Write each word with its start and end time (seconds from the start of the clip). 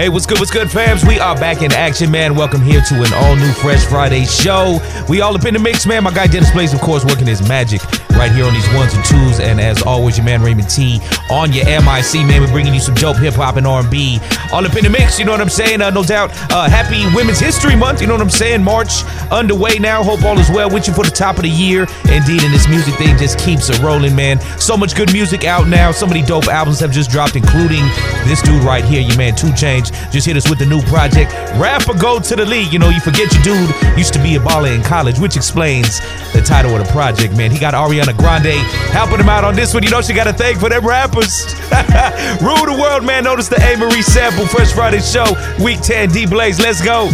Hey, 0.00 0.08
what's 0.08 0.24
good? 0.24 0.38
What's 0.38 0.50
good, 0.50 0.68
fams? 0.68 1.06
We 1.06 1.20
are 1.20 1.36
back 1.36 1.60
in 1.60 1.70
action, 1.72 2.10
man. 2.10 2.34
Welcome 2.34 2.62
here 2.62 2.80
to 2.80 2.94
an 3.02 3.12
all 3.12 3.36
new 3.36 3.52
Fresh 3.52 3.84
Friday 3.84 4.24
show. 4.24 4.78
We 5.10 5.20
all 5.20 5.34
up 5.34 5.44
in 5.44 5.52
the 5.52 5.60
mix, 5.60 5.84
man. 5.84 6.04
My 6.04 6.10
guy 6.10 6.26
Dennis 6.26 6.50
Blaze, 6.52 6.72
of 6.72 6.80
course, 6.80 7.04
working 7.04 7.26
his 7.26 7.46
magic 7.46 7.82
right 8.12 8.32
here 8.32 8.46
on 8.46 8.54
these 8.54 8.66
ones 8.72 8.94
and 8.94 9.04
twos. 9.04 9.40
And 9.40 9.60
as 9.60 9.82
always, 9.82 10.16
your 10.16 10.24
man 10.24 10.40
Raymond 10.40 10.70
T 10.70 11.00
on 11.30 11.52
your 11.52 11.66
MIC, 11.66 12.24
man. 12.24 12.40
We're 12.40 12.50
bringing 12.50 12.72
you 12.72 12.80
some 12.80 12.94
dope 12.94 13.18
hip 13.18 13.34
hop 13.34 13.56
and 13.56 13.66
R&B 13.66 14.20
all 14.52 14.64
up 14.64 14.74
in 14.74 14.84
the 14.84 14.90
mix. 14.90 15.18
You 15.18 15.26
know 15.26 15.32
what 15.32 15.40
I'm 15.42 15.50
saying? 15.50 15.82
Uh, 15.82 15.90
no 15.90 16.02
doubt. 16.02 16.30
Uh, 16.50 16.68
happy 16.68 17.04
Women's 17.14 17.38
History 17.38 17.76
Month. 17.76 18.00
You 18.00 18.06
know 18.06 18.14
what 18.14 18.22
I'm 18.22 18.30
saying? 18.30 18.62
March 18.62 19.04
underway 19.30 19.78
now. 19.78 20.02
Hope 20.02 20.22
all 20.24 20.38
is 20.38 20.48
well 20.48 20.70
with 20.70 20.88
you 20.88 20.94
for 20.94 21.04
the 21.04 21.10
top 21.10 21.36
of 21.36 21.42
the 21.42 21.50
year. 21.50 21.82
Indeed, 22.10 22.42
and 22.42 22.54
this 22.54 22.68
music 22.68 22.94
thing 22.94 23.18
just 23.18 23.38
keeps 23.38 23.68
it 23.68 23.78
rolling, 23.80 24.16
man. 24.16 24.40
So 24.58 24.78
much 24.78 24.94
good 24.94 25.12
music 25.12 25.44
out 25.44 25.68
now. 25.68 25.92
So 25.92 26.06
many 26.06 26.22
dope 26.22 26.48
albums 26.48 26.80
have 26.80 26.90
just 26.90 27.10
dropped, 27.10 27.36
including 27.36 27.84
this 28.24 28.40
dude 28.40 28.64
right 28.64 28.84
here, 28.84 29.02
your 29.02 29.18
man 29.18 29.34
2 29.34 29.52
Just 30.10 30.26
hit 30.26 30.36
us 30.36 30.48
with 30.48 30.58
the 30.58 30.66
new 30.66 30.82
project. 30.82 31.32
Rapper 31.56 31.94
go 31.94 32.20
to 32.20 32.36
the 32.36 32.46
league. 32.46 32.72
You 32.72 32.78
know, 32.78 32.88
you 32.88 33.00
forget 33.00 33.32
your 33.32 33.42
dude 33.42 33.98
used 33.98 34.12
to 34.14 34.22
be 34.22 34.36
a 34.36 34.40
baller 34.40 34.74
in 34.74 34.82
college, 34.82 35.18
which 35.18 35.36
explains 35.36 36.00
the 36.32 36.42
title 36.44 36.76
of 36.76 36.86
the 36.86 36.92
project, 36.92 37.36
man. 37.36 37.50
He 37.50 37.58
got 37.58 37.74
Ariana 37.74 38.16
Grande 38.16 38.54
helping 38.92 39.18
him 39.20 39.28
out 39.28 39.44
on 39.44 39.54
this 39.54 39.74
one. 39.74 39.82
You 39.82 39.90
know, 39.90 40.02
she 40.02 40.12
got 40.12 40.26
a 40.26 40.32
thing 40.32 40.58
for 40.58 40.68
them 40.68 40.86
rappers. 40.86 41.54
Rule 42.42 42.66
the 42.66 42.76
world, 42.80 43.04
man. 43.04 43.24
Notice 43.24 43.48
the 43.48 43.60
A. 43.62 43.76
Marie 43.76 44.02
sample, 44.02 44.46
Fresh 44.46 44.72
Friday 44.72 45.00
show, 45.00 45.26
week 45.62 45.80
10, 45.80 46.10
D 46.10 46.26
Blaze. 46.26 46.60
Let's 46.60 46.82
go. 46.82 47.10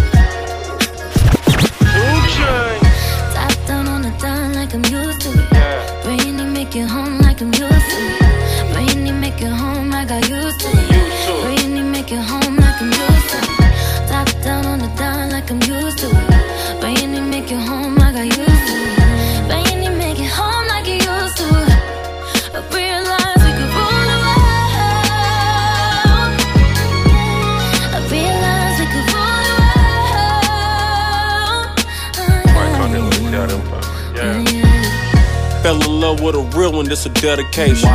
Love 36.07 36.23
with 36.23 36.37
a 36.37 36.57
real 36.57 36.73
one, 36.73 36.87
this 36.87 37.05
a 37.05 37.09
dedication. 37.09 37.89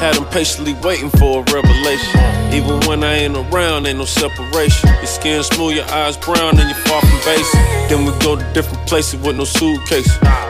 Had 0.00 0.14
them 0.14 0.24
patiently 0.26 0.74
waiting 0.82 1.10
for 1.10 1.40
a 1.40 1.52
revelation. 1.52 2.16
Even 2.50 2.80
when 2.88 3.04
I 3.04 3.14
ain't 3.24 3.36
around, 3.36 3.86
ain't 3.86 3.98
no 3.98 4.06
separation. 4.06 4.88
Your 4.88 5.06
skin 5.06 5.42
smooth, 5.42 5.76
your 5.76 5.84
eyes 5.90 6.16
brown, 6.16 6.58
and 6.58 6.66
you're 6.70 6.84
far 6.88 7.02
from 7.02 7.18
basic. 7.28 7.60
Then 7.90 8.06
we 8.06 8.12
go 8.24 8.36
to 8.36 8.44
different 8.54 8.80
places 8.88 9.20
with 9.20 9.36
no 9.36 9.44
suitcase. 9.44 10.08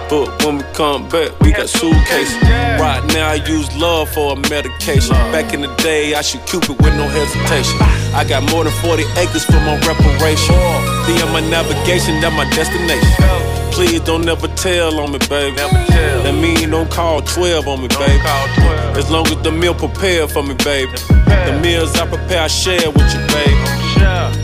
But 0.08 0.27
when 0.44 0.58
we 0.58 0.64
come 0.75 1.08
back, 1.08 1.34
we 1.41 1.50
got 1.50 1.69
suitcases. 1.69 2.41
Right 2.78 3.02
now, 3.08 3.30
I 3.30 3.42
use 3.56 3.66
love 3.77 4.08
for 4.10 4.34
a 4.34 4.36
medication. 4.48 5.16
Back 5.34 5.53
in 5.55 5.62
the 5.62 5.75
day, 5.82 6.14
I 6.14 6.22
should 6.22 6.47
Cupid 6.47 6.78
with 6.80 6.94
no 6.94 7.06
hesitation. 7.08 7.78
I 8.14 8.25
got 8.28 8.48
more 8.50 8.62
than 8.62 8.72
40 8.80 9.03
acres 9.19 9.44
for 9.44 9.60
my 9.66 9.77
reparation. 9.91 10.55
Be 11.06 11.19
on 11.20 11.32
my 11.34 11.42
navigation, 11.50 12.20
that's 12.20 12.36
my 12.36 12.48
destination. 12.55 13.47
Please 13.72 14.00
don't 14.00 14.24
never 14.24 14.48
tell 14.48 14.98
on 15.00 15.12
me, 15.12 15.19
baby. 15.28 15.56
That 15.56 16.34
mean 16.34 16.70
don't 16.70 16.91
call 16.91 17.22
12 17.22 17.69
on 17.69 17.83
me, 17.83 17.88
baby. 17.88 18.22
As 18.98 19.10
long 19.10 19.27
as 19.28 19.41
the 19.42 19.52
meal 19.52 19.75
prepared 19.75 20.30
for 20.30 20.42
me, 20.42 20.55
baby. 20.64 20.92
The 21.47 21.58
meals 21.62 21.94
I 21.97 22.06
prepare, 22.06 22.42
I 22.42 22.48
share 22.48 22.91
with 22.91 23.08
you, 23.14 23.22
baby. 23.33 23.64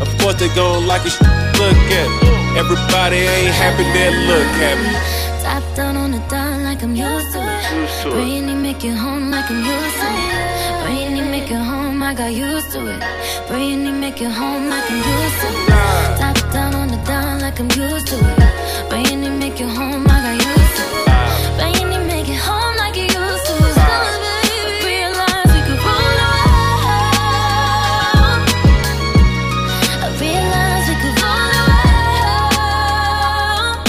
Of 0.00 0.08
course 0.18 0.38
they 0.38 0.48
gon' 0.54 0.86
like 0.86 1.02
it, 1.04 1.14
look 1.58 1.76
at 2.00 2.08
it. 2.08 2.56
Everybody 2.56 3.16
ain't 3.16 3.54
happy, 3.54 3.84
they 3.94 4.10
look 4.28 4.46
happy. 4.62 5.42
Top 5.42 5.62
down 5.76 5.96
on 5.96 6.12
the 6.12 6.18
dime 6.28 6.62
like 6.62 6.82
I'm 6.82 6.94
used 6.94 7.32
to 7.32 7.40
it. 7.40 8.12
Brainy 8.12 8.54
make 8.54 8.84
it 8.84 8.94
home 8.94 9.30
like 9.30 9.50
I'm 9.50 9.58
used 9.58 9.98
to 10.00 10.06
it. 10.06 10.84
Brainy 10.84 11.20
make 11.20 11.50
it 11.50 11.58
home, 11.58 12.02
I 12.02 12.14
got 12.14 12.32
used 12.32 12.70
to 12.72 12.80
it. 12.86 13.02
Brainy 13.48 13.90
make 13.90 14.20
it 14.20 14.30
home 14.30 14.68
like 14.68 14.88
I'm 14.90 14.96
used 14.96 15.40
to 15.42 15.48
it. 15.48 15.66
Top 16.20 16.52
down 16.52 16.74
on 16.74 16.88
the 16.88 16.96
dime 17.04 17.40
like 17.40 17.58
I'm 17.58 17.70
used 17.70 18.06
to 18.08 18.16
it. 18.16 18.43
Brainy 18.94 19.28
make 19.28 19.60
it 19.60 19.66
home, 19.66 20.06
I 20.08 20.34
used 20.34 20.76
to. 20.78 20.84
Brainy 21.58 21.98
make 22.06 22.28
it 22.28 22.38
home 22.38 22.76
like 22.76 22.94
you 22.94 23.02
used 23.02 23.46
to 23.46 23.54
realized 24.86 25.50
we 25.50 25.60
could 25.66 25.82
rule. 25.82 26.18
I 29.98 30.14
we 30.86 30.94
could 31.02 31.16
rule 31.18 31.50
world. 32.22 33.82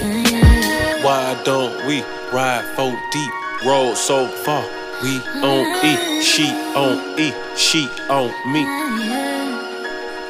Oh, 0.00 1.04
Why 1.04 1.36
don't 1.44 1.76
we 1.86 1.96
ride 2.32 2.64
four 2.74 2.96
deep, 3.12 3.32
roll 3.66 3.94
so 3.94 4.26
far? 4.26 4.64
We 5.02 5.20
on 5.44 5.66
E, 5.84 6.22
she 6.22 6.46
on 6.74 6.96
E, 7.20 7.34
she 7.56 7.90
on 8.08 8.32
me. 8.50 9.23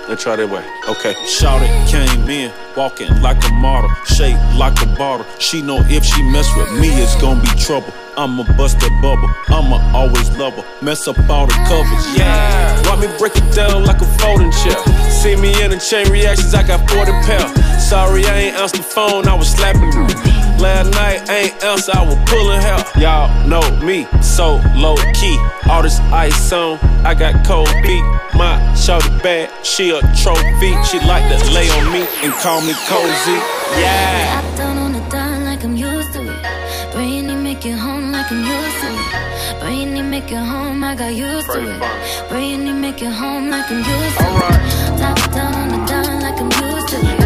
Let's 0.07 0.23
try 0.23 0.37
that 0.37 0.49
way. 0.49 0.63
Okay. 0.87 1.15
Shout 1.27 1.63
it, 1.63 1.73
came 1.89 2.29
in, 2.29 2.53
walking 2.77 3.09
like 3.23 3.43
a 3.49 3.53
model, 3.55 3.89
shaped 4.05 4.39
like 4.55 4.77
a 4.83 4.87
bottle. 4.97 5.25
She 5.39 5.63
know 5.63 5.79
if 5.89 6.05
she 6.05 6.23
mess 6.31 6.47
with 6.57 6.71
me, 6.79 6.89
it's 7.01 7.17
gonna 7.23 7.41
be 7.41 7.49
trouble. 7.59 7.93
I'ma 8.17 8.45
bust 8.57 8.79
that 8.81 8.93
bubble. 9.01 9.33
I'ma 9.49 9.81
always 9.97 10.29
love 10.37 10.55
her. 10.55 10.85
Mess 10.85 11.09
up 11.09 11.19
all 11.31 11.47
the 11.47 11.55
covers. 11.67 12.19
Yeah. 12.19 12.77
Watch 12.87 13.01
me 13.01 13.09
break 13.19 13.35
it 13.37 13.55
down 13.55 13.85
like 13.85 14.03
a 14.03 14.09
folding 14.21 14.53
chair. 14.53 14.77
See 15.09 15.37
me 15.37 15.57
in 15.63 15.71
the 15.71 15.79
chain 15.79 16.11
reactions, 16.13 16.55
I 16.55 16.67
got 16.67 16.89
40 16.91 17.11
pounds. 17.25 17.89
Sorry, 17.89 18.27
I 18.27 18.53
ain't 18.53 18.57
answered 18.57 18.81
the 18.81 18.85
phone, 18.85 19.27
I 19.27 19.35
was 19.35 19.51
slapping 19.51 19.91
you. 19.91 20.34
Last 20.59 20.91
night 20.93 21.29
ain't 21.29 21.63
else, 21.63 21.89
I 21.89 22.03
was 22.03 22.17
pulling 22.27 22.61
hell. 22.61 22.83
Y'all 22.97 23.29
know 23.47 23.65
me, 23.85 24.07
so 24.23 24.61
low 24.75 24.97
key. 25.13 25.39
All 25.69 25.83
this 25.83 26.01
ice 26.13 26.53
on, 26.53 26.79
I 27.05 27.15
got 27.15 27.45
cold 27.47 27.69
feet. 27.85 28.05
My 28.35 28.57
shorty 28.75 29.09
bad, 29.23 29.51
she 29.65 29.91
a 29.91 30.01
trophy. 30.23 30.73
She 30.89 30.99
like 31.01 31.27
to 31.29 31.39
lay 31.53 31.69
on 31.71 31.93
me 31.93 32.07
and 32.23 32.33
call 32.35 32.61
me 32.61 32.73
cozy. 32.89 33.39
Yeah. 33.79 34.41
Top 34.41 34.57
down 34.57 34.79
on 34.79 34.93
the 34.93 35.01
dime 35.11 35.45
like 35.45 35.65
I'm 35.65 35.77
used 35.77 36.13
to 36.15 36.23
it. 36.23 36.93
Brainy 36.93 37.35
make 37.35 37.67
it 37.67 37.77
home 37.77 38.13
like 38.13 38.31
I'm 38.31 38.45
used 38.45 38.81
to 38.81 38.89
it. 38.89 39.61
Brainy 39.61 40.03
make 40.03 40.31
it 40.31 40.37
home, 40.37 40.83
I 40.85 40.95
got 40.95 41.15
used 41.15 41.51
to 41.51 41.61
it. 41.61 42.29
Brainy 42.29 42.73
make 42.73 43.03
it 43.03 43.13
home 43.13 43.51
like 43.51 43.71
I'm 43.71 43.79
used 43.79 44.19
to 44.19 44.29
it. 44.47 44.99
Top 44.99 45.33
down 45.33 45.55
on 45.55 45.69
the 45.69 45.87
dime 45.87 46.21
like 46.21 46.41
I'm 46.41 46.51
used 46.51 46.89
to 46.89 46.97
it. 47.01 47.24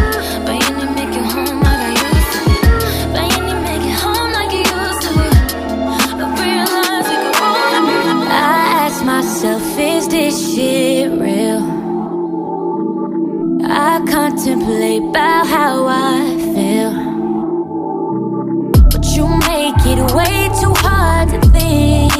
Myself, 9.41 9.79
is 9.79 10.07
this 10.09 10.53
shit 10.53 11.11
real? 11.11 11.63
I 13.63 14.01
contemplate 14.05 15.03
about 15.03 15.47
how 15.47 15.85
I 15.87 16.35
feel. 16.53 16.91
But 18.91 19.05
you 19.15 19.27
make 19.47 19.79
it 19.93 19.99
way 20.13 20.49
too 20.59 20.73
hard 20.83 21.29
to 21.29 21.39
think 21.55 22.11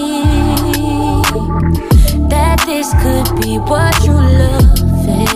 that 2.30 2.64
this 2.66 2.88
could 3.04 3.42
be 3.42 3.58
what 3.58 3.94
you 4.06 4.14
love 4.14 4.80
is. 5.10 5.36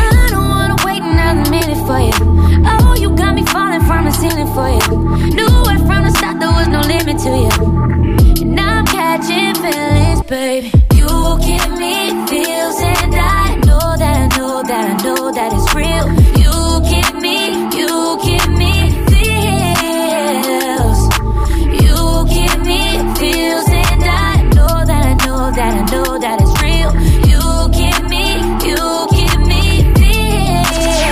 I 0.00 0.26
don't 0.30 0.48
wanna 0.48 0.76
wait 0.84 1.02
another 1.02 1.48
minute 1.48 1.80
for 1.86 2.00
you. 2.00 2.18
Oh, 2.66 2.96
you 2.98 3.14
got 3.14 3.36
me 3.36 3.44
falling 3.46 3.82
from 3.82 4.06
the 4.06 4.10
ceiling 4.10 4.50
for 4.52 4.68
you. 4.68 4.88
Knew 5.36 5.62
it 5.72 5.80
from 5.86 6.02
the 6.02 6.10
start, 6.10 6.40
there 6.40 6.50
was 6.50 6.66
no 6.66 6.80
limit 6.80 7.18
to 7.18 7.30
you. 7.38 8.11
And 8.52 8.60
I'm 8.60 8.84
catching 8.84 9.54
feelings, 9.54 10.22
baby. 10.28 10.70
You 10.94 11.08
give 11.40 11.70
me 11.78 12.26
feels, 12.28 12.80
and 12.82 13.14
I 13.14 13.54
know 13.64 13.96
that 13.96 14.16
I 14.20 14.26
know 14.36 14.62
that 14.62 14.84
I 14.90 14.94
know 15.02 15.32
that 15.32 15.52
it's 15.56 15.74
real. 15.74 16.06
You 16.36 16.52
give 16.92 17.14
me, 17.22 17.38
you 17.72 18.18
give 18.20 18.50
me 18.60 18.92
feels. 19.08 21.00
You 21.80 21.96
give 22.28 22.60
me 22.68 22.82
feels, 23.16 23.68
and 23.72 24.04
I 24.04 24.42
know 24.52 24.84
that 24.84 25.02
I 25.06 25.14
know 25.24 25.50
that 25.56 25.72
I 25.72 25.82
know 25.90 26.18
that 26.20 26.36
it's 26.42 26.54
real. 26.60 26.92
You 27.32 27.40
give 27.72 28.04
me, 28.12 28.36
you 28.68 28.80
give 29.16 29.40
me 29.48 29.64
feels. 29.96 31.08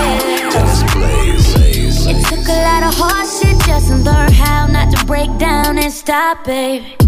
It 2.06 2.20
took 2.28 2.46
a 2.48 2.60
lot 2.68 2.82
of 2.84 2.92
hard 3.00 3.26
shit 3.26 3.56
just 3.66 3.88
to 3.88 3.96
learn 3.96 4.30
how 4.30 4.66
not 4.66 4.90
to 4.94 5.04
break 5.06 5.30
down 5.38 5.78
and 5.78 5.90
stop, 5.90 6.44
baby. 6.44 6.99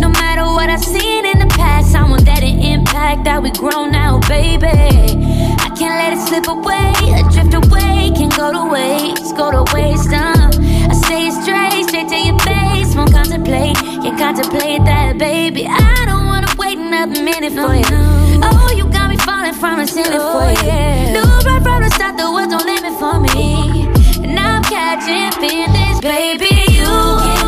No 0.00 0.08
matter 0.08 0.44
what 0.44 0.68
I've 0.68 0.84
seen 0.84 1.26
in 1.26 1.38
the 1.38 1.46
past, 1.46 1.94
I 1.94 2.08
want 2.08 2.24
that 2.26 2.42
impact 2.42 3.24
that 3.24 3.42
we 3.42 3.50
grow 3.50 3.86
now, 3.86 4.20
baby. 4.28 4.66
I 4.66 5.68
can't 5.78 5.96
let 6.00 6.12
it 6.12 6.20
slip 6.28 6.46
away, 6.48 6.92
drift 7.32 7.54
away, 7.54 8.12
can 8.14 8.28
go 8.30 8.52
to 8.52 8.64
waste, 8.70 9.36
go 9.36 9.50
to 9.50 9.64
waste. 9.74 10.12
Uh. 10.12 10.50
I 10.88 10.94
say 10.94 11.28
it 11.28 11.34
straight, 11.42 11.84
straight 11.88 12.08
to 12.08 12.18
your 12.28 12.38
face, 12.40 12.94
won't 12.94 13.12
contemplate, 13.12 13.76
can't 13.76 14.18
contemplate 14.18 14.84
that, 14.84 15.18
baby. 15.18 15.66
I 15.66 16.04
don't 16.06 16.26
wanna 16.26 16.48
wait 16.58 16.76
waiting 16.78 16.92
up 16.92 17.08
a 17.08 17.20
minute 17.22 17.52
for 17.52 17.74
you. 17.74 18.40
Oh, 18.42 18.72
you 18.76 18.84
got 18.90 19.10
me 19.10 19.16
falling 19.16 19.54
from 19.54 19.78
the 19.80 19.86
ceiling 19.86 20.20
for 20.34 20.48
you. 20.64 21.12
No 21.14 21.24
right 21.46 21.62
from 21.62 21.82
the 21.82 21.90
start 21.94 22.16
the 22.16 22.30
world 22.30 22.50
don't 22.50 22.66
limit 22.66 22.94
for 22.98 23.20
me. 23.20 23.86
And 24.24 24.38
I'm 24.38 24.62
catching 24.64 25.32
feelings, 25.40 26.00
baby. 26.00 26.50
You 26.72 27.45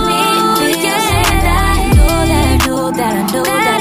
that, 2.99 3.15
I 3.15 3.33
know 3.33 3.45
that, 3.45 3.78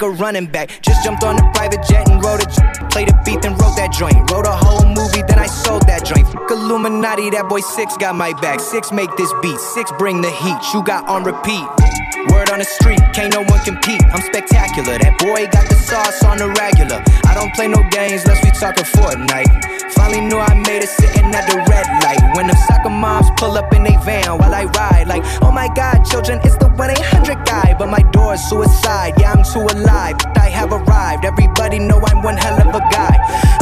like 0.00 0.12
a 0.12 0.22
running 0.22 0.46
back. 0.46 0.70
Just 0.82 1.04
jumped 1.04 1.24
on 1.24 1.38
a 1.38 1.52
private 1.52 1.82
jet 1.88 2.08
and 2.08 2.22
rode 2.22 2.42
a 2.42 2.46
played 2.90 3.08
a 3.08 3.22
beat 3.24 3.44
and 3.44 3.58
wrote 3.60 3.76
that 3.76 3.92
joint. 3.92 4.30
Wrote 4.30 4.46
a 4.46 4.52
whole 4.52 4.86
movie, 4.86 5.22
then 5.28 5.38
I 5.38 5.46
sold 5.46 5.86
that 5.86 6.04
joint. 6.04 6.26
Fuck 6.28 6.50
Illuminati, 6.50 7.30
that 7.30 7.48
boy 7.48 7.60
6ix 7.60 7.98
got 7.98 8.14
my 8.14 8.32
back. 8.40 8.60
6ix 8.60 8.92
make 8.94 9.14
this 9.16 9.32
beat, 9.42 9.56
6ix 9.56 9.98
bring 9.98 10.20
the 10.20 10.30
heat. 10.30 10.58
You 10.72 10.82
got 10.82 11.08
on 11.08 11.24
repeat. 11.24 11.79
Word 12.28 12.50
on 12.50 12.58
the 12.58 12.64
street, 12.64 13.00
can't 13.14 13.32
no 13.32 13.42
one 13.42 13.60
compete. 13.64 14.02
I'm 14.12 14.22
spectacular. 14.22 14.98
That 14.98 15.18
boy 15.18 15.46
got 15.48 15.68
the 15.68 15.76
sauce 15.76 16.22
on 16.24 16.38
the 16.38 16.48
regular. 16.58 17.02
I 17.26 17.34
don't 17.34 17.54
play 17.54 17.68
no 17.68 17.82
games 17.90 18.22
unless 18.24 18.44
we 18.44 18.50
talking 18.50 18.84
Fortnite. 18.84 19.92
Finally 19.92 20.26
knew 20.28 20.38
I 20.38 20.54
made 20.54 20.82
it 20.82 20.88
sitting 20.88 21.32
at 21.34 21.46
the 21.50 21.58
red 21.70 21.86
light. 22.02 22.20
When 22.36 22.46
the 22.46 22.56
soccer 22.66 22.90
moms 22.90 23.30
pull 23.36 23.56
up 23.56 23.72
in 23.72 23.82
they 23.84 23.96
van 24.04 24.38
while 24.38 24.54
I 24.54 24.64
ride, 24.64 25.06
like, 25.06 25.22
oh 25.42 25.52
my 25.52 25.68
god, 25.74 26.04
children, 26.04 26.40
it's 26.44 26.56
the 26.56 26.68
1 26.68 26.90
800 26.90 27.46
guy. 27.46 27.74
But 27.78 27.88
my 27.88 28.02
door 28.10 28.34
is 28.34 28.42
suicide, 28.48 29.14
yeah, 29.18 29.32
I'm 29.32 29.44
too 29.44 29.64
alive. 29.64 30.16
I 30.36 30.48
have 30.48 30.72
arrived, 30.72 31.24
everybody 31.24 31.78
know 31.78 32.00
I'm 32.06 32.22
one 32.22 32.36
hell 32.36 32.60
of 32.60 32.74
a 32.74 32.80
guy. 32.90 33.16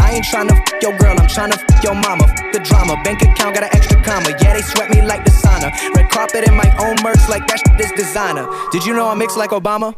I 0.08 0.12
ain't 0.12 0.24
tryna 0.24 0.56
fuck 0.56 0.80
your 0.80 0.96
girl, 0.96 1.20
I'm 1.20 1.28
tryna 1.28 1.60
fuck 1.60 1.84
your 1.84 1.92
mama. 1.92 2.26
Fuck 2.28 2.52
the 2.52 2.60
drama, 2.60 2.96
bank 3.04 3.20
account 3.20 3.54
got 3.54 3.64
an 3.64 3.70
extra 3.76 4.02
comma. 4.02 4.30
Yeah, 4.40 4.54
they 4.54 4.62
sweat 4.62 4.88
me 4.88 5.02
like 5.02 5.22
the 5.22 5.30
sauna. 5.30 5.68
Red 5.94 6.08
carpet 6.08 6.48
in 6.48 6.54
my 6.56 6.64
own 6.80 6.96
merch, 7.04 7.20
like 7.28 7.46
that 7.48 7.60
shit 7.60 7.78
is 7.78 7.92
designer. 7.92 8.48
Did 8.72 8.86
you 8.86 8.94
know 8.94 9.06
I 9.06 9.14
mix 9.14 9.36
like 9.36 9.50
Obama? 9.50 9.94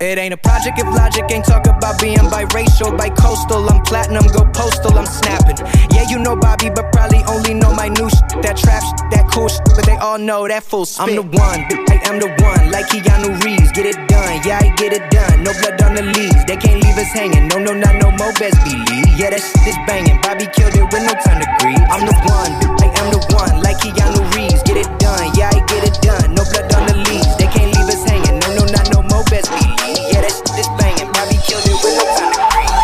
It 0.00 0.18
ain't 0.18 0.34
a 0.34 0.36
project 0.36 0.78
if 0.78 0.84
logic 0.84 1.24
ain't 1.30 1.46
talk 1.46 1.66
about 1.66 1.98
being 2.02 2.18
biracial, 2.18 2.92
bi-coastal. 2.98 3.70
I'm 3.70 3.80
platinum, 3.84 4.26
go 4.36 4.44
postal, 4.52 4.98
I'm 4.98 5.06
snapping. 5.06 5.56
Yeah, 5.96 6.10
you 6.10 6.18
know 6.18 6.36
Bobby, 6.36 6.68
but 6.68 6.92
only 7.28 7.54
know 7.54 7.72
my 7.72 7.88
new 7.88 8.08
shit. 8.08 8.42
That 8.42 8.56
trap 8.56 8.82
shit, 8.82 8.98
that 9.12 9.28
cool 9.32 9.48
shit, 9.48 9.64
but 9.76 9.86
they 9.86 9.96
all 9.96 10.18
know 10.18 10.46
that 10.48 10.62
full 10.62 10.84
spit. 10.84 11.08
I'm 11.08 11.14
the 11.16 11.22
one, 11.22 11.60
I 11.90 11.96
am 12.08 12.18
the 12.18 12.28
one, 12.42 12.70
like 12.70 12.86
Keanu 12.88 13.40
Reeves. 13.44 13.72
Get 13.72 13.86
it 13.86 13.98
done, 14.08 14.40
yeah, 14.44 14.60
I 14.62 14.74
get 14.76 14.92
it 14.92 15.10
done. 15.10 15.42
No 15.42 15.52
blood 15.52 15.80
on 15.82 15.94
the 15.94 16.02
leaves, 16.02 16.44
they 16.46 16.56
can't 16.56 16.82
leave 16.82 16.98
us 16.98 17.12
hanging. 17.12 17.48
No, 17.48 17.58
no, 17.58 17.72
not 17.72 17.96
no 17.96 18.10
more, 18.14 18.32
best 18.36 18.58
believe. 18.64 19.08
Yeah, 19.16 19.30
that 19.30 19.40
shit 19.40 19.74
is 19.74 19.78
banging. 19.86 20.20
Bobby 20.20 20.46
killed 20.50 20.74
it 20.74 20.86
with 20.90 21.04
no 21.06 21.14
time 21.22 21.40
to 21.40 21.48
grieve. 21.62 21.80
I'm 21.88 22.02
the 22.04 22.14
one, 22.26 22.52
I 22.82 22.88
am 22.98 23.08
the 23.14 23.20
one, 23.32 23.62
like 23.62 23.78
Keanu 23.78 24.22
Reeves. 24.34 24.62
Get 24.66 24.76
it 24.76 24.90
done, 24.98 25.30
yeah, 25.38 25.54
I 25.54 25.60
get 25.70 25.86
it 25.86 25.96
done. 26.02 26.34
No 26.34 26.42
blood 26.44 26.68
on 26.74 26.86
the 26.90 26.96
leaves, 27.08 27.34
they 27.38 27.48
can't 27.48 27.70
leave 27.70 27.88
us 27.88 28.02
hanging. 28.04 28.38
No, 28.42 28.48
no, 28.58 28.64
not 28.74 28.86
no 28.90 29.00
more, 29.06 29.24
best 29.30 29.48
believe. 29.50 29.98
Yeah, 30.10 30.26
that 30.26 30.34
shit 30.34 30.58
is 30.58 30.70
banging. 30.76 31.10
Bobby 31.14 31.38
killed 31.46 31.64
it 31.64 31.78
with 31.78 31.94
no 31.94 32.04
time 32.18 32.32
to 32.34 32.42
grieve. 32.52 32.74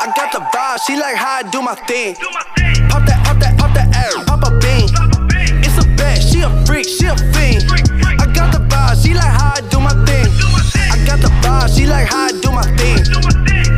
I 0.00 0.06
got 0.14 0.28
the 0.32 0.42
vibe, 0.52 0.78
she 0.84 0.94
like 1.00 1.16
how 1.16 1.40
I 1.40 1.48
do 1.48 1.60
my 1.64 1.74
thing. 1.88 2.16
Pop 2.16 2.48
that, 2.56 2.76
pop 2.76 2.79
she 6.90 7.06
a 7.06 7.14
fiend. 7.30 7.62
I 8.18 8.26
got 8.34 8.50
the 8.50 8.58
vibe, 8.66 8.98
she 9.02 9.14
like 9.14 9.30
how 9.30 9.54
I 9.54 9.60
do 9.70 9.78
my 9.78 9.94
thing. 10.04 10.26
I 10.90 10.98
got 11.06 11.20
the 11.22 11.30
vibe, 11.42 11.70
she 11.70 11.86
like 11.86 12.08
how 12.08 12.26
I 12.26 12.32
do 12.42 12.50
my 12.50 12.66
thing. 12.74 12.98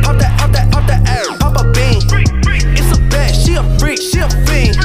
Pop 0.01 0.17
that, 0.17 0.33
pop 0.39 0.51
that, 0.51 0.71
pop 0.71 0.87
that 0.87 1.05
air, 1.05 1.25
pop 1.37 1.53
a 1.61 1.63
bean. 1.71 2.01
It's 2.73 2.89
a 2.89 2.99
bet, 3.13 3.35
she 3.35 3.53
a 3.53 3.63
freak, 3.77 4.01
she 4.01 4.17
a 4.17 4.29
fiend. 4.49 4.77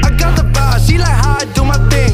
I 0.00 0.08
got 0.16 0.36
the 0.36 0.48
vibe, 0.48 0.80
she 0.86 0.96
like 0.96 1.12
how 1.12 1.36
I 1.36 1.44
do 1.52 1.64
my 1.64 1.76
thing. 1.92 2.12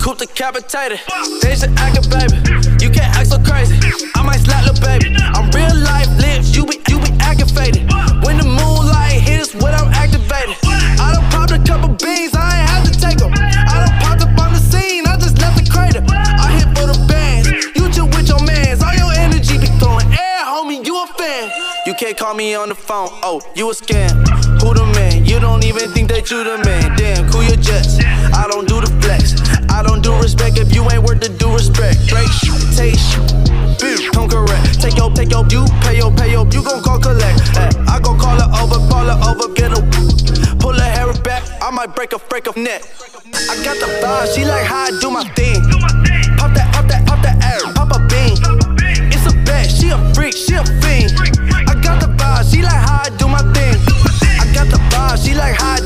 Coupe 0.00 0.18
decapitated, 0.18 1.00
they 1.42 1.54
should 1.54 1.70
act 1.78 1.94
a 1.94 2.02
baby. 2.10 2.34
You 2.82 2.90
can't 2.90 3.14
act 3.14 3.30
so 3.30 3.38
crazy. 3.38 3.78
I 4.16 4.22
might 4.26 4.42
slap 4.42 4.66
little 4.66 4.82
baby. 4.82 5.14
I'm 5.14 5.50
real 5.54 5.74
life 5.78 6.10
lives, 6.18 6.56
you 6.56 6.66
be 6.66 6.82
you 6.90 6.98
be 6.98 7.14
aggravated. 7.22 7.86
When 8.26 8.38
the 8.38 8.46
moonlight 8.50 9.22
hits, 9.22 9.54
what 9.54 9.74
I'm 9.74 9.94
activated. 9.94 10.58
I 10.98 11.14
done 11.14 11.30
popped 11.30 11.52
a 11.54 11.58
couple 11.62 11.94
beans, 11.94 12.34
can't 21.98 22.16
call 22.16 22.32
me 22.32 22.54
on 22.54 22.68
the 22.68 22.76
phone, 22.76 23.08
oh, 23.26 23.42
you 23.56 23.68
a 23.70 23.74
scam. 23.74 24.14
Who 24.62 24.70
the 24.72 24.86
man? 24.94 25.26
You 25.26 25.40
don't 25.40 25.64
even 25.64 25.90
think 25.90 26.08
that 26.14 26.30
you 26.30 26.44
the 26.46 26.62
man. 26.62 26.94
Damn, 26.96 27.28
cool 27.28 27.42
your 27.42 27.58
jets. 27.58 27.98
I 28.30 28.46
don't 28.46 28.68
do 28.68 28.78
the 28.78 28.86
flex. 29.02 29.34
I 29.66 29.82
don't 29.82 30.00
do 30.00 30.14
respect 30.22 30.58
if 30.58 30.72
you 30.72 30.86
ain't 30.94 31.02
worth 31.02 31.18
the 31.18 31.28
due 31.28 31.50
respect. 31.50 32.06
Break 32.06 32.30
shit, 32.30 32.54
take 32.78 32.94
shit. 32.94 34.14
Come 34.14 34.30
correct. 34.30 34.78
Take 34.78 34.94
your, 34.94 35.10
take 35.10 35.34
your, 35.34 35.42
you 35.50 35.66
pay 35.82 35.98
your, 35.98 36.14
pay 36.14 36.30
your, 36.30 36.46
you 36.54 36.62
gon' 36.62 36.86
call 36.86 37.02
collect. 37.02 37.42
Hey, 37.58 37.74
I 37.90 37.98
gon' 37.98 38.14
call 38.14 38.38
her 38.38 38.50
over, 38.62 38.78
call 38.86 39.10
her 39.10 39.18
over, 39.26 39.50
get 39.58 39.74
her. 39.74 39.82
Pull 40.62 40.78
her 40.78 40.90
hair 40.94 41.10
back, 41.26 41.42
I 41.60 41.70
might 41.74 41.98
break 41.98 42.12
a 42.14 42.22
break 42.30 42.46
a 42.46 42.54
neck. 42.54 42.86
I 43.50 43.58
got 43.66 43.74
the 43.82 43.90
vibe, 43.98 44.34
she 44.38 44.44
like 44.46 44.62
how 44.62 44.86
I 44.86 44.90
do 45.02 45.10
my 45.10 45.26
thing. 45.34 45.66
Like 55.38 55.54
how 55.60 55.77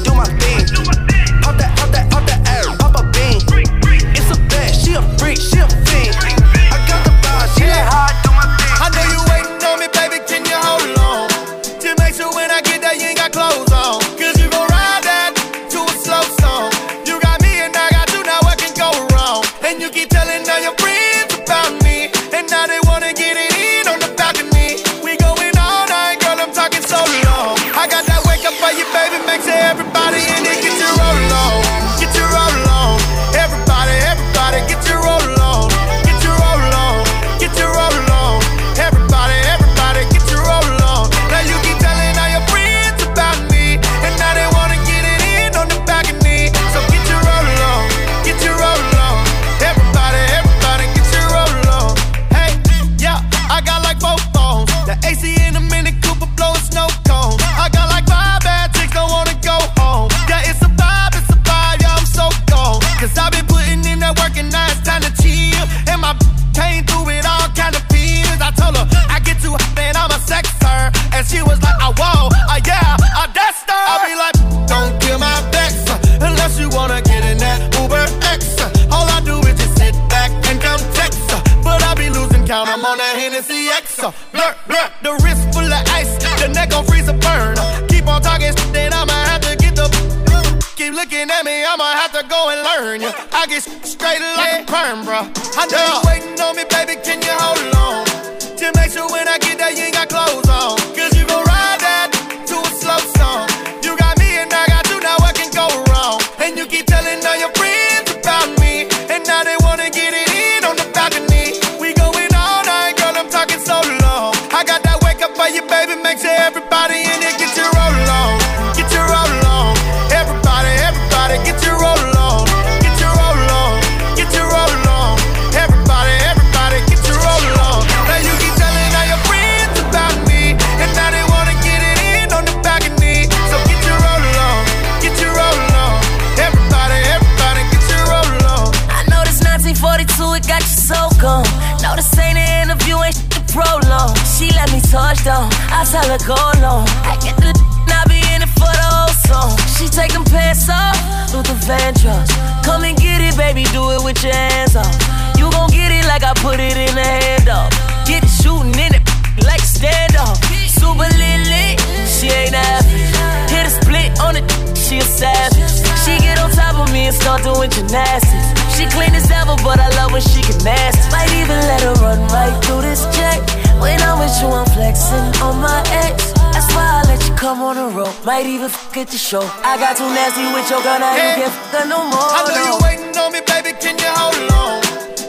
Come 152.62 152.84
and 152.84 152.96
get 152.96 153.20
it, 153.20 153.36
baby, 153.36 153.64
do 153.72 153.90
it 153.90 154.02
with 154.02 154.22
your 154.22 154.34
hands 154.34 154.76
off. 154.76 154.94
You 155.36 155.50
gon' 155.50 155.70
get 155.70 155.90
it 155.90 156.06
like 156.06 156.22
I 156.22 156.32
put 156.34 156.60
it 156.60 156.76
in 156.76 156.94
the 156.94 157.02
handoff. 157.02 157.70
Get 158.06 158.22
it 158.22 158.30
shooting 158.30 158.74
in 158.78 158.94
it 158.94 159.02
like 159.44 159.62
standoff. 159.62 160.38
Super 160.70 161.08
lit 161.18 161.40
lit, 161.50 161.80
she 162.06 162.30
ain't 162.30 162.54
average. 162.54 163.50
Hit 163.50 163.66
a 163.66 163.72
split 163.72 164.10
on 164.20 164.36
it, 164.36 164.46
she 164.76 164.98
a 164.98 165.06
savage. 165.06 165.82
She 166.04 166.18
get 166.18 166.38
on 166.38 166.50
top 166.50 166.76
of 166.78 166.92
me 166.92 167.06
and 167.06 167.14
start 167.14 167.42
doing 167.42 167.70
gymnastics. 167.70 168.48
She 168.76 168.86
clean 168.86 169.14
as 169.14 169.30
ever, 169.30 169.56
but 169.62 169.78
I 169.78 169.88
love 170.00 170.12
when 170.12 170.22
she 170.22 170.42
can 170.42 170.58
nasty. 170.64 171.10
Might 171.10 171.30
even 171.34 171.58
let 171.70 171.82
her 171.82 171.94
run 172.02 172.20
right 172.28 172.54
through 172.64 172.82
this 172.82 173.04
check. 173.14 173.38
When 173.80 174.00
I'm 174.02 174.18
with 174.18 174.34
you, 174.40 174.48
I'm 174.48 174.66
flexing 174.70 175.42
on 175.42 175.60
my 175.60 175.82
ex. 176.06 176.41
That's 176.52 176.68
why 176.74 177.00
I 177.00 177.02
let 177.08 177.26
you 177.28 177.34
come 177.34 177.62
on 177.62 177.76
the 177.76 177.88
road. 177.96 178.14
Might 178.24 178.46
even 178.46 178.70
at 178.96 179.08
the 179.08 179.18
show. 179.18 179.42
I 179.64 179.76
got 179.78 179.96
too 179.96 180.08
nasty 180.12 180.44
with 180.54 180.68
your 180.70 180.82
girl, 180.82 180.98
now 181.00 181.16
you 181.16 181.48
can't 181.48 181.88
no 181.88 182.04
more. 182.04 182.30
I 182.30 182.44
know 182.46 182.64
you 182.68 182.76
waiting 182.84 183.16
on 183.16 183.32
me, 183.32 183.40
baby. 183.46 183.72
Can 183.80 183.98
you 183.98 184.12
hold 184.12 184.52
on? 184.52 184.82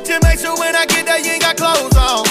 To 0.05 0.13
make 0.27 0.39
sure 0.39 0.55
when 0.59 0.75
I 0.75 0.85
get 0.85 1.05
there, 1.05 1.19
you 1.19 1.31
ain't 1.31 1.41
got 1.41 1.57
clothes 1.57 1.95
on. 1.95 2.22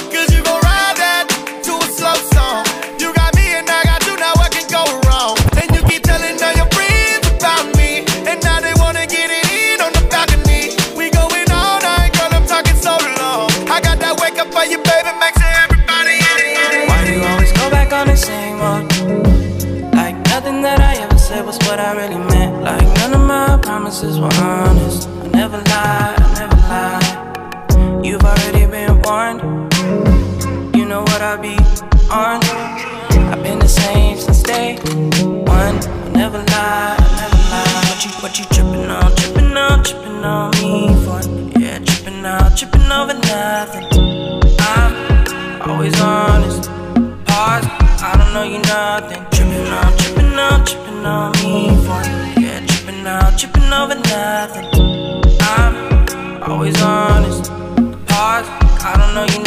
Lied. 38.32 38.38
You, 38.38 38.44
tripping 38.46 38.90
on, 38.90 39.16
tripping 39.16 39.56
on, 39.56 39.84
tripping 39.84 40.24
on 40.24 40.50
me 40.62 40.88
for? 41.04 41.60
Yeah, 41.60 41.78
tripping 41.78 42.24
out, 42.24 42.56
tripping 42.56 42.92
over 42.92 43.14
nothing. 43.14 43.86
I'm 44.60 45.70
always 45.70 46.00
honest. 46.00 46.70
Pause, 47.26 47.66
I 48.02 48.14
don't 48.16 48.34
know 48.34 48.42
you 48.42 48.58
nothing. 48.58 49.24
Tripping 49.32 49.68
on, 49.68 49.98
tripping 49.98 50.38
on, 50.38 50.64
tripping 50.64 51.06
on 51.06 51.32
me 51.42 51.68
for 51.84 52.40
Yeah, 52.40 52.66
tripping 52.66 53.06
out, 53.06 53.38
tripping 53.38 53.72
over 53.72 53.94
nothing. 53.94 54.66
I'm 55.40 56.42
always 56.50 56.80
honest. 56.80 57.50
Pause, 58.06 58.48
I 58.84 58.94
don't 58.96 59.14
know 59.14 59.24
you 59.24 59.41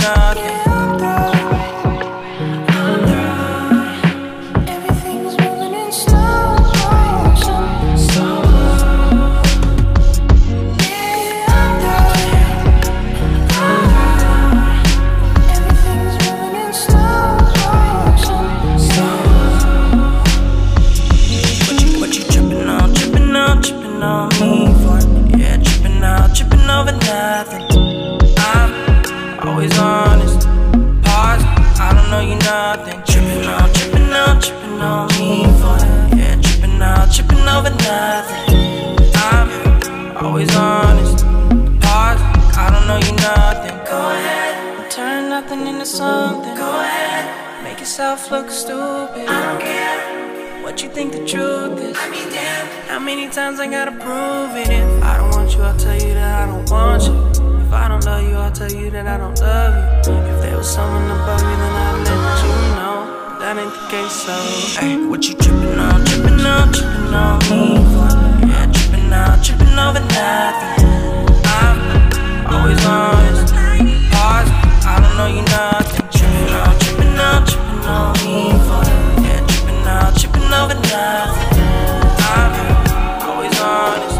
Case, 63.90 64.26
so. 64.26 64.34
Hey, 64.80 64.98
what 65.06 65.28
you 65.28 65.36
tripping 65.36 65.78
on, 65.78 66.04
tripping 66.06 66.42
on, 66.42 66.74
tripping 66.74 67.14
on 67.14 67.38
me 67.50 67.78
for? 67.94 68.10
Yeah, 68.48 68.72
tripping 68.74 69.14
out, 69.14 69.44
tripping 69.44 69.78
over 69.78 70.00
nothing. 70.00 70.90
I'm 71.46 71.78
always 72.50 72.84
honest. 72.84 73.54
Pause, 74.10 74.50
I 74.86 75.00
don't 75.02 75.16
know 75.18 75.28
you 75.28 75.44
nothing. 75.54 76.02
Tripping 76.18 76.54
on, 76.56 76.80
tripping 76.80 77.20
on, 77.20 77.46
tripping 77.46 77.86
on 77.86 78.14
me 78.26 78.58
for? 78.66 78.82
Yeah, 79.22 79.46
tripping 79.46 79.86
out, 79.86 80.18
tripping 80.18 80.50
over 80.50 80.78
nothing. 80.90 81.62
I'm 82.26 82.54
always 83.22 83.60
honest. 83.62 84.18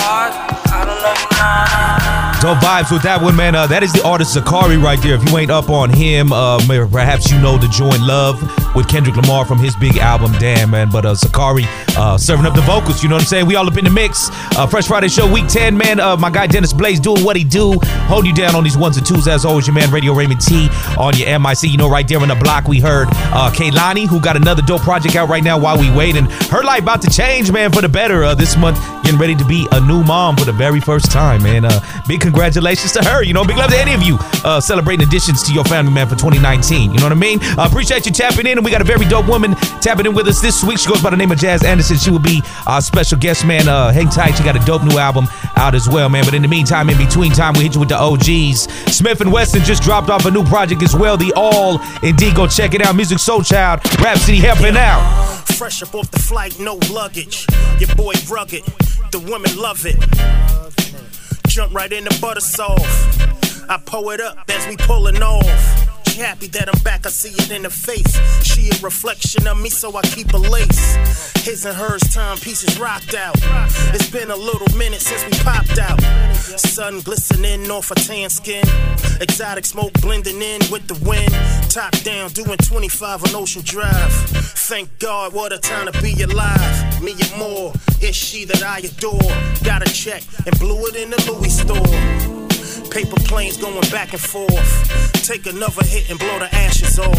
Pause, 0.00 0.36
I 0.72 0.84
don't 0.88 1.00
know 1.04 1.12
you 1.20 1.28
nothing. 1.36 2.40
Dope 2.40 2.64
vibes 2.64 2.90
with 2.90 3.02
that 3.02 3.20
one, 3.20 3.36
man. 3.36 3.54
Uh, 3.54 3.66
that 3.66 3.82
is 3.82 3.92
the 3.92 4.02
artist 4.06 4.34
Zacari 4.34 4.82
right 4.82 5.00
there. 5.02 5.16
If 5.16 5.28
you 5.28 5.36
ain't 5.36 5.50
up 5.50 5.68
on 5.68 5.90
him, 5.90 6.32
uh, 6.32 6.58
perhaps 6.90 7.30
you 7.30 7.38
know 7.40 7.58
the 7.58 7.68
Join 7.68 8.00
Love 8.00 8.40
with 8.76 8.86
Kendrick 8.88 9.16
Lamar 9.16 9.46
from 9.46 9.58
his 9.58 9.74
big 9.76 9.96
album, 9.96 10.32
Damn, 10.38 10.70
man. 10.70 10.90
But 10.90 11.06
uh, 11.06 11.14
Zacari 11.14 11.64
uh, 11.96 12.18
serving 12.18 12.44
up 12.44 12.54
the 12.54 12.60
vocals, 12.60 13.02
you 13.02 13.08
know 13.08 13.14
what 13.14 13.22
I'm 13.22 13.26
saying? 13.26 13.46
We 13.46 13.56
all 13.56 13.66
up 13.66 13.78
in 13.78 13.84
the 13.84 13.90
mix. 13.90 14.28
Uh, 14.56 14.66
Fresh 14.66 14.86
Friday 14.86 15.08
Show, 15.08 15.32
week 15.32 15.48
10, 15.48 15.76
man. 15.76 15.98
Uh, 15.98 16.16
my 16.16 16.28
guy 16.28 16.46
Dennis 16.46 16.74
Blaze 16.74 17.00
doing 17.00 17.24
what 17.24 17.36
he 17.36 17.42
do. 17.42 17.78
Hold 18.06 18.26
you 18.26 18.34
down 18.34 18.54
on 18.54 18.62
these 18.62 18.76
ones 18.76 18.98
and 18.98 19.06
twos. 19.06 19.26
As 19.26 19.46
always, 19.46 19.66
your 19.66 19.74
man 19.74 19.90
Radio 19.90 20.12
Raymond 20.12 20.42
T 20.42 20.68
on 20.98 21.16
your 21.16 21.38
MIC. 21.38 21.62
You 21.62 21.78
know, 21.78 21.88
right 21.88 22.06
there 22.06 22.20
on 22.20 22.28
the 22.28 22.34
block, 22.34 22.68
we 22.68 22.78
heard 22.78 23.08
uh, 23.32 23.50
Kehlani, 23.50 24.06
who 24.06 24.20
got 24.20 24.36
another 24.36 24.60
dope 24.62 24.82
project 24.82 25.16
out 25.16 25.30
right 25.30 25.42
now 25.42 25.58
while 25.58 25.78
we 25.78 25.90
wait. 25.90 26.14
And 26.16 26.30
her 26.50 26.62
life 26.62 26.82
about 26.82 27.00
to 27.02 27.10
change, 27.10 27.50
man, 27.50 27.72
for 27.72 27.80
the 27.80 27.88
better. 27.88 28.24
Uh, 28.24 28.34
this 28.34 28.58
month, 28.58 28.78
getting 29.02 29.18
ready 29.18 29.34
to 29.34 29.44
be 29.46 29.66
a 29.72 29.80
new 29.80 30.04
mom 30.04 30.36
for 30.36 30.44
the 30.44 30.52
very 30.52 30.80
first 30.80 31.10
time, 31.10 31.42
man. 31.42 31.64
Uh, 31.64 31.80
big 32.06 32.20
congratulations 32.20 32.92
to 32.92 33.02
her. 33.04 33.22
You 33.22 33.32
know, 33.32 33.44
big 33.44 33.56
love 33.56 33.70
to 33.70 33.78
any 33.78 33.94
of 33.94 34.02
you 34.02 34.18
uh, 34.44 34.60
celebrating 34.60 35.06
additions 35.06 35.42
to 35.44 35.54
your 35.54 35.64
family, 35.64 35.92
man, 35.92 36.08
for 36.08 36.16
2019. 36.16 36.92
You 36.92 36.98
know 36.98 37.06
what 37.06 37.12
I 37.12 37.14
mean? 37.14 37.42
Uh, 37.42 37.66
appreciate 37.66 38.04
you 38.04 38.12
tapping 38.12 38.46
in. 38.46 38.65
We 38.66 38.72
got 38.72 38.80
a 38.80 38.84
very 38.84 39.04
dope 39.04 39.28
woman 39.28 39.54
tapping 39.80 40.06
in 40.06 40.14
with 40.14 40.26
us 40.26 40.40
this 40.40 40.64
week. 40.64 40.80
She 40.80 40.88
goes 40.88 41.00
by 41.00 41.10
the 41.10 41.16
name 41.16 41.30
of 41.30 41.38
Jazz 41.38 41.62
Anderson. 41.62 41.98
She 41.98 42.10
will 42.10 42.18
be 42.18 42.42
our 42.66 42.80
special 42.80 43.16
guest, 43.16 43.46
man. 43.46 43.68
Uh, 43.68 43.92
hang 43.92 44.08
tight. 44.08 44.32
She 44.32 44.42
got 44.42 44.56
a 44.56 44.66
dope 44.66 44.82
new 44.82 44.98
album 44.98 45.28
out 45.54 45.76
as 45.76 45.88
well, 45.88 46.08
man. 46.08 46.24
But 46.24 46.34
in 46.34 46.42
the 46.42 46.48
meantime, 46.48 46.90
in 46.90 46.98
between 46.98 47.30
time, 47.30 47.52
we 47.52 47.60
hit 47.60 47.74
you 47.74 47.80
with 47.80 47.90
the 47.90 47.96
OGs. 47.96 48.66
Smif 48.90 49.20
N 49.20 49.28
Wessun 49.28 49.62
just 49.62 49.84
dropped 49.84 50.10
off 50.10 50.26
a 50.26 50.32
new 50.32 50.42
project 50.42 50.82
as 50.82 50.96
well. 50.96 51.16
The 51.16 51.32
All. 51.36 51.80
Indeed, 52.02 52.34
go 52.34 52.48
check 52.48 52.74
it 52.74 52.82
out. 52.82 52.96
Musiq 52.96 53.20
Soulchild, 53.20 53.84
Rhapsody 54.02 54.38
helping 54.38 54.76
out. 54.76 55.44
Fresh 55.54 55.84
up 55.84 55.94
off 55.94 56.10
the 56.10 56.18
flight, 56.18 56.58
no 56.58 56.74
luggage. 56.90 57.46
Your 57.78 57.94
boy 57.94 58.14
rugged. 58.28 58.64
the 59.12 59.20
women 59.20 59.56
love 59.56 59.86
it. 59.86 59.94
Jump 61.46 61.72
right 61.72 61.92
in 61.92 62.02
the 62.02 62.18
butter 62.20 62.40
soft. 62.40 62.82
I 63.70 63.78
pull 63.86 64.10
it 64.10 64.20
up 64.20 64.38
as 64.50 64.66
we 64.66 64.76
pulling 64.76 65.22
off 65.22 65.95
happy 66.16 66.46
that 66.48 66.68
I'm 66.68 66.82
back, 66.82 67.04
I 67.06 67.10
see 67.10 67.30
it 67.30 67.50
in 67.50 67.64
her 67.64 67.70
face. 67.70 68.16
She 68.42 68.68
a 68.68 68.80
reflection 68.82 69.46
of 69.46 69.60
me, 69.60 69.68
so 69.68 69.94
I 69.96 70.02
keep 70.02 70.32
a 70.32 70.38
lace. 70.38 70.96
His 71.44 71.64
and 71.64 71.76
hers 71.76 72.02
timepieces 72.12 72.78
rocked 72.78 73.14
out. 73.14 73.36
It's 73.94 74.10
been 74.10 74.30
a 74.30 74.36
little 74.36 74.68
minute 74.76 75.00
since 75.00 75.24
we 75.24 75.32
popped 75.44 75.78
out. 75.78 76.00
Sun 76.58 77.00
glistening 77.00 77.70
off 77.70 77.90
her 77.90 77.94
tan 77.94 78.30
skin. 78.30 78.64
Exotic 79.20 79.64
smoke 79.64 79.92
blending 80.00 80.40
in 80.40 80.60
with 80.70 80.88
the 80.88 80.98
wind. 81.06 81.32
Top 81.70 81.92
down, 82.02 82.30
doing 82.30 82.58
25 82.58 83.24
on 83.24 83.34
Ocean 83.34 83.62
Drive. 83.64 84.12
Thank 84.68 84.98
God, 84.98 85.34
what 85.34 85.52
a 85.52 85.58
time 85.58 85.90
to 85.90 86.02
be 86.02 86.20
alive. 86.22 87.02
Me 87.02 87.12
and 87.12 87.38
more, 87.38 87.72
it's 88.00 88.16
she 88.16 88.44
that 88.46 88.62
I 88.62 88.78
adore. 88.78 89.32
Got 89.62 89.86
a 89.86 89.92
check 89.92 90.22
and 90.46 90.58
blew 90.58 90.86
it 90.86 90.96
in 90.96 91.10
the 91.10 91.30
Louis 91.30 91.50
store. 91.50 92.45
Paper 92.96 93.20
planes 93.28 93.58
going 93.58 93.76
back 93.92 94.16
and 94.16 94.22
forth. 94.22 94.72
Take 95.20 95.44
another 95.44 95.84
hit 95.84 96.08
and 96.08 96.18
blow 96.18 96.38
the 96.38 96.48
ashes 96.48 96.98
off. 96.98 97.12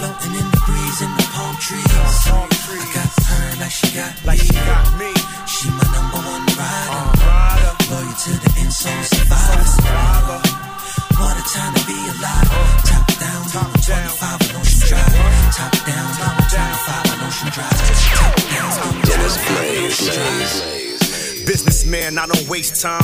Floating 0.00 0.32
in 0.32 0.46
the 0.48 0.60
breeze 0.64 1.00
in 1.04 1.12
the 1.20 1.28
palm 1.28 1.54
trees. 1.60 1.84
I 1.92 2.48
got 2.88 3.12
her 3.28 3.60
like 3.60 3.68
she 3.70 3.88
got 3.92 4.12
like 4.24 4.40
me. 4.40 4.48
She 4.48 4.54
got 4.64 4.86
me. 4.96 5.12
She 5.44 5.68
my 5.76 5.84
number 5.92 6.20
one 6.24 6.48
rider. 6.56 7.04
Uh, 7.20 7.92
Loyal 7.92 8.16
to 8.16 8.32
the 8.32 8.50
end, 8.64 8.72
so 8.72 8.88
survivor. 9.12 10.40
What 11.20 11.36
a 11.36 11.44
time 11.52 11.74
to 11.76 11.84
be 11.84 12.00
alive. 12.00 12.48
Uh, 12.48 12.80
top 12.88 13.04
down, 13.20 13.44
top 13.52 13.72
down. 13.84 14.08
25 14.08 14.40
on 14.40 14.56
Ocean 14.56 14.88
Drive. 14.88 15.12
Top 15.52 15.72
down, 15.84 16.08
top 16.16 16.36
25 16.48 17.12
on 17.12 17.18
Ocean 17.28 17.50
Drive. 17.52 17.76
Top 18.08 18.36
down, 18.40 18.72
Dennis 19.04 19.36
Blaze. 19.52 20.00
Blaze. 20.00 20.93
Businessman, 21.46 22.18
I 22.18 22.26
don't 22.26 22.48
waste 22.48 22.82
time. 22.82 23.02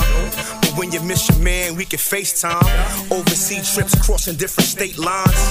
But 0.61 0.77
when 0.77 0.91
you 0.91 1.01
miss 1.01 1.29
your 1.29 1.39
man, 1.39 1.75
we 1.75 1.85
can 1.85 1.99
FaceTime. 1.99 3.11
Overseas 3.11 3.73
trips 3.73 3.95
crossing 4.05 4.35
different 4.35 4.67
state 4.67 4.97
lines. 4.97 5.41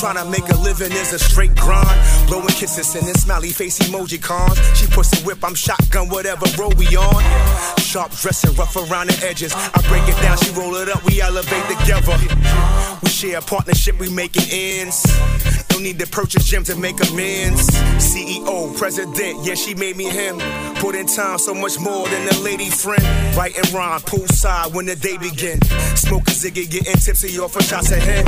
Trying 0.00 0.16
to 0.16 0.24
make 0.28 0.48
a 0.50 0.56
living 0.56 0.92
is 0.92 1.12
a 1.12 1.18
straight 1.18 1.54
grind. 1.54 2.28
Blowing 2.28 2.48
kisses 2.48 2.94
in 2.96 3.04
this 3.06 3.22
smiley 3.22 3.50
face 3.50 3.78
emoji 3.78 4.20
cons. 4.20 4.58
She 4.76 4.86
puts 4.86 5.12
a 5.20 5.24
whip, 5.24 5.38
I'm 5.44 5.54
shotgun, 5.54 6.08
whatever 6.08 6.46
road 6.58 6.74
we 6.74 6.86
on. 6.96 7.22
Sharp 7.78 8.12
dressing, 8.12 8.54
rough 8.56 8.76
around 8.76 9.10
the 9.10 9.26
edges. 9.26 9.54
I 9.54 9.80
break 9.88 10.02
it 10.08 10.20
down, 10.20 10.36
she 10.38 10.50
roll 10.52 10.74
it 10.76 10.88
up, 10.88 11.04
we 11.04 11.20
elevate 11.20 11.64
together. 11.78 12.16
We 13.02 13.08
share 13.08 13.38
a 13.38 13.42
partnership, 13.42 13.98
we 13.98 14.10
making 14.10 14.44
ends. 14.50 15.04
No 15.74 15.80
need 15.80 15.98
to 15.98 16.06
purchase 16.06 16.44
gym 16.44 16.62
to 16.64 16.76
make 16.76 16.94
amends. 17.10 17.66
CEO, 17.98 18.76
president, 18.78 19.44
yeah, 19.44 19.54
she 19.54 19.74
made 19.74 19.96
me 19.96 20.04
him. 20.04 20.38
Put 20.76 20.94
in 20.94 21.06
time 21.06 21.36
so 21.38 21.52
much 21.52 21.80
more 21.80 22.06
than 22.08 22.28
a 22.28 22.38
lady 22.42 22.70
friend. 22.70 23.02
Right 23.36 23.56
and 23.56 23.72
rhyme, 23.72 24.00
poolside 24.02 24.72
when 24.72 24.86
the 24.86 24.94
day 24.94 25.16
begin. 25.16 25.60
Smoke 25.96 26.28
a 26.28 26.30
ziggy, 26.30 26.70
getting 26.70 26.94
tipsy 26.94 27.36
off 27.40 27.56
a 27.56 27.62
shots 27.64 27.90
ahead. 27.90 28.24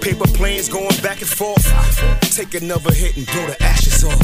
Paper 0.00 0.28
planes 0.32 0.70
going 0.70 0.96
back 1.02 1.20
and 1.20 1.28
forth. 1.28 1.66
Take 2.34 2.54
another 2.54 2.92
hit 2.92 3.18
and 3.18 3.26
blow 3.26 3.46
the 3.46 3.62
ashes 3.62 4.02
off. 4.02 4.16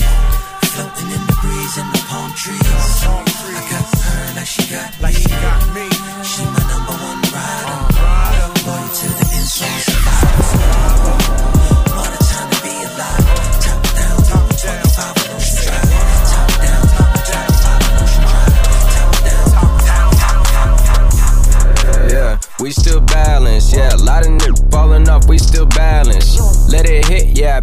Floating 0.73 1.13
in 1.13 1.21
the 1.21 1.37
breeze 1.43 1.77
in 1.77 1.87
the 1.93 2.03
palm 2.09 2.33
trees. 2.33 2.61
I 2.65 3.69
got 3.71 3.85
her 3.93 4.35
like 4.37 4.47
she 4.47 4.65
got 4.73 5.01
like 5.03 5.15
she 5.15 5.29
got 5.29 5.75
me. 5.75 5.85
She 6.25 6.45
my 6.45 6.65
number 6.73 6.86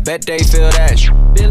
bet 0.04 0.26
they 0.26 0.40
feel 0.40 0.70
that. 0.70 1.00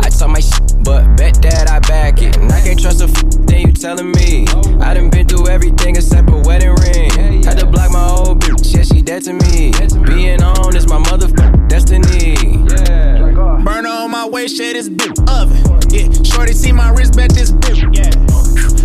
I 0.05 0.09
talk 0.11 0.31
my 0.31 0.41
shit, 0.41 0.85
but 0.85 1.17
bet 1.17 1.41
that 1.43 1.71
I 1.71 1.81
back 1.81 2.21
it. 2.23 2.37
And 2.37 2.53
I 2.53 2.61
can't 2.61 2.81
trust 2.81 3.01
a 3.01 3.05
f- 3.05 3.47
thing 3.47 3.69
you 3.69 3.73
telling 3.73 4.13
me. 4.13 4.47
I 4.81 4.95
done 4.95 5.11
been 5.11 5.27
through 5.27 5.49
everything 5.49 5.97
except 5.97 6.29
a 6.29 6.37
wedding 6.37 6.75
ring. 6.85 7.43
Had 7.45 7.59
to 7.59 7.67
block 7.67 7.91
my 7.91 8.07
old 8.09 8.41
bitch, 8.41 8.75
yeah, 8.75 8.83
she 8.83 9.03
dead 9.03 9.25
to 9.25 9.33
me. 9.33 9.73
Being 10.05 10.43
on 10.43 10.77
is 10.77 10.87
my 10.87 10.99
motherfucking 10.99 11.69
destiny. 11.69 12.37
Burn 13.65 13.87
on 13.87 14.11
my 14.11 14.29
waist, 14.29 14.57
shit, 14.57 14.75
this 14.75 14.89
bitch 14.89 15.17
oven. 15.29 15.57
Yeah, 15.91 16.11
shorty 16.23 16.53
see 16.53 16.73
my 16.73 16.91
wrist, 16.91 17.17
bet 17.17 17.33
this 17.33 17.53
bitch. 17.53 17.81
Yeah. 17.95 18.11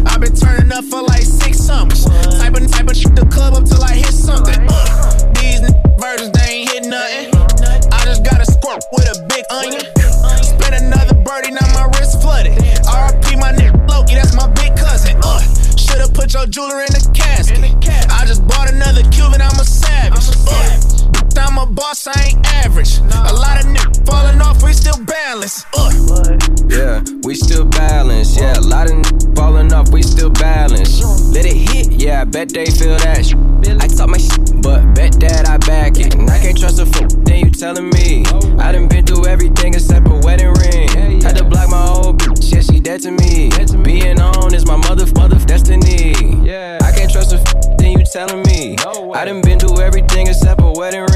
I've 0.07 0.21
been 0.21 0.35
turning 0.35 0.71
up 0.71 0.85
for 0.85 1.01
like 1.01 1.23
six 1.23 1.59
summers. 1.59 2.05
Type 2.05 2.55
of 2.55 2.71
type 2.71 2.87
of 2.87 2.95
shoot 2.95 3.15
the 3.15 3.25
club 3.25 3.53
up 3.53 3.65
till 3.65 3.83
I 3.83 3.95
hit 3.95 4.13
something. 4.13 4.65
Uh, 4.69 5.33
these 5.41 5.59
versions 5.99 6.31
they 6.31 6.63
ain't 6.63 6.69
hit 6.71 6.85
nothing. 6.85 7.35
I 7.91 8.05
just 8.05 8.23
got 8.23 8.39
a 8.39 8.45
squirt 8.45 8.83
with 8.91 9.07
a 9.09 9.19
big 9.21 9.26
onion. 9.57 9.81
Spend 10.43 10.75
another 10.75 11.15
birdie, 11.15 11.51
now 11.51 11.67
my 11.73 11.85
wrist 11.97 12.21
flooded. 12.21 12.53
RP 12.85 13.39
my 13.39 13.51
nigga 13.51 13.89
Loki, 13.89 14.15
that's 14.15 14.35
my 14.35 14.47
big 14.53 14.75
cousin. 14.77 15.17
Uh, 15.23 15.41
should've 15.75 16.13
put 16.13 16.33
your 16.33 16.45
jewelry 16.45 16.85
in 16.85 16.93
the 16.93 17.03
casket. 17.13 17.59
I 18.11 18.25
just 18.25 18.45
bought 18.47 18.71
another 18.71 19.03
Cuban, 19.09 19.41
I'm 19.41 19.59
a 19.59 19.65
savage. 19.65 20.29
Uh, 20.47 20.96
I'm 21.47 21.57
a 21.57 21.65
boss, 21.65 22.07
I 22.07 22.27
ain't 22.27 22.45
average. 22.65 22.97
A 22.97 23.33
lot 23.33 23.57
of 23.63 23.71
niggas 23.71 24.05
falling 24.05 24.41
off, 24.41 24.61
we 24.61 24.73
still 24.73 25.01
balance. 25.05 25.63
Uh. 25.73 26.37
Yeah, 26.67 27.01
we 27.23 27.35
still 27.35 27.63
balance. 27.63 28.37
Yeah, 28.37 28.59
a 28.59 28.59
lot 28.59 28.91
of 28.91 28.97
niggas 28.97 29.33
falling 29.33 29.71
off, 29.71 29.89
we 29.89 30.01
still 30.01 30.29
balance. 30.29 31.01
Let 31.33 31.45
it 31.45 31.55
hit, 31.55 31.93
yeah, 31.93 32.19
I 32.19 32.25
bet 32.25 32.49
they 32.49 32.65
feel 32.65 32.97
that. 32.97 33.25
shit. 33.25 33.37
I 33.81 33.87
talk 33.87 34.09
my 34.09 34.17
shit, 34.17 34.61
but 34.61 34.93
bet 34.93 35.13
that 35.21 35.47
I 35.47 35.55
back 35.59 35.97
it. 35.97 36.15
And 36.15 36.29
I 36.29 36.37
can't 36.37 36.59
trust 36.59 36.79
a 36.79 36.85
fool, 36.85 37.07
then 37.23 37.45
you 37.45 37.49
telling 37.49 37.89
me. 37.91 38.25
I 38.59 38.73
done 38.73 38.89
been 38.89 39.05
through 39.05 39.25
everything 39.27 39.73
except 39.73 40.05
a 40.05 40.19
wedding 40.25 40.51
ring. 40.51 41.21
Had 41.21 41.37
to 41.37 41.45
block 41.45 41.69
my 41.69 41.87
old 41.87 42.19
bitch, 42.19 42.51
yeah, 42.51 42.59
she 42.59 42.81
dead 42.81 43.01
to 43.03 43.11
me. 43.11 43.51
Being 43.83 44.19
on 44.19 44.53
is 44.53 44.65
my 44.65 44.75
mother, 44.75 45.05
mother 45.15 45.39
destiny. 45.45 46.13
Yeah. 46.43 46.79
I 46.81 46.91
can't 46.91 47.09
trust 47.09 47.31
a 47.31 47.37
fool, 47.37 47.75
then 47.77 47.99
you 47.99 48.05
telling 48.05 48.43
me. 48.43 48.75
I 49.15 49.23
done 49.23 49.41
been 49.41 49.59
through 49.59 49.79
everything 49.79 50.27
except 50.27 50.59
a 50.61 50.71
wedding 50.75 50.99
ring. 50.99 51.06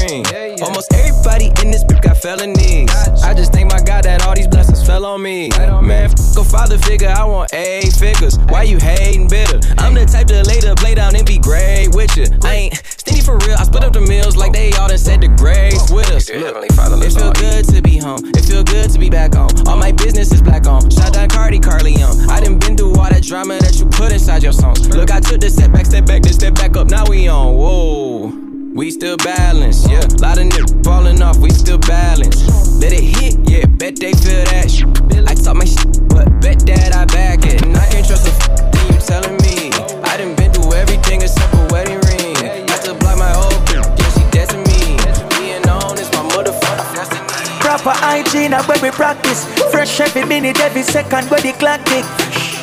Almost 0.82 0.94
everybody 0.94 1.46
in 1.62 1.70
this 1.70 1.84
bitch 1.84 2.02
got 2.02 2.18
felonies. 2.18 2.90
I 3.22 3.36
just 3.36 3.54
thank 3.54 3.72
my 3.72 3.82
God 3.82 4.06
that 4.06 4.26
all 4.26 4.34
these 4.34 4.48
blessings 4.48 4.84
fell 4.84 5.06
on 5.06 5.22
me. 5.22 5.50
Man, 5.50 6.10
f- 6.10 6.38
a 6.38 6.44
father 6.44 6.80
figure, 6.80 7.10
I 7.10 7.24
want 7.24 7.54
A 7.54 7.82
figures. 8.00 8.40
Why 8.50 8.64
you 8.64 8.80
hating 8.80 9.28
bitter? 9.28 9.60
I'm 9.78 9.94
the 9.94 10.06
type 10.06 10.26
to 10.28 10.42
lay 10.42 10.60
the 10.60 10.74
play 10.76 10.96
down 10.96 11.16
and 11.16 11.26
be 11.26 11.38
great 11.38 11.94
with 11.94 12.18
you. 12.18 12.26
I 12.44 12.56
ain't 12.56 12.76
stingy 12.86 13.22
for 13.22 13.38
real. 13.46 13.58
I 13.58 13.64
split 13.64 13.84
up 13.84 13.94
the 13.94 14.02
meals 14.02 14.36
like 14.36 14.54
they 14.54 14.72
all 14.74 14.88
done 14.88 14.98
said 14.98 15.22
the 15.22 15.28
grace 15.28 15.92
with 15.92 16.10
us. 16.10 16.30
Look, 16.32 16.66
it 16.66 16.74
feel 17.14 17.32
good 17.34 17.66
to 17.76 17.82
be 17.84 17.98
home. 17.98 18.26
It 18.34 18.46
feel 18.46 18.64
good 18.64 18.90
to 18.90 18.98
be 18.98 19.10
back 19.12 19.36
on. 19.36 19.50
All 19.68 19.78
my 19.78 19.92
business 19.92 20.32
is 20.32 20.42
black 20.42 20.66
on. 20.66 20.90
Shot 20.90 21.14
down 21.14 21.30
Cardi, 21.30 21.60
Carly 21.60 22.02
on. 22.02 22.28
I 22.28 22.42
done 22.42 22.58
been 22.58 22.76
through 22.76 22.98
all 22.98 23.10
that 23.10 23.22
drama 23.22 23.60
that 23.60 23.78
you 23.78 23.86
put 23.86 24.12
inside 24.12 24.42
your 24.42 24.54
songs. 24.54 24.90
Look, 24.90 25.12
I 25.12 25.20
took 25.20 25.42
the 25.42 25.50
setback, 25.52 25.86
step 25.86 26.08
back, 26.08 26.24
then 26.24 26.34
step 26.34 26.56
back 26.56 26.76
up. 26.76 26.90
Now 26.90 27.06
we 27.06 27.28
on. 27.28 27.54
Whoa. 27.54 28.61
We 28.74 28.90
still 28.90 29.18
balance, 29.18 29.86
yeah. 29.90 30.00
Lot 30.24 30.40
of 30.40 30.48
niggas 30.48 30.84
falling 30.84 31.22
off, 31.22 31.38
we 31.38 31.50
still 31.50 31.78
balance. 31.78 32.40
Let 32.80 32.94
it 32.94 33.04
hit, 33.04 33.36
yeah. 33.50 33.66
Bet 33.66 33.98
they 33.98 34.14
feel 34.14 34.46
that 34.48 34.72
shit. 34.72 34.88
I 35.28 35.36
talk 35.36 35.58
my 35.58 35.66
shit, 35.66 35.92
but 36.08 36.32
bet 36.40 36.66
that 36.72 36.96
I 36.96 37.04
back 37.06 37.44
it. 37.46 37.62
And 37.64 37.76
I 37.76 37.86
can't 37.92 38.08
trust 38.08 38.28
a 38.28 38.32
f- 38.32 38.72
thing 38.72 38.88
you 38.96 39.00
telling 39.04 39.36
me. 39.44 39.76
I 40.08 40.16
done 40.16 40.36
been 40.36 40.54
through 40.54 40.72
everything 40.72 41.22
except 41.22 41.52
a 41.54 41.68
wedding 41.68 42.00
ring. 42.08 42.36
Had 42.72 42.80
to 42.88 42.96
block 42.96 43.20
my 43.20 43.36
old 43.36 43.60
bitch, 43.68 43.84
yeah, 43.84 44.10
she 44.16 44.24
dead 44.32 44.56
me. 44.56 44.96
Being 45.36 45.68
on 45.68 46.00
is 46.00 46.08
my 46.16 46.24
motherfucking 46.32 46.96
destiny. 46.96 47.60
Proper 47.60 47.92
hygiene, 47.92 48.56
where 48.56 48.80
we 48.80 48.92
practice. 48.92 49.44
Fresh 49.70 50.00
every 50.00 50.24
minute, 50.24 50.62
every 50.62 50.84
second, 50.84 51.28
where 51.28 51.42
the 51.42 51.52
clock 51.60 51.84
tick. 51.92 52.08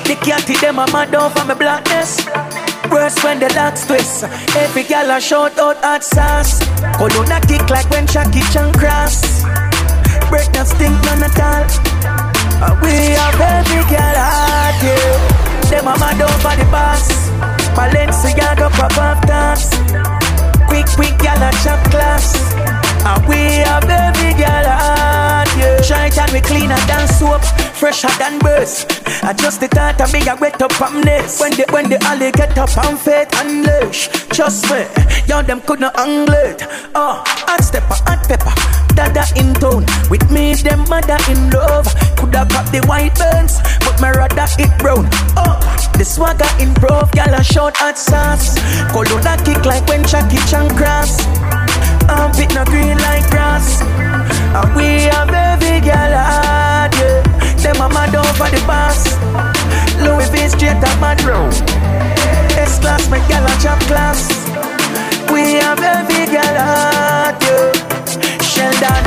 The 0.09 0.17
can't 0.25 0.41
them 0.65 0.79
a 0.79 0.89
mad 0.89 1.13
for 1.37 1.45
my 1.45 1.53
blackness. 1.53 2.25
Worse 2.91 3.23
when 3.23 3.39
the 3.39 3.53
locks 3.55 3.87
twist. 3.87 4.25
Every 4.57 4.83
gal 4.83 5.11
a 5.11 5.21
shout 5.21 5.59
out 5.59 5.77
hot 5.85 6.03
sauce. 6.05 6.59
Colonna 6.97 7.41
kick 7.47 7.69
like 7.69 7.89
when 7.91 8.07
Jackie 8.07 8.41
Chan 8.53 8.73
cross. 8.75 9.43
Break 10.31 10.49
that 10.53 10.69
stink 10.69 10.97
none 11.05 11.25
at 11.25 11.37
all. 11.41 11.69
Uh, 12.61 12.75
we 12.83 12.93
have 13.17 13.41
every 13.41 13.85
gal 13.93 14.17
hot, 14.17 14.77
yeah. 14.83 15.71
Them 15.71 15.89
a 15.89 15.95
mad 16.01 16.21
for 16.41 16.55
the 16.57 16.65
boss. 16.73 17.09
Balenciaga 17.77 18.69
pop 18.73 18.99
off 18.99 19.21
dance. 19.27 19.69
Quick, 20.69 20.87
quick 20.97 21.17
gal 21.21 21.41
a 21.41 21.51
chop 21.65 21.81
class. 21.91 22.35
And 23.05 23.27
we 23.29 23.65
have 23.69 23.85
every 23.85 24.33
gal 24.35 24.65
hot, 24.65 25.08
Try 25.89 26.11
and 26.21 26.33
we 26.33 26.43
cleaner 26.43 26.77
than 26.85 27.09
soap, 27.09 27.41
fresher 27.73 28.13
than 28.19 28.39
birds. 28.41 28.85
I 29.23 29.33
just 29.33 29.59
the 29.61 29.69
thought 29.69 29.99
of 30.03 30.13
me 30.13 30.21
a 30.29 30.37
wet 30.37 30.61
up 30.61 30.71
from 30.75 31.01
this. 31.01 31.41
When 31.41 31.53
the 31.53 31.65
when 31.73 31.89
the 31.89 31.97
alley 32.05 32.31
get 32.31 32.59
up 32.59 32.69
faith 33.01 33.33
and 33.41 33.65
lush. 33.65 34.09
Trust 34.29 34.69
me, 34.69 34.85
y'all 35.25 35.43
them 35.43 35.63
could 35.63 35.81
not 35.81 35.99
angle 35.99 36.35
it. 36.45 36.61
Oh, 36.95 37.25
hot 37.25 37.65
stepper, 37.65 37.97
hot 38.05 38.21
pepper. 38.29 38.53
Dada 38.93 39.25
in 39.41 39.55
town 39.55 39.89
with 40.11 40.31
me, 40.31 40.53
them 40.61 40.85
mother 40.91 41.17
in 41.25 41.49
love. 41.57 41.89
Coulda 42.21 42.45
got 42.53 42.69
the 42.69 42.85
white 42.85 43.17
burns, 43.17 43.57
but 43.81 43.97
me 43.97 44.13
rather 44.13 44.45
it 44.61 44.69
brown. 44.77 45.09
Oh, 45.41 45.57
the 45.97 46.05
swagger 46.05 46.53
improve, 46.61 47.09
gal 47.13 47.33
a 47.33 47.43
short 47.43 47.75
hot 47.79 47.97
sauce. 47.97 48.61
Colonna 48.93 49.41
kick 49.41 49.65
like 49.65 49.89
when 49.89 50.05
Jackie 50.05 50.37
Chan 50.53 50.69
cross. 50.77 51.25
Armpit 52.13 52.53
no 52.53 52.67
green 52.67 52.99
like 52.99 53.25
grass. 53.31 53.81
And 54.57 54.75
we 54.75 55.05
have 55.13 55.31
every 55.31 55.81
gal 55.81 56.13
hard, 56.13 56.95
yeah. 56.95 57.23
Them 57.63 57.81
a 57.81 57.89
mad 57.89 58.15
over 58.15 58.49
the 58.49 58.63
boss. 58.67 59.17
Louis 60.01 60.29
V 60.31 60.49
straight 60.49 60.83
up 60.83 60.99
my 61.01 61.15
road. 61.27 61.53
S 62.57 62.79
class, 62.81 63.09
my 63.11 63.19
gal 63.29 63.45
a 63.45 63.55
chop 63.63 63.81
class. 63.91 64.29
We 65.33 65.61
have 65.61 65.81
every 65.81 66.27
gal 66.33 66.57
hard, 66.57 67.37
yeah. 67.43 68.39
Sheldon. 68.41 69.03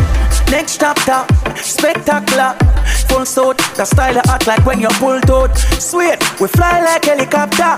Next 0.51 0.79
chapter, 0.79 1.25
spectacular. 1.55 2.55
Full 3.11 3.25
suit, 3.25 3.57
the 3.75 3.83
style 3.83 4.17
of 4.17 4.25
act 4.29 4.47
like 4.47 4.65
when 4.65 4.79
you 4.79 4.87
pull 4.95 5.19
out. 5.29 5.57
Sweet, 5.57 6.15
we 6.39 6.47
fly 6.47 6.79
like 6.79 7.03
helicopter. 7.03 7.75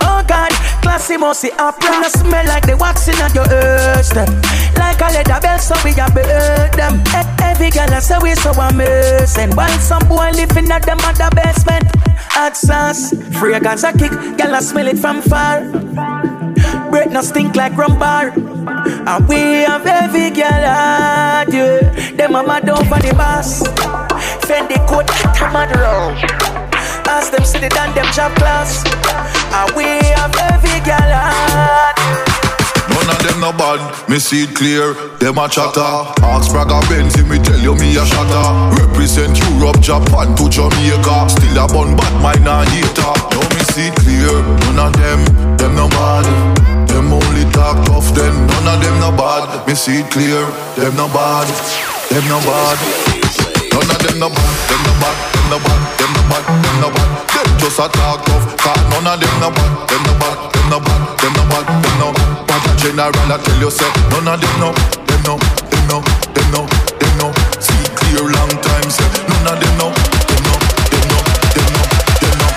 Oh 0.00 0.22
God, 0.22 0.52
classy 0.82 1.16
mossy 1.16 1.50
opera. 1.58 1.90
I 1.90 2.08
smell 2.08 2.46
like 2.46 2.64
the 2.64 2.76
waxing 2.76 3.18
at 3.18 3.34
your 3.34 3.46
earth. 3.50 4.14
Like 4.78 5.00
a 5.00 5.10
leather 5.12 5.40
belt, 5.42 5.60
so 5.60 5.74
we 5.82 5.90
a 5.98 6.06
burn 6.14 6.70
them. 6.78 7.02
Every 7.42 7.70
girl 7.70 7.90
I 7.90 7.98
say 7.98 8.18
we 8.22 8.36
so 8.36 8.52
amazing. 8.52 9.50
While 9.56 9.78
some 9.80 10.06
boy 10.06 10.30
living 10.30 10.70
at 10.70 10.86
them 10.86 10.98
other 11.02 11.34
basement. 11.34 11.90
Hot 12.38 12.56
sauce, 12.56 13.12
fragrance 13.40 13.82
a 13.82 13.92
kick, 13.92 14.12
girl 14.38 14.54
I 14.54 14.60
smell 14.60 14.86
it 14.86 14.98
from 14.98 15.22
far. 15.22 15.66
Break 16.90 17.10
no 17.10 17.22
stink 17.22 17.56
like 17.56 17.76
rum 17.76 17.98
bar. 17.98 18.30
And 18.30 19.28
we 19.28 19.66
have 19.66 19.84
every 19.86 20.30
girl 20.30 20.46
hard, 20.46 21.52
yeah. 21.52 21.80
Them 22.12 22.36
a 22.36 22.46
mad 22.46 22.68
over 22.70 23.00
the 23.02 23.12
boss. 23.14 24.07
Fendi 24.48 24.80
coat, 24.88 25.04
come 25.36 25.56
on 25.56 25.68
round. 25.76 26.16
Ask 27.04 27.36
them 27.36 27.44
the 27.60 27.68
done 27.68 27.92
them 27.92 28.08
job 28.16 28.32
class. 28.40 28.80
And 29.52 29.76
we 29.76 29.84
have 30.16 30.32
every 30.48 30.80
hard. 30.88 31.92
None 32.88 33.12
of 33.12 33.18
them 33.20 33.40
no 33.44 33.52
bad, 33.52 34.08
me 34.08 34.18
see 34.18 34.44
it 34.48 34.56
clear. 34.56 34.96
Them 35.20 35.36
a 35.36 35.52
chatter. 35.52 35.84
Ask 36.24 36.48
Braga 36.48 36.80
Benzi, 36.88 37.28
me 37.28 37.36
tell 37.44 37.60
you 37.60 37.76
me 37.76 37.92
a 38.00 38.06
shatter. 38.08 38.48
Represent 38.88 39.36
Europe, 39.52 39.84
Japan 39.84 40.32
to 40.40 40.48
Jamaica. 40.48 41.28
Still 41.28 41.58
a 41.60 41.68
bun 41.68 41.92
bad, 41.92 42.14
mine 42.24 42.48
a 42.48 42.64
hater. 42.72 43.12
Now 43.28 43.44
me 43.52 43.62
see 43.76 43.92
it 43.92 43.96
clear. 44.00 44.32
None 44.72 44.80
of 44.80 44.96
them, 44.96 45.20
them 45.60 45.76
no 45.76 45.92
bad. 45.92 46.24
Them 46.88 47.12
only 47.12 47.44
talk 47.52 47.84
tough, 47.84 48.16
then 48.16 48.32
none 48.32 48.64
of 48.64 48.80
them 48.80 48.96
no 48.96 49.12
bad. 49.12 49.68
Me 49.68 49.74
see 49.74 50.00
it 50.00 50.10
clear, 50.10 50.40
them 50.80 50.96
no 50.96 51.04
bad, 51.12 51.44
them 52.08 52.24
no 52.32 52.40
bad. 52.48 53.27
None 53.78 53.94
of 53.94 54.02
them 54.02 54.18
no 54.18 54.26
bad, 54.26 54.42
them 54.66 54.82
no 54.82 54.92
bad, 54.98 55.14
them 55.30 55.46
no 55.54 55.58
bad, 55.62 55.78
them 56.02 56.10
no 56.10 56.22
bad, 56.26 56.42
them 56.50 56.76
no 56.82 56.88
bad. 56.90 57.08
Them 57.30 57.46
just 57.62 57.78
a 57.78 57.86
talk 57.86 58.26
tough, 58.26 58.58
cause 58.58 58.82
none 58.90 59.06
of 59.06 59.20
them 59.22 59.34
no 59.38 59.54
bad, 59.54 59.70
them 59.86 60.02
no 60.02 60.12
bad, 60.18 60.34
them 60.50 60.66
no 60.66 60.78
bad, 60.82 61.00
them 61.22 61.32
no 61.38 61.42
bad, 61.46 61.66
them 61.78 61.94
no 62.02 62.08
bad. 62.10 62.78
General, 62.82 63.30
I 63.30 63.38
tell 63.38 63.60
you, 63.62 63.70
say 63.70 63.86
none 64.10 64.26
of 64.26 64.40
them 64.42 64.54
no, 64.58 64.74
them 65.06 65.22
no, 65.22 65.38
them 65.70 65.82
no, 65.86 66.02
them 66.34 66.46
no, 66.50 66.66
them 66.66 67.12
no. 67.22 67.30
See 67.62 67.78
clear 67.94 68.26
long 68.26 68.50
time, 68.66 68.90
say 68.90 69.06
none 69.30 69.46
of 69.46 69.62
them 69.62 69.74
no, 69.78 69.94
them 69.94 70.42
no, 70.42 70.54
them 70.90 71.06
no, 71.06 71.18
them 71.54 71.66
no, 71.70 71.82
them 72.18 72.34
no. 72.34 72.48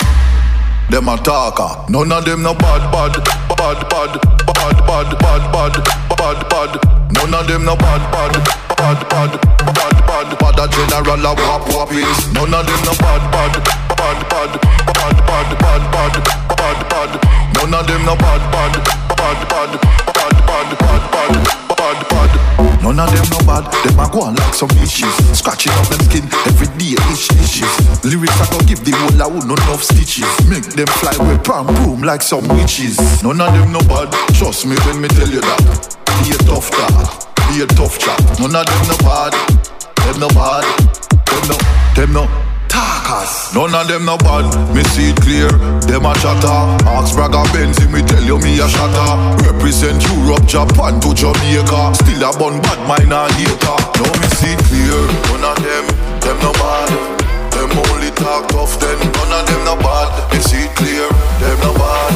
Them 0.90 1.06
a 1.06 1.16
talker, 1.22 1.86
none 1.86 2.10
of 2.10 2.24
them 2.26 2.42
no 2.42 2.50
bad, 2.54 2.82
bad, 2.90 3.14
bad, 3.54 3.78
bad 3.88 4.42
bad, 4.52 4.86
bad, 4.86 5.18
bad, 5.18 5.52
bad, 5.52 5.74
bad, 6.18 6.48
bad. 6.50 6.70
None 7.14 7.34
of 7.34 7.46
them 7.46 7.64
no 7.64 7.76
bad, 7.76 8.02
bad, 8.10 8.32
bad, 8.76 9.08
bad, 9.08 9.40
bad, 9.74 10.01
bad, 10.24 10.38
bad. 10.38 10.58
A 10.58 10.68
general 10.68 11.26
a 11.26 11.34
wap 11.34 11.66
wap 11.74 11.92
is. 11.92 12.32
None 12.32 12.54
of 12.54 12.66
them 12.66 12.80
no 12.84 12.92
bad, 12.98 13.22
bad, 13.32 13.54
bad, 13.96 14.18
bad, 14.28 14.52
bad, 14.94 15.18
bad, 15.26 15.50
bad, 15.58 15.82
bad, 15.92 16.14
bad, 16.56 16.78
bad. 16.88 17.10
None 17.56 17.74
of 17.74 17.86
them 17.86 18.04
no 18.04 18.14
bad, 18.16 18.42
bad, 18.52 18.74
bad, 19.16 19.38
bad, 19.48 19.70
bad, 20.14 20.38
bad, 20.38 20.68
bad, 20.78 21.02
bad, 21.10 21.32
bad, 21.76 22.08
bad. 22.08 22.82
None 22.82 22.98
of 22.98 23.10
them 23.10 23.26
no 23.30 23.38
bad, 23.46 23.64
them 23.84 23.98
a 23.98 24.10
go 24.10 24.22
on 24.22 24.34
like 24.34 24.54
some 24.54 24.68
bitches 24.70 25.34
Scratching 25.34 25.72
up 25.72 25.86
them 25.86 26.00
skin 26.00 26.26
every 26.46 26.66
day, 26.78 26.98
itch 27.10 27.30
itches 27.30 28.04
Lyrics 28.04 28.40
I 28.40 28.50
go 28.50 28.58
give 28.66 28.84
the 28.84 28.90
whole 28.90 29.14
a 29.14 29.46
no 29.46 29.54
enough 29.54 29.82
stitches 29.84 30.26
Make 30.50 30.66
them 30.74 30.88
fly 30.98 31.14
with 31.18 31.44
palm 31.44 31.66
boom 31.66 32.02
like 32.02 32.22
some 32.22 32.46
witches 32.48 32.98
None 33.22 33.40
of 33.40 33.52
them 33.54 33.72
no 33.72 33.78
bad, 33.86 34.10
trust 34.34 34.66
me 34.66 34.74
when 34.82 35.00
me 35.00 35.08
tell 35.08 35.30
you 35.30 35.40
that 35.40 35.96
Be 36.26 36.34
a 36.34 36.38
tough 36.42 36.70
talk, 36.70 37.30
be 37.48 37.62
a 37.62 37.66
tough 37.66 37.98
chat 37.98 38.18
None 38.40 38.54
of 38.54 38.66
them 38.66 38.82
no 38.90 38.96
bad, 38.98 39.32
them 40.12 40.20
no 40.20 40.28
bad 40.28 40.64
Them 41.24 41.48
no, 41.48 41.56
them 41.94 42.12
no 42.12 42.52
talkers. 42.68 43.52
None 43.54 43.74
of 43.74 43.88
them 43.88 44.04
no 44.04 44.16
bad, 44.16 44.48
me 44.74 44.82
see 44.96 45.10
it 45.12 45.16
clear. 45.20 45.48
Them 45.84 46.08
a 46.08 46.14
chatter. 46.16 46.48
Ask 46.88 47.14
Braga 47.14 47.44
Benzi, 47.52 47.84
me 47.92 48.00
tell 48.00 48.24
you 48.24 48.38
me 48.38 48.58
a 48.60 48.68
shatter. 48.68 49.12
Represent 49.44 50.00
Europe, 50.08 50.46
Japan 50.46 51.00
to 51.00 51.12
Jamaica. 51.12 51.92
Still 52.00 52.24
a 52.24 52.32
bun 52.32 52.60
bad 52.64 52.80
mind 52.88 53.12
a 53.12 53.28
hater. 53.36 53.76
Now 54.00 54.12
me 54.20 54.28
see 54.40 54.56
it 54.56 54.60
clear. 54.68 55.00
None 55.36 55.44
of 55.44 55.56
them, 55.60 55.84
them 56.24 56.38
no 56.40 56.52
bad. 56.56 56.88
Them 57.52 57.72
only 57.92 58.10
talk 58.16 58.48
tough, 58.48 58.80
then 58.80 58.96
none 58.96 59.32
of 59.32 59.44
them 59.44 59.64
no 59.64 59.76
bad. 59.76 60.08
Me 60.32 60.40
see 60.40 60.64
it 60.64 60.72
clear. 60.76 61.08
Them 61.40 61.58
no 61.60 61.72
bad. 61.76 62.12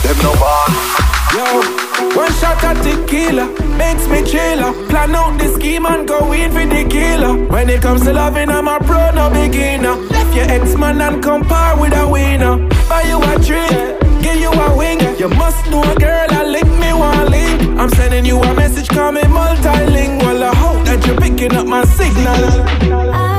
Them 0.00 0.16
no 0.24 0.32
bad. 0.40 0.72
Yo. 1.36 1.79
Shot 2.40 2.64
of 2.64 2.82
tequila 2.82 3.46
makes 3.76 4.08
me 4.08 4.24
chiller. 4.24 4.72
Plan 4.88 5.14
out 5.14 5.38
the 5.38 5.48
scheme 5.54 5.84
and 5.86 6.08
go 6.08 6.32
in 6.32 6.50
for 6.50 6.64
the 6.64 6.88
killer. 6.88 7.34
When 7.46 7.68
it 7.68 7.82
comes 7.82 8.02
to 8.04 8.12
loving, 8.12 8.48
I'm 8.48 8.66
a 8.66 8.78
pro, 8.80 9.10
no 9.10 9.28
beginner. 9.30 9.94
Left 9.96 10.34
your 10.34 10.46
ex 10.46 10.74
man 10.76 11.00
and 11.00 11.22
compare 11.22 11.76
with 11.76 11.94
a 11.94 12.08
winner. 12.08 12.56
Buy 12.88 13.02
you 13.02 13.18
a 13.22 13.38
drink, 13.44 14.22
give 14.22 14.40
you 14.40 14.50
a 14.50 14.76
wing. 14.76 15.00
You 15.18 15.28
must 15.28 15.66
know 15.70 15.82
a 15.82 15.94
girl, 15.96 16.26
I 16.30 16.44
link 16.44 16.70
me 16.80 16.92
one 16.94 17.30
link. 17.30 17.78
I'm 17.78 17.90
sending 17.90 18.24
you 18.24 18.40
a 18.40 18.54
message, 18.54 18.88
call 18.88 19.12
me 19.12 19.22
multilingual. 19.22 20.42
I 20.42 20.54
hope 20.54 20.84
that 20.86 21.06
you're 21.06 21.16
picking 21.16 21.54
up 21.54 21.66
my 21.66 21.84
signal. 21.84 22.42
Uh, 23.12 23.29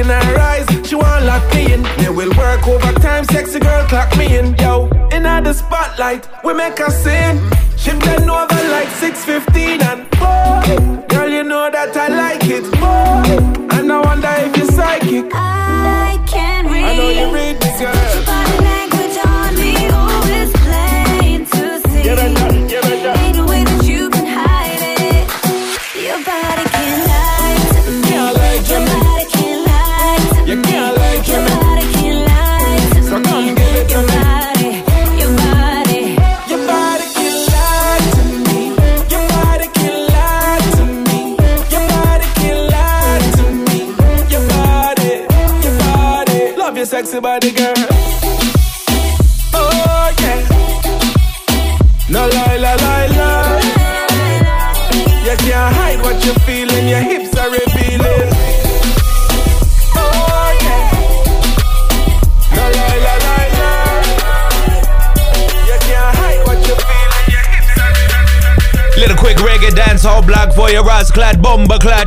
in 0.00 0.06
her 0.06 0.38
eyes, 0.38 0.66
she 0.88 0.94
want 0.94 1.26
lock 1.26 1.44
me 1.54 1.72
in. 1.72 1.82
Yeah, 2.00 2.10
we'll 2.10 2.34
work 2.36 2.66
overtime, 2.66 3.24
sexy 3.24 3.60
girl 3.60 3.86
clock 3.88 4.16
me 4.16 4.38
in. 4.38 4.54
Yo, 4.56 4.88
in 5.12 5.24
the 5.24 5.52
spotlight, 5.52 6.26
we 6.44 6.54
make 6.54 6.78
her 6.78 6.90
sing. 6.90 7.38
She 7.76 7.90
bend 7.90 8.30
over 8.30 8.62
like 8.70 8.88
615 8.88 9.82
and 9.82 10.10
boy, 10.12 11.06
girl, 11.08 11.28
you 11.28 11.44
know 11.44 11.70
that 11.70 11.94
I 11.96 12.08
like 12.08 12.44
it. 12.44 12.64
Boy, 12.80 13.76
and 13.76 13.92
I 13.92 14.00
wonder 14.00 14.32
if 14.38 14.59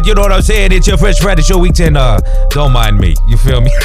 You 0.05 0.13
know 0.13 0.21
what 0.21 0.33
I'm 0.33 0.41
saying? 0.41 0.73
It's 0.73 0.85
your 0.85 0.97
Fresh 0.97 1.19
Friday 1.19 1.41
Show 1.43 1.57
Week 1.57 1.73
10. 1.73 1.95
Uh, 1.95 2.19
don't 2.49 2.73
mind 2.73 2.99
me. 2.99 3.15
You 3.27 3.37
feel 3.37 3.61
me? 3.61 3.71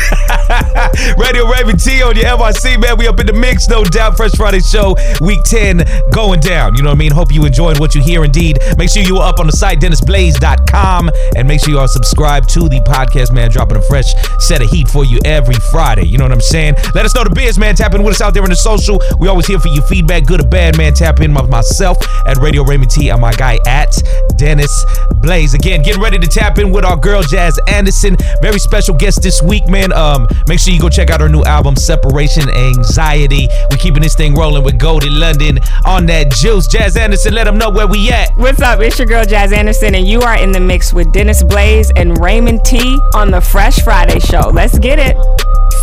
Radio 1.18 1.46
Raymond 1.46 1.80
T 1.80 2.02
on 2.02 2.16
your 2.16 2.26
MRC, 2.26 2.80
man. 2.80 2.96
We 2.98 3.06
up 3.08 3.20
in 3.20 3.26
the 3.26 3.32
mix, 3.32 3.68
no 3.68 3.84
doubt. 3.84 4.16
Fresh 4.16 4.32
Friday 4.36 4.60
Show 4.60 4.96
Week 5.20 5.42
10 5.44 5.84
going 6.12 6.40
down. 6.40 6.76
You 6.76 6.82
know 6.82 6.90
what 6.90 6.96
I 6.96 6.98
mean? 6.98 7.12
Hope 7.12 7.32
you 7.32 7.44
enjoyed 7.44 7.78
what 7.78 7.94
you 7.94 8.02
hear 8.02 8.24
indeed. 8.24 8.58
Make 8.76 8.90
sure 8.90 9.02
you 9.02 9.18
are 9.18 9.28
up 9.28 9.40
on 9.40 9.46
the 9.46 9.52
site, 9.52 9.80
DennisBlaze.com, 9.80 11.10
and 11.36 11.48
make 11.48 11.60
sure 11.60 11.70
you 11.70 11.78
are 11.78 11.88
subscribed 11.88 12.48
to 12.50 12.68
the 12.68 12.80
podcast, 12.80 13.32
man. 13.32 13.50
Dropping 13.50 13.78
a 13.78 13.82
fresh 13.82 14.12
set 14.38 14.62
of 14.62 14.70
heat 14.70 14.88
for 14.88 15.04
you 15.04 15.18
every 15.24 15.56
Friday. 15.70 16.06
You 16.06 16.18
know 16.18 16.24
what 16.24 16.32
I'm 16.32 16.40
saying? 16.40 16.74
Let 16.94 17.04
us 17.04 17.14
know 17.14 17.24
the 17.24 17.30
biz, 17.30 17.58
man. 17.58 17.74
Tap 17.74 17.94
in 17.94 18.02
with 18.02 18.14
us 18.14 18.20
out 18.20 18.34
there 18.34 18.44
in 18.44 18.50
the 18.50 18.56
social. 18.56 19.00
We 19.18 19.28
always 19.28 19.46
here 19.46 19.58
for 19.58 19.68
your 19.68 19.84
feedback, 19.84 20.26
good 20.26 20.40
or 20.40 20.48
bad, 20.48 20.76
man. 20.76 20.94
Tap 20.94 21.20
in 21.20 21.34
with 21.34 21.48
myself 21.48 21.98
at 22.26 22.36
Radio 22.38 22.64
Raymond 22.64 22.90
T 22.90 23.10
and 23.10 23.20
my 23.20 23.32
guy 23.32 23.58
at 23.66 23.96
Dennis 24.36 24.84
Blaze. 25.22 25.54
Again, 25.54 25.82
getting 25.82 26.02
ready 26.02 26.18
to 26.18 26.26
tap 26.26 26.58
in 26.58 26.70
with 26.70 26.84
our 26.84 26.96
girl 26.96 27.22
Jazz 27.22 27.58
Anderson. 27.68 28.16
Very 28.40 28.58
special 28.58 28.94
guest 28.94 29.22
this 29.22 29.42
week, 29.42 29.68
man. 29.68 29.92
Um, 29.92 30.26
make 30.46 30.58
sure 30.58 30.72
you 30.72 30.80
go 30.80 30.87
check 30.90 31.10
out 31.10 31.20
her 31.20 31.28
new 31.28 31.42
album, 31.44 31.76
Separation 31.76 32.48
Anxiety. 32.50 33.48
we 33.70 33.76
keeping 33.76 34.02
this 34.02 34.14
thing 34.14 34.34
rolling 34.34 34.64
with 34.64 34.78
Goldie 34.78 35.10
London 35.10 35.58
on 35.84 36.06
that 36.06 36.30
juice. 36.32 36.66
Jazz 36.66 36.96
Anderson, 36.96 37.34
let 37.34 37.44
them 37.44 37.58
know 37.58 37.70
where 37.70 37.86
we 37.86 38.10
at. 38.10 38.36
What's 38.36 38.60
up? 38.60 38.80
It's 38.80 38.98
your 38.98 39.06
girl 39.06 39.24
Jazz 39.24 39.52
Anderson, 39.52 39.94
and 39.94 40.06
you 40.06 40.20
are 40.20 40.36
in 40.38 40.52
the 40.52 40.60
mix 40.60 40.92
with 40.92 41.12
Dennis 41.12 41.42
Blaze 41.42 41.90
and 41.96 42.18
Raymond 42.20 42.64
T 42.64 42.78
on 43.14 43.30
the 43.30 43.40
Fresh 43.40 43.82
Friday 43.82 44.18
Show. 44.20 44.50
Let's 44.52 44.78
get 44.78 44.98
it. 44.98 45.16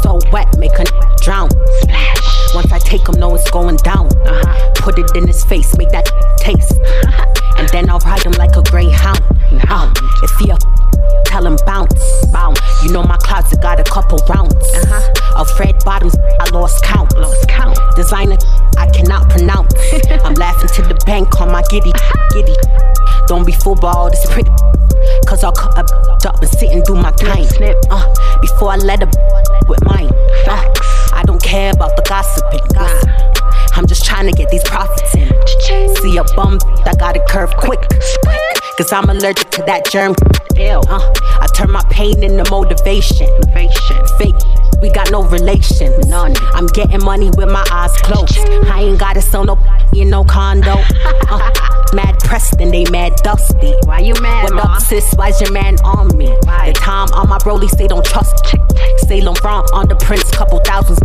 So 0.02 0.20
wet, 0.32 0.58
make 0.58 0.78
a 0.80 0.86
drown. 1.22 1.50
Splash. 1.82 2.56
Once 2.56 2.72
I 2.72 2.80
take 2.80 3.08
him, 3.08 3.20
know 3.20 3.34
it's 3.36 3.50
going 3.52 3.78
down. 3.78 4.08
Uh-huh. 4.08 4.72
Put 4.76 5.00
it 5.00 5.12
in 5.16 5.28
his 5.28 5.44
face, 5.46 5.76
make 5.78 5.90
that 5.90 6.06
taste. 6.38 6.74
and 7.58 7.68
then 7.70 7.90
I'll 7.90 8.00
ride 8.00 8.24
him 8.24 8.34
like 8.34 8.56
a 8.56 8.62
greyhound. 8.64 9.20
Uh, 9.70 9.92
if 10.24 10.32
he 10.40 10.50
a 10.52 10.58
tell 11.26 11.46
him 11.46 11.58
bounce. 11.66 12.26
bounce. 12.32 12.60
You 12.84 12.92
know 12.92 13.04
my 13.04 13.18
closet 13.18 13.62
got 13.62 13.80
a 13.80 13.84
couple 13.84 14.20
rounds. 14.30 14.54
Uh-huh. 14.56 15.42
Of 15.42 15.60
red 15.60 15.84
bottoms, 15.84 16.16
I 16.40 16.50
lost 16.52 16.84
count. 16.84 17.16
Lost 17.18 17.48
count. 17.48 17.78
Designer, 17.96 18.38
I 18.78 18.90
cannot 18.92 19.30
pronounce. 19.30 19.74
I'm 20.24 20.36
laughing 20.36 20.70
to 20.76 20.82
the 20.82 20.96
bank 21.06 21.40
on 21.42 21.52
my 21.52 21.64
giddy, 21.70 21.92
giddy. 22.32 22.56
Don't 23.28 23.46
be 23.46 23.52
fooled 23.52 23.82
by 23.82 23.92
all 23.92 24.10
this 24.10 24.26
pretty. 24.32 24.52
Cause 25.28 25.44
I'll 25.44 25.52
cut 25.52 25.92
up 26.26 26.42
and 26.42 26.50
sit 26.50 26.72
and 26.72 26.84
do 26.86 26.96
my 26.96 27.12
time. 27.12 27.46
Uh, 27.90 28.14
before 28.42 28.72
I 28.72 28.78
let 28.78 29.04
a 29.04 29.08
with 29.68 29.84
mine. 29.86 30.10
Uh, 30.48 30.74
I 31.14 31.24
don't 31.26 31.42
care 31.42 31.72
about 31.72 31.96
the 31.96 32.04
gossiping. 32.08 32.66
Gossip. 32.74 33.36
I'm 33.78 33.88
just 33.88 34.06
trying 34.06 34.28
to 34.28 34.32
get 34.32 34.50
these 34.50 34.64
profits 34.64 35.16
in. 35.16 35.28
See 35.98 36.18
a 36.18 36.24
bum 36.36 36.60
that 36.86 36.98
got 37.00 37.16
it 37.16 37.28
curved 37.28 37.58
quick. 37.58 37.82
Cause 38.78 38.92
I'm 38.92 39.10
allergic 39.10 39.50
to 39.52 39.64
that 39.68 39.90
germ. 39.90 40.16
Ew. 40.58 40.82
Uh, 40.90 41.14
I 41.40 41.48
turn 41.56 41.72
my 41.72 41.84
pain 41.90 42.22
into 42.22 42.44
motivation. 42.52 43.28
Fake, 43.54 44.36
we 44.82 44.90
got 44.92 45.12
no 45.12 45.24
relation. 45.24 45.92
None. 46.08 46.34
I'm 46.54 46.68
getting 46.68 47.04
money 47.04 47.30
with 47.38 47.50
my 47.52 47.66
eyes 47.72 47.96
closed. 48.02 48.38
I 48.70 48.84
ain't 48.84 49.00
gotta 49.00 49.22
sell 49.22 49.44
no 49.44 49.58
in 49.94 50.10
no 50.10 50.24
condo. 50.24 50.76
Uh, 51.30 51.52
mad 51.94 52.20
Preston, 52.20 52.72
they 52.72 52.86
mad 52.92 53.16
dusty. 53.18 53.74
Why 53.86 54.00
you 54.00 54.14
mad? 54.22 54.44
What 54.44 54.54
ma? 54.56 54.62
up, 54.62 54.82
sis? 54.82 55.14
Why's 55.16 55.40
your 55.42 55.52
man 55.52 55.78
on 55.84 56.16
me? 56.18 56.28
Why? 56.44 56.72
The 56.72 56.74
time 56.74 57.08
on 57.14 57.30
my 57.30 57.38
broly 57.40 57.70
say 57.70 57.88
don't 57.88 58.06
trust. 58.06 58.56
Saint 59.08 59.24
Laurent 59.24 59.70
on 59.72 59.88
the 59.88 59.96
prince, 59.96 60.30
couple 60.32 60.60
thousands. 60.60 61.00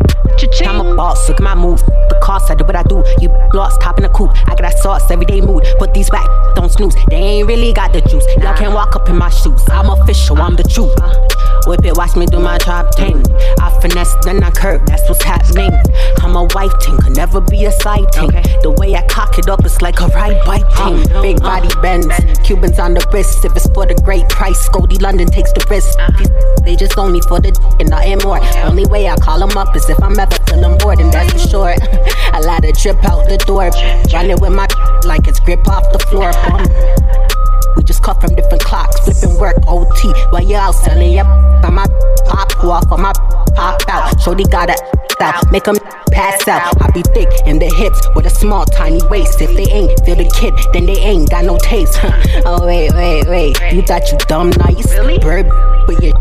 I'm 0.64 0.80
a 0.80 0.94
boss, 0.96 1.28
look 1.28 1.38
at 1.38 1.44
my 1.44 1.54
moves. 1.54 1.83
The 1.83 2.18
cost, 2.22 2.50
I 2.50 2.54
do 2.54 2.64
what 2.64 2.76
I 2.76 2.83
do. 2.85 3.04
You 3.20 3.28
lost, 3.52 3.80
top 3.80 3.98
in 3.98 4.04
the 4.04 4.09
coop. 4.09 4.30
I 4.46 4.54
got 4.54 4.62
that 4.62 4.78
sauce, 4.78 5.11
everyday 5.11 5.40
mood. 5.40 5.66
Put 5.78 5.92
these 5.92 6.09
back, 6.09 6.26
don't 6.54 6.70
snooze. 6.70 6.94
They 7.11 7.16
ain't 7.16 7.48
really 7.48 7.72
got 7.72 7.92
the 7.92 8.00
juice. 8.00 8.24
Y'all 8.38 8.56
can't 8.56 8.72
walk 8.72 8.96
up 8.96 9.09
in 9.09 9.16
my 9.16 9.28
shoes. 9.28 9.62
I'm 9.68 9.90
official, 9.90 10.40
I'm 10.40 10.56
the 10.56 10.64
truth. 10.64 10.94
Whip 11.66 11.85
it, 11.85 11.96
watch 11.96 12.16
me 12.16 12.27
do 12.27 12.38
my 12.38 12.59
drop 12.59 12.94
thing. 12.94 13.23
I 13.61 13.70
finesse, 13.81 14.14
then 14.25 14.42
I 14.42 14.51
curve, 14.51 14.85
that's 14.87 15.07
what's 15.09 15.23
happening. 15.23 15.73
I'm 16.23 16.37
a 16.37 16.44
wife 16.55 16.73
ting, 16.81 16.96
could 16.99 17.16
never 17.16 17.40
be 17.40 17.64
a 17.64 17.73
side 17.73 18.11
ting. 18.12 18.31
The 18.62 18.75
way 18.79 18.94
I 18.94 19.07
cock 19.07 19.38
it 19.38 19.49
up, 19.49 19.64
it's 19.64 19.81
like 19.83 20.01
a 20.01 20.07
ride 20.09 20.42
bike 20.44 20.64
uh, 20.77 20.88
ting. 20.88 21.12
Uh, 21.12 21.23
Big 21.23 21.40
body 21.40 21.68
uh, 21.68 21.83
bends, 21.83 22.09
Cubans 22.44 22.79
on 22.79 22.94
the 22.94 23.07
wrist. 23.12 23.44
If 23.44 23.57
it's 23.57 23.68
for 23.68 23.87
the 23.87 23.94
great 23.94 24.29
price, 24.29 24.68
Goldie 24.70 24.99
London 24.99 25.29
takes 25.29 25.53
the 25.53 25.64
risk. 25.70 25.99
Uh-huh. 25.99 26.62
They 26.64 26.77
just 26.77 26.96
only 26.99 27.20
for 27.23 27.40
the 27.40 27.53
d- 27.53 27.61
and 27.81 27.90
nothing 27.90 28.18
more. 28.25 28.40
Only 28.64 28.87
way 28.87 29.09
I 29.09 29.16
call 29.16 29.38
them 29.38 29.57
up 29.57 29.75
is 29.77 29.88
if 29.88 30.03
I'm 30.03 30.18
ever 30.18 30.37
feeling 30.49 30.77
bored, 30.79 31.01
and 31.01 31.12
that's 31.12 31.33
for 31.33 31.49
sure. 31.49 31.75
I 32.33 32.40
let 32.40 32.64
it 32.64 32.77
drip 32.77 33.03
out 33.05 33.29
the 33.29 33.38
door. 33.38 33.70
Run 34.12 34.31
it 34.31 34.40
with 34.40 34.53
my 34.53 34.66
like 35.05 35.27
it's 35.29 35.40
grip 35.40 35.66
off 35.68 35.90
the 35.92 35.99
floor. 35.99 36.33
We 37.81 37.85
just 37.85 38.03
cut 38.03 38.21
from 38.21 38.35
different 38.35 38.62
clocks, 38.62 38.95
flipping 39.01 39.40
work 39.40 39.57
OT 39.66 40.12
while 40.29 40.45
you 40.45 40.55
out 40.55 40.75
selling 40.75 41.14
your 41.14 41.25
on 41.25 41.73
my 41.73 41.87
pop 42.27 42.62
off 42.62 42.93
on 42.93 43.01
my 43.01 43.12
pop 43.55 43.81
out. 43.88 44.21
Shorty 44.21 44.45
got 44.45 44.69
a 44.69 44.77
out, 45.23 45.51
make 45.51 45.66
'em 45.66 45.77
pass 46.12 46.47
out. 46.47 46.79
I 46.83 46.90
be 46.90 47.01
thick 47.14 47.31
in 47.47 47.59
the 47.59 47.73
hips 47.75 48.07
with 48.14 48.27
a 48.27 48.31
small 48.31 48.66
tiny 48.66 49.01
waist. 49.09 49.40
If 49.40 49.57
they 49.57 49.64
ain't 49.73 49.99
feel 50.05 50.16
the 50.16 50.29
kid, 50.29 50.53
then 50.75 50.85
they 50.85 50.99
ain't 50.99 51.31
got 51.31 51.47
no 51.47 51.57
taste. 51.57 51.97
Huh. 51.97 52.43
oh 52.45 52.66
wait, 52.66 52.93
wait, 52.93 53.27
wait, 53.27 53.73
you 53.73 53.81
thought 53.81 54.12
you 54.12 54.19
dumb 54.29 54.51
nice? 54.51 54.95
Bird 55.23 55.47
with 55.88 56.03
your 56.03 56.12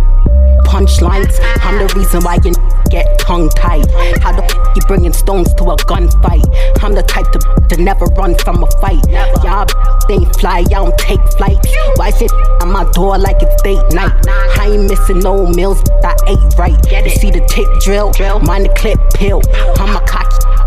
punchlines. 0.70 1.34
I'm 1.66 1.78
the 1.80 1.92
reason 1.98 2.22
why 2.22 2.38
you 2.46 2.54
get 2.90 3.18
tongue 3.20 3.50
tied. 3.50 3.90
How 4.22 4.32
the 4.32 4.44
f 4.44 4.76
you 4.76 4.82
bringing 4.88 5.14
stones 5.14 5.52
to 5.56 5.64
a 5.74 5.76
gunfight? 5.90 6.46
I'm 6.84 6.94
the 6.94 7.04
type 7.04 7.26
to, 7.34 7.40
to 7.70 7.82
never 7.82 8.06
run 8.18 8.36
from 8.36 8.64
a 8.64 8.70
fight. 8.80 9.04
Y'all 9.44 9.66
ain't 10.10 10.30
fly, 10.40 10.60
y'all 10.70 10.86
don't 10.86 10.98
take 10.98 11.24
flights. 11.38 11.68
Why 11.96 12.10
is 12.10 12.22
it 12.22 12.32
on 12.62 12.72
my 12.72 12.86
door 12.92 13.18
like 13.18 13.42
it's 13.42 13.62
date 13.64 13.82
night? 13.92 14.14
I 14.62 14.70
ain't 14.70 14.90
missing 14.90 15.20
no 15.20 15.48
meals, 15.48 15.82
I 16.04 16.16
ate 16.28 16.58
right. 16.58 16.78
You 17.06 17.10
see 17.10 17.32
the 17.32 17.44
tick 17.50 17.68
drill, 17.82 18.14
mind 18.40 18.66
the 18.66 18.74
clip 18.76 19.00
pill. 19.16 19.42
I'm 19.80 19.96
a 19.96 20.02
cocky 20.08 20.59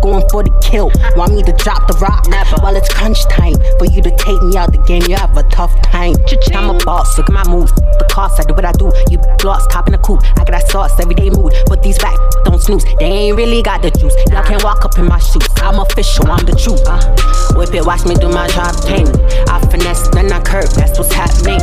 going 0.00 0.24
for 0.30 0.42
the 0.42 0.52
kill. 0.60 0.90
Want 1.16 1.34
me 1.34 1.42
to 1.44 1.52
drop 1.52 1.86
the 1.86 1.96
rock? 2.00 2.28
Never. 2.28 2.56
Well, 2.62 2.76
it's 2.76 2.88
crunch 2.92 3.24
time 3.28 3.56
for 3.78 3.86
you 3.86 4.02
to 4.02 4.10
take 4.16 4.40
me 4.42 4.56
out 4.56 4.72
the 4.72 4.82
game. 4.84 5.02
You 5.08 5.16
have 5.16 5.36
a 5.36 5.44
tough 5.44 5.72
time. 5.82 6.16
I'm 6.54 6.70
a 6.70 6.78
boss, 6.84 7.16
look 7.16 7.28
at 7.28 7.34
my 7.34 7.46
moves. 7.48 7.72
The 7.72 8.06
cost, 8.10 8.40
I 8.40 8.44
do 8.44 8.54
what 8.54 8.64
I 8.64 8.72
do. 8.72 8.90
You 9.10 9.18
lost, 9.44 9.70
top 9.70 9.86
in 9.86 9.92
the 9.92 9.98
coop. 9.98 10.20
I 10.36 10.44
got 10.44 10.52
that 10.52 10.68
sauce, 10.68 10.98
everyday 11.00 11.30
mood. 11.30 11.52
Put 11.66 11.82
these 11.82 11.98
back, 11.98 12.16
don't 12.44 12.60
snooze. 12.60 12.84
They 12.98 13.30
ain't 13.30 13.36
really 13.36 13.62
got 13.62 13.82
the 13.82 13.90
juice. 13.90 14.14
Y'all 14.30 14.42
can't 14.42 14.62
walk 14.64 14.84
up 14.84 14.98
in 14.98 15.06
my 15.06 15.18
shoes. 15.18 15.46
I'm 15.62 15.78
official, 15.78 16.30
I'm 16.30 16.44
the 16.44 16.56
truth. 16.56 16.82
Uh, 16.86 17.00
whip 17.56 17.74
it, 17.74 17.84
watch 17.84 18.04
me 18.06 18.14
do 18.14 18.28
my 18.28 18.46
drop 18.48 18.74
thing. 18.84 19.08
I 19.48 19.60
finesse, 19.70 20.08
then 20.08 20.32
I 20.32 20.40
curve, 20.40 20.72
that's 20.74 20.98
what's 20.98 21.12
happening. 21.12 21.60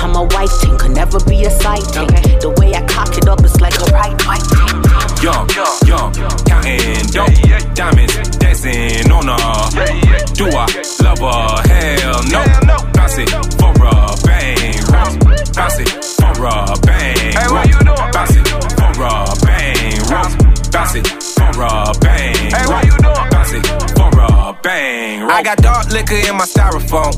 I'm 0.00 0.14
a 0.16 0.24
white 0.34 0.52
thing, 0.62 0.78
could 0.78 0.92
never 0.92 1.20
be 1.24 1.44
a 1.44 1.50
sight 1.50 1.84
thing. 1.94 2.08
The 2.40 2.54
way 2.58 2.74
I 2.74 2.82
cock 2.86 3.16
it 3.16 3.28
up, 3.28 3.44
is 3.44 3.60
like 3.60 3.74
a 3.80 3.86
right 3.92 4.14
white 4.26 4.42
thing. 4.42 4.89
Young, 5.22 5.48
young, 5.86 6.12
counting 6.46 7.06
dope, 7.12 7.74
diamonds 7.74 8.14
dancing 8.38 9.10
on 9.12 9.26
her. 9.28 9.36
Do 10.34 10.46
I 10.46 10.66
love 11.02 11.18
her? 11.18 11.68
Hell 11.68 12.22
no. 12.32 12.42
Bounce 12.92 13.18
it 13.18 13.30
for 13.58 13.74
a 13.84 14.16
bang, 14.24 14.80
roll. 14.92 15.12
Bounce 15.54 15.78
it 15.80 15.90
for 16.16 16.44
a 16.44 16.76
bang. 16.86 17.34
Bounce 18.12 18.36
it 18.36 18.48
for 18.48 19.02
a 19.02 19.26
bang. 19.44 20.00
Bounce 20.72 20.94
it 20.94 21.06
for 21.06 21.62
a 21.62 21.92
bang, 22.00 22.89
bang, 24.62 25.20
roll. 25.20 25.30
I 25.30 25.42
got 25.42 25.58
dark 25.58 25.90
liquor 25.90 26.14
in 26.14 26.36
my 26.36 26.44
styrofoam. 26.44 27.12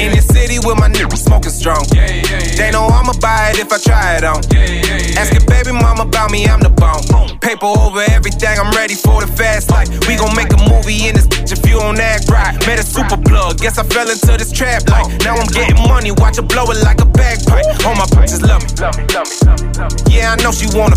In 0.00 0.12
the 0.12 0.22
city 0.22 0.58
with 0.58 0.78
my 0.78 0.88
niggas 0.88 1.24
smoking 1.24 1.50
strong. 1.52 1.84
They 1.92 2.70
know 2.70 2.86
I'ma 2.86 3.12
buy 3.20 3.52
it 3.52 3.58
if 3.58 3.72
I 3.72 3.78
try 3.78 4.16
it 4.16 4.24
on. 4.24 4.40
Ask 5.18 5.32
your 5.32 5.44
baby 5.46 5.72
mama 5.72 6.02
about 6.02 6.30
me, 6.30 6.46
I'm 6.46 6.60
the 6.60 6.70
bone. 6.70 7.02
Paper 7.40 7.66
over 7.66 8.00
everything, 8.10 8.58
I'm 8.58 8.70
ready 8.72 8.94
for 8.94 9.20
the 9.20 9.26
fast 9.26 9.70
life. 9.70 9.88
We 10.06 10.16
gon' 10.16 10.34
make 10.36 10.52
a 10.52 10.60
movie 10.68 11.08
in 11.08 11.14
this 11.14 11.26
bitch 11.26 11.52
if 11.52 11.62
you 11.68 11.78
don't 11.78 11.98
act 11.98 12.30
right. 12.30 12.54
Met 12.66 12.78
a 12.78 12.82
super 12.82 13.16
plug, 13.16 13.58
guess 13.58 13.78
I 13.78 13.84
fell 13.84 14.08
into 14.08 14.36
this 14.38 14.52
trap 14.52 14.88
like. 14.88 15.06
Now 15.24 15.36
I'm 15.36 15.48
getting 15.48 15.80
money, 15.88 16.12
watch 16.12 16.36
her 16.36 16.42
blow 16.42 16.64
it 16.70 16.82
like 16.84 17.00
a 17.00 17.06
bagpipe. 17.06 17.66
All 17.84 17.94
my 17.94 18.06
bitches 18.14 18.42
love 18.42 18.62
me. 18.62 18.70
Yeah, 20.10 20.34
I 20.34 20.42
know 20.42 20.52
she 20.52 20.66
wanna. 20.76 20.96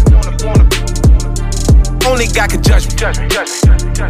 Only 2.06 2.28
God 2.28 2.50
can 2.50 2.62
judge 2.62 2.88
me. 2.88 2.96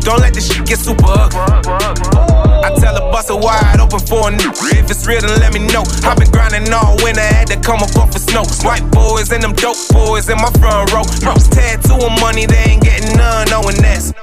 Don't 0.02 0.20
let 0.20 0.34
this 0.34 0.52
shit 0.52 0.66
get 0.66 0.80
super 0.80 1.06
ugly. 1.08 1.40
I 1.40 2.74
tell 2.80 2.96
a 2.98 3.12
bust 3.12 3.30
it 3.30 3.40
wide 3.40 3.80
open 3.80 4.00
for 4.00 4.28
a 4.28 4.32
new. 4.32 4.52
If 4.76 4.90
it's 4.92 5.06
real, 5.08 5.22
then 5.22 5.40
let 5.40 5.54
me 5.54 5.60
know. 5.60 5.84
I've 6.04 6.18
been 6.18 6.30
grinding 6.32 6.72
all 6.74 6.98
winter, 7.04 7.22
I 7.22 7.46
had 7.46 7.48
to 7.48 7.60
come 7.60 7.80
up 7.82 7.96
off 7.96 8.12
the 8.12 8.20
snow. 8.20 8.44
White 8.68 8.86
boys 8.92 9.32
and 9.32 9.42
them 9.42 9.54
dope 9.54 9.78
boys 9.92 10.30
in 10.30 10.38
my 10.38 10.52
front 10.60 10.92
row. 10.92 11.04
Ropes 11.24 11.48
tattoo 11.48 11.96
and 11.96 12.20
money, 12.20 12.46
they 12.46 12.76
ain't 12.76 12.84
getting 12.84 13.16
none, 13.18 13.48
knowing 13.50 13.78
that's. 13.78 14.14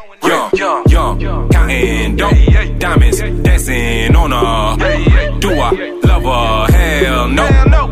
young, 0.93 1.19
young, 1.21 1.49
counting 1.49 2.17
dope, 2.17 2.37
diamonds 2.79 3.21
dancing 3.21 4.15
on 4.15 4.31
her. 4.33 5.41
Do 5.41 5.51
I 5.51 5.71
love 6.05 6.23
her? 6.23 6.73
Hell 6.77 7.29
no. 7.29 7.47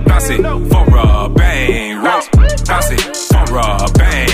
Bounce 0.05 0.31
it 0.31 0.43
for 0.43 0.87
a 0.97 1.29
bang, 1.29 1.97
roll. 2.03 2.23
Bounce 2.67 2.91
it 2.91 3.01
for 3.31 3.59
a 3.59 3.91
bang, 3.95 4.30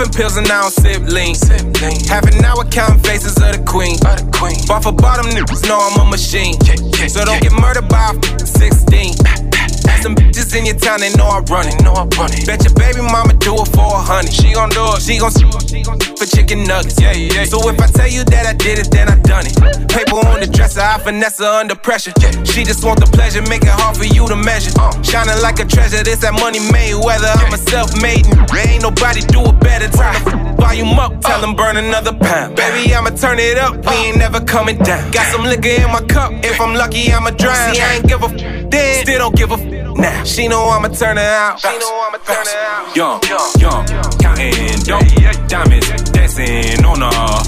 Popping 0.00 0.14
pills 0.14 0.36
and 0.38 0.46
I 0.50 0.62
don't 0.62 0.70
sip 0.70 1.02
lean. 1.12 1.34
Sip 1.34 1.60
lean. 1.82 2.00
Half 2.08 2.24
an 2.24 2.42
hour 2.42 2.64
counting 2.64 3.02
faces 3.02 3.36
of 3.36 3.52
the 3.52 3.62
queen. 3.66 3.96
Of 4.06 4.16
the 4.16 4.30
queen. 4.32 4.56
Bottom 4.66 5.26
niggas 5.26 5.68
know 5.68 5.76
I'm 5.78 6.00
a 6.00 6.10
machine. 6.10 6.56
Yeah, 6.64 6.76
yeah, 6.98 7.06
so 7.06 7.22
don't 7.22 7.34
yeah. 7.34 7.50
get 7.50 7.60
murdered 7.60 7.86
by 7.86 8.16
16. 8.42 9.49
Got 9.84 10.02
some 10.02 10.14
bitches 10.14 10.54
in 10.56 10.66
your 10.66 10.76
town, 10.76 11.00
they 11.00 11.12
know 11.14 11.26
I 11.26 11.40
run 11.40 11.68
it. 11.68 11.82
Know 11.82 11.92
I 11.92 12.04
run 12.18 12.32
it. 12.32 12.46
Bet 12.46 12.64
your 12.64 12.74
baby 12.74 13.02
mama 13.02 13.34
do 13.34 13.54
it 13.54 13.68
for 13.74 13.86
a 13.86 14.00
hundred. 14.00 14.32
She 14.32 14.52
gon' 14.52 14.70
do 14.70 14.84
it. 14.94 15.02
She 15.02 15.18
gon' 15.18 15.32
do 15.32 15.48
it 15.48 16.18
for 16.18 16.26
chicken 16.26 16.64
nuggets. 16.64 17.00
Yeah, 17.00 17.12
yeah. 17.12 17.44
So 17.44 17.58
if 17.68 17.80
I 17.80 17.86
tell 17.86 18.08
you 18.08 18.24
that 18.24 18.46
I 18.46 18.52
did 18.52 18.78
it, 18.78 18.90
then 18.90 19.08
I 19.08 19.16
done 19.20 19.46
it. 19.46 19.54
Paper 19.88 20.16
on 20.16 20.40
the 20.40 20.46
dresser, 20.46 20.80
I 20.80 20.98
finesse 20.98 21.38
her 21.38 21.60
under 21.60 21.74
pressure. 21.74 22.12
She 22.44 22.64
just 22.64 22.84
want 22.84 23.00
the 23.00 23.06
pleasure, 23.06 23.42
make 23.48 23.62
it 23.62 23.72
hard 23.72 23.96
for 23.96 24.04
you 24.04 24.26
to 24.28 24.36
measure. 24.36 24.72
Uh. 24.78 24.92
Shining 25.02 25.40
like 25.42 25.58
a 25.60 25.64
treasure, 25.64 26.02
this 26.02 26.20
that 26.20 26.34
money 26.34 26.60
made. 26.72 26.94
Whether 26.94 27.26
I'm 27.26 27.52
a 27.54 27.58
self-made, 27.58 28.26
ain't 28.52 28.82
nobody 28.82 29.22
do 29.22 29.40
it 29.48 29.58
better. 29.60 29.88
Turn 29.88 30.14
the 30.24 30.54
volume 30.60 30.98
up, 30.98 31.12
uh. 31.12 31.20
tell 31.20 31.40
them 31.40 31.54
burn 31.56 31.76
another 31.76 32.12
pound. 32.12 32.56
Baby, 32.56 32.94
I'ma 32.94 33.10
turn 33.10 33.38
it 33.38 33.58
up. 33.58 33.76
We 33.76 33.94
uh. 33.96 34.04
ain't 34.04 34.18
never 34.18 34.40
coming 34.40 34.78
down. 34.78 35.10
Got 35.10 35.26
some 35.32 35.44
liquor 35.44 35.68
in 35.68 35.90
my 35.90 36.02
cup. 36.02 36.32
If 36.44 36.60
I'm 36.60 36.74
lucky, 36.74 37.12
I'ma 37.12 37.30
drown. 37.30 37.74
See, 37.74 37.80
I 37.80 37.94
ain't 37.96 38.06
give 38.06 38.22
a 38.22 38.26
f- 38.26 38.70
then. 38.70 39.02
Still 39.02 39.18
don't 39.18 39.36
give 39.36 39.50
a 39.50 39.54
f- 39.54 39.79
now. 40.00 40.24
She 40.24 40.48
know 40.48 40.68
I'ma 40.68 40.88
turn 40.88 41.16
her 41.16 41.22
out. 41.22 41.60
She 41.60 41.68
know 41.78 42.06
I'ma 42.06 42.18
turn 42.18 42.46
her 42.46 42.58
out. 42.58 42.96
Young, 42.96 43.20
young, 43.60 43.86
counting 44.18 44.80
dope, 44.84 45.48
diamonds 45.48 45.88
dancing 46.10 46.84
on 46.84 47.00
her. 47.00 47.42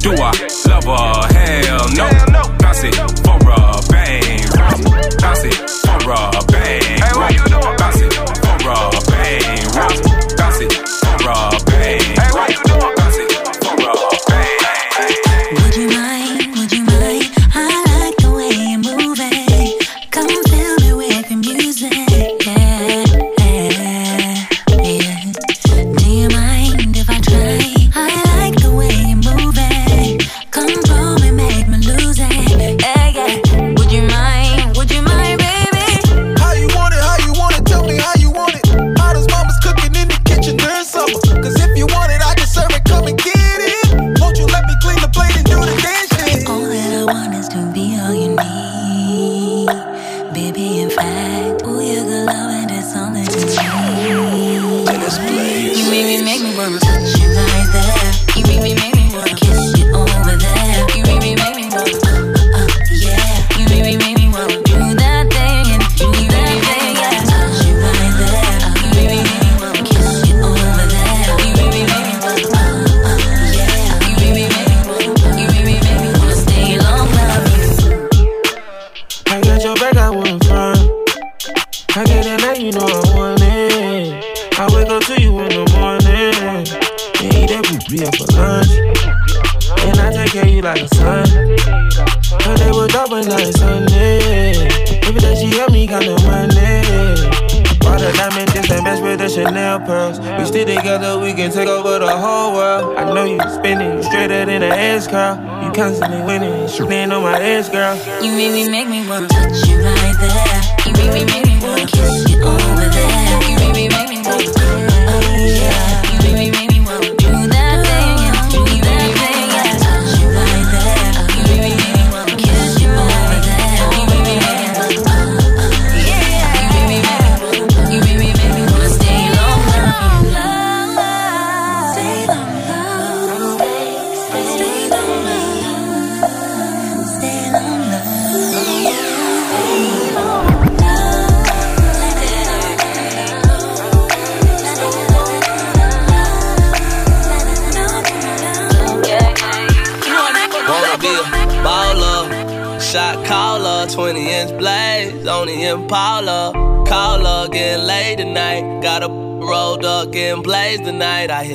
Do 0.00 0.12
I 0.12 0.32
love 0.68 0.84
her? 0.84 1.26
Hell 1.34 1.88
no. 1.94 2.06
Bounce 2.58 2.84
it 2.84 2.94
for 3.22 3.38
a 3.38 3.80
bang. 3.90 4.48
Bounce 5.20 5.44
it 5.44 5.54
for 5.82 6.12
a 6.12 6.30
bang. 6.50 7.00
Bounce 7.78 8.00
it 8.00 8.12
for 8.12 8.70
a 8.70 9.00
bang. 9.10 10.11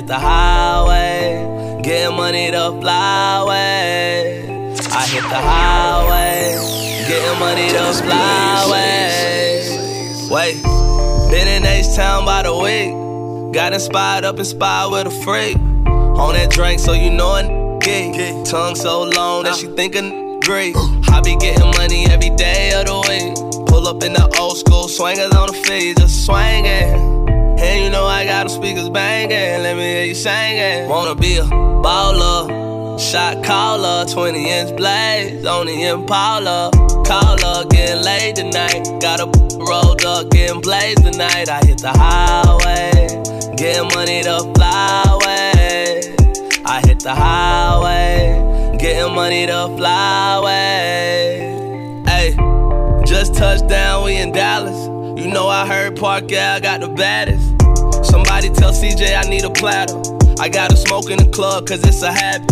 Hit 0.08 0.14
the 0.14 0.20
highway, 0.20 1.82
getting 1.84 2.16
money 2.16 2.50
to 2.50 2.80
fly 2.80 3.42
away. 3.42 4.46
I 4.92 5.06
hit 5.06 5.24
the 5.24 5.36
highway, 5.36 6.56
getting 7.08 7.40
money 7.40 7.68
to 7.70 7.94
fly 8.04 8.64
away. 8.68 9.68
Wait, 10.30 10.64
been 11.30 11.48
in 11.50 11.66
H 11.66 11.94
Town 11.94 12.24
by 12.24 12.44
the 12.44 12.56
week. 12.56 13.54
Got 13.54 13.74
inspired 13.74 14.24
up, 14.24 14.40
inspired 14.40 14.92
with 14.92 15.08
a 15.08 15.24
freak. 15.26 15.58
On 15.58 16.34
that 16.36 16.52
drink, 16.52 16.80
so 16.80 16.94
you 16.94 17.12
know 17.12 17.36
it 17.36 17.84
geek. 17.84 18.46
Tongue 18.46 18.76
so 18.76 19.04
long 19.04 19.44
that 19.44 19.58
she 19.58 19.68
think 19.68 19.96
a 19.96 20.40
great. 20.42 20.76
I 21.10 21.20
be 21.20 21.36
getting 21.36 21.70
money 21.72 22.06
every 22.06 22.30
day 22.30 22.72
of 22.76 22.86
the 22.86 22.96
week. 23.10 23.68
Pull 23.68 23.88
up 23.90 24.02
in 24.04 24.14
the 24.14 24.38
old 24.40 24.58
school 24.58 24.88
swingers 24.88 25.36
on 25.36 25.48
the 25.48 25.54
feet, 25.54 25.98
just 25.98 26.26
swinging. 26.26 27.17
And 27.60 27.84
you 27.84 27.90
know 27.90 28.06
I 28.06 28.24
got 28.26 28.48
them 28.48 28.50
speakers 28.50 28.90
banging. 28.90 29.64
Let 29.64 29.76
me 29.76 29.82
hear 29.82 30.06
you 30.06 30.16
singing. 30.16 30.88
Wanna 30.88 31.16
be 31.16 31.38
a 31.38 31.44
baller, 31.44 33.00
shot 33.00 33.44
caller, 33.44 34.06
20 34.06 34.50
inch 34.50 34.78
blades 34.78 35.46
on 35.46 35.66
the 35.66 35.84
Impala. 35.84 36.72
Caller, 37.06 37.66
getting 37.70 38.04
late 38.04 38.36
tonight. 38.36 38.84
Got 39.02 39.22
a 39.22 39.26
rolled 39.58 40.06
up, 40.06 40.30
getting 40.30 40.62
blazed 40.62 41.04
tonight. 41.04 41.50
I 41.50 41.66
hit 41.66 41.80
the 41.80 41.90
highway, 41.90 42.92
getting 43.56 43.90
money 43.96 44.22
to 44.24 44.40
fly 44.56 45.04
away. 45.10 46.16
I 46.66 46.82
hit 46.86 47.00
the 47.00 47.16
highway, 47.16 48.78
getting 48.78 49.16
money 49.16 49.48
to 49.48 49.74
fly 49.78 50.36
away. 50.36 52.04
Hey, 52.06 52.36
just 53.06 53.34
touched 53.34 53.68
down, 53.68 54.06
we 54.06 54.18
in 54.18 54.32
Dallas. 54.32 54.97
I 55.50 55.66
heard 55.68 55.96
Park 55.98 56.28
Gal 56.28 56.60
got 56.60 56.82
the 56.82 56.88
baddest. 56.88 57.46
Somebody 58.06 58.50
tell 58.50 58.72
CJ 58.72 59.18
I 59.18 59.30
need 59.30 59.44
a 59.44 59.50
platter. 59.50 59.96
I 60.40 60.50
gotta 60.50 60.78
smoke 60.78 61.10
in 61.10 61.18
the 61.18 61.30
club 61.32 61.68
cause 61.68 61.84
it's 61.84 62.02
a 62.02 62.12
habit. 62.12 62.48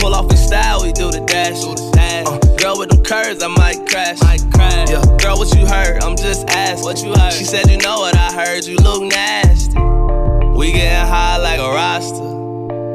Pull 0.00 0.14
off 0.14 0.30
in 0.30 0.36
style, 0.36 0.82
we 0.82 0.92
do 0.92 1.10
the 1.10 1.20
dash. 1.26 1.64
Uh, 1.64 2.38
girl 2.56 2.78
with 2.78 2.90
them 2.90 3.02
curves, 3.02 3.42
I 3.42 3.48
might 3.48 3.86
crash. 3.88 4.20
Might 4.22 4.42
crash. 4.52 4.90
Yeah, 4.90 5.02
girl, 5.18 5.38
what 5.38 5.54
you 5.54 5.66
heard? 5.66 6.02
I'm 6.02 6.16
just 6.16 6.48
asking. 6.50 6.84
What 6.84 7.02
you 7.02 7.14
heard? 7.14 7.32
She 7.32 7.44
said, 7.44 7.70
you 7.70 7.78
know 7.78 8.00
what 8.00 8.16
I 8.16 8.32
heard. 8.32 8.64
You 8.64 8.76
look 8.76 9.02
nasty. 9.02 9.78
We 10.56 10.72
getting 10.72 11.08
high 11.08 11.38
like 11.38 11.60
a 11.60 11.68
roster. 11.68 12.24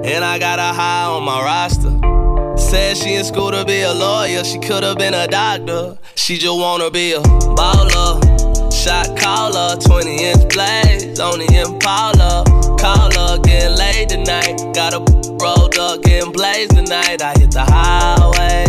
And 0.06 0.24
I 0.24 0.40
got 0.40 0.60
a 0.60 0.74
high 0.74 1.06
on 1.06 1.24
my 1.24 1.42
roster. 1.44 1.92
Said 2.58 2.98
she 2.98 3.16
in 3.16 3.24
school 3.24 3.52
to 3.52 3.66
be 3.66 3.82
a 3.82 3.94
lawyer. 3.94 4.44
She 4.44 4.60
could 4.60 4.84
have 4.84 4.98
been 4.98 5.14
a 5.14 5.28
doctor. 5.28 5.98
She 6.16 6.38
just 6.38 6.58
wanna 6.58 6.92
be 6.92 7.14
a 7.14 7.20
baller. 7.20 8.33
Shot 8.84 9.18
caller, 9.18 9.78
20 9.78 10.26
inch 10.26 10.50
blades 10.54 11.18
on 11.18 11.40
the 11.40 11.48
Impala. 11.56 12.44
Call 12.78 13.10
her, 13.16 13.38
getting 13.40 13.78
laid 13.78 14.10
tonight. 14.10 14.58
Got 14.76 14.94
a 14.94 15.00
rolled 15.40 15.78
up, 15.78 16.02
getting 16.02 16.34
blazed 16.34 16.76
tonight. 16.76 17.22
I 17.22 17.32
hit 17.40 17.52
the 17.52 17.64
highway, 17.64 18.66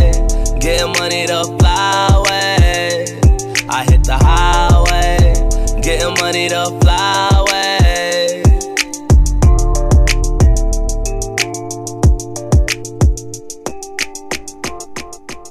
getting 0.61 0.93
money 1.01 1.27
to 1.27 1.43
fly 1.59 2.15
away. 2.15 3.07
I 3.69 3.83
hit 3.91 4.05
the 4.05 4.17
highway, 4.17 5.35
getting 5.83 6.15
money 6.23 6.49
to 6.49 6.67
fly 6.79 7.31
away. 7.35 8.43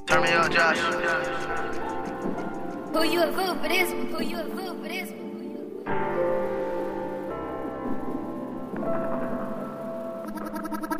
Turn 0.08 0.22
me 0.24 0.30
up, 0.30 0.50
Josh. 0.50 0.78
Who 2.94 3.04
you 3.04 3.24
a 3.24 3.32
vote 3.34 3.62
for 3.62 3.68
this 3.68 4.03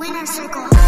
Winner 0.04 0.26
circle. 0.26 0.83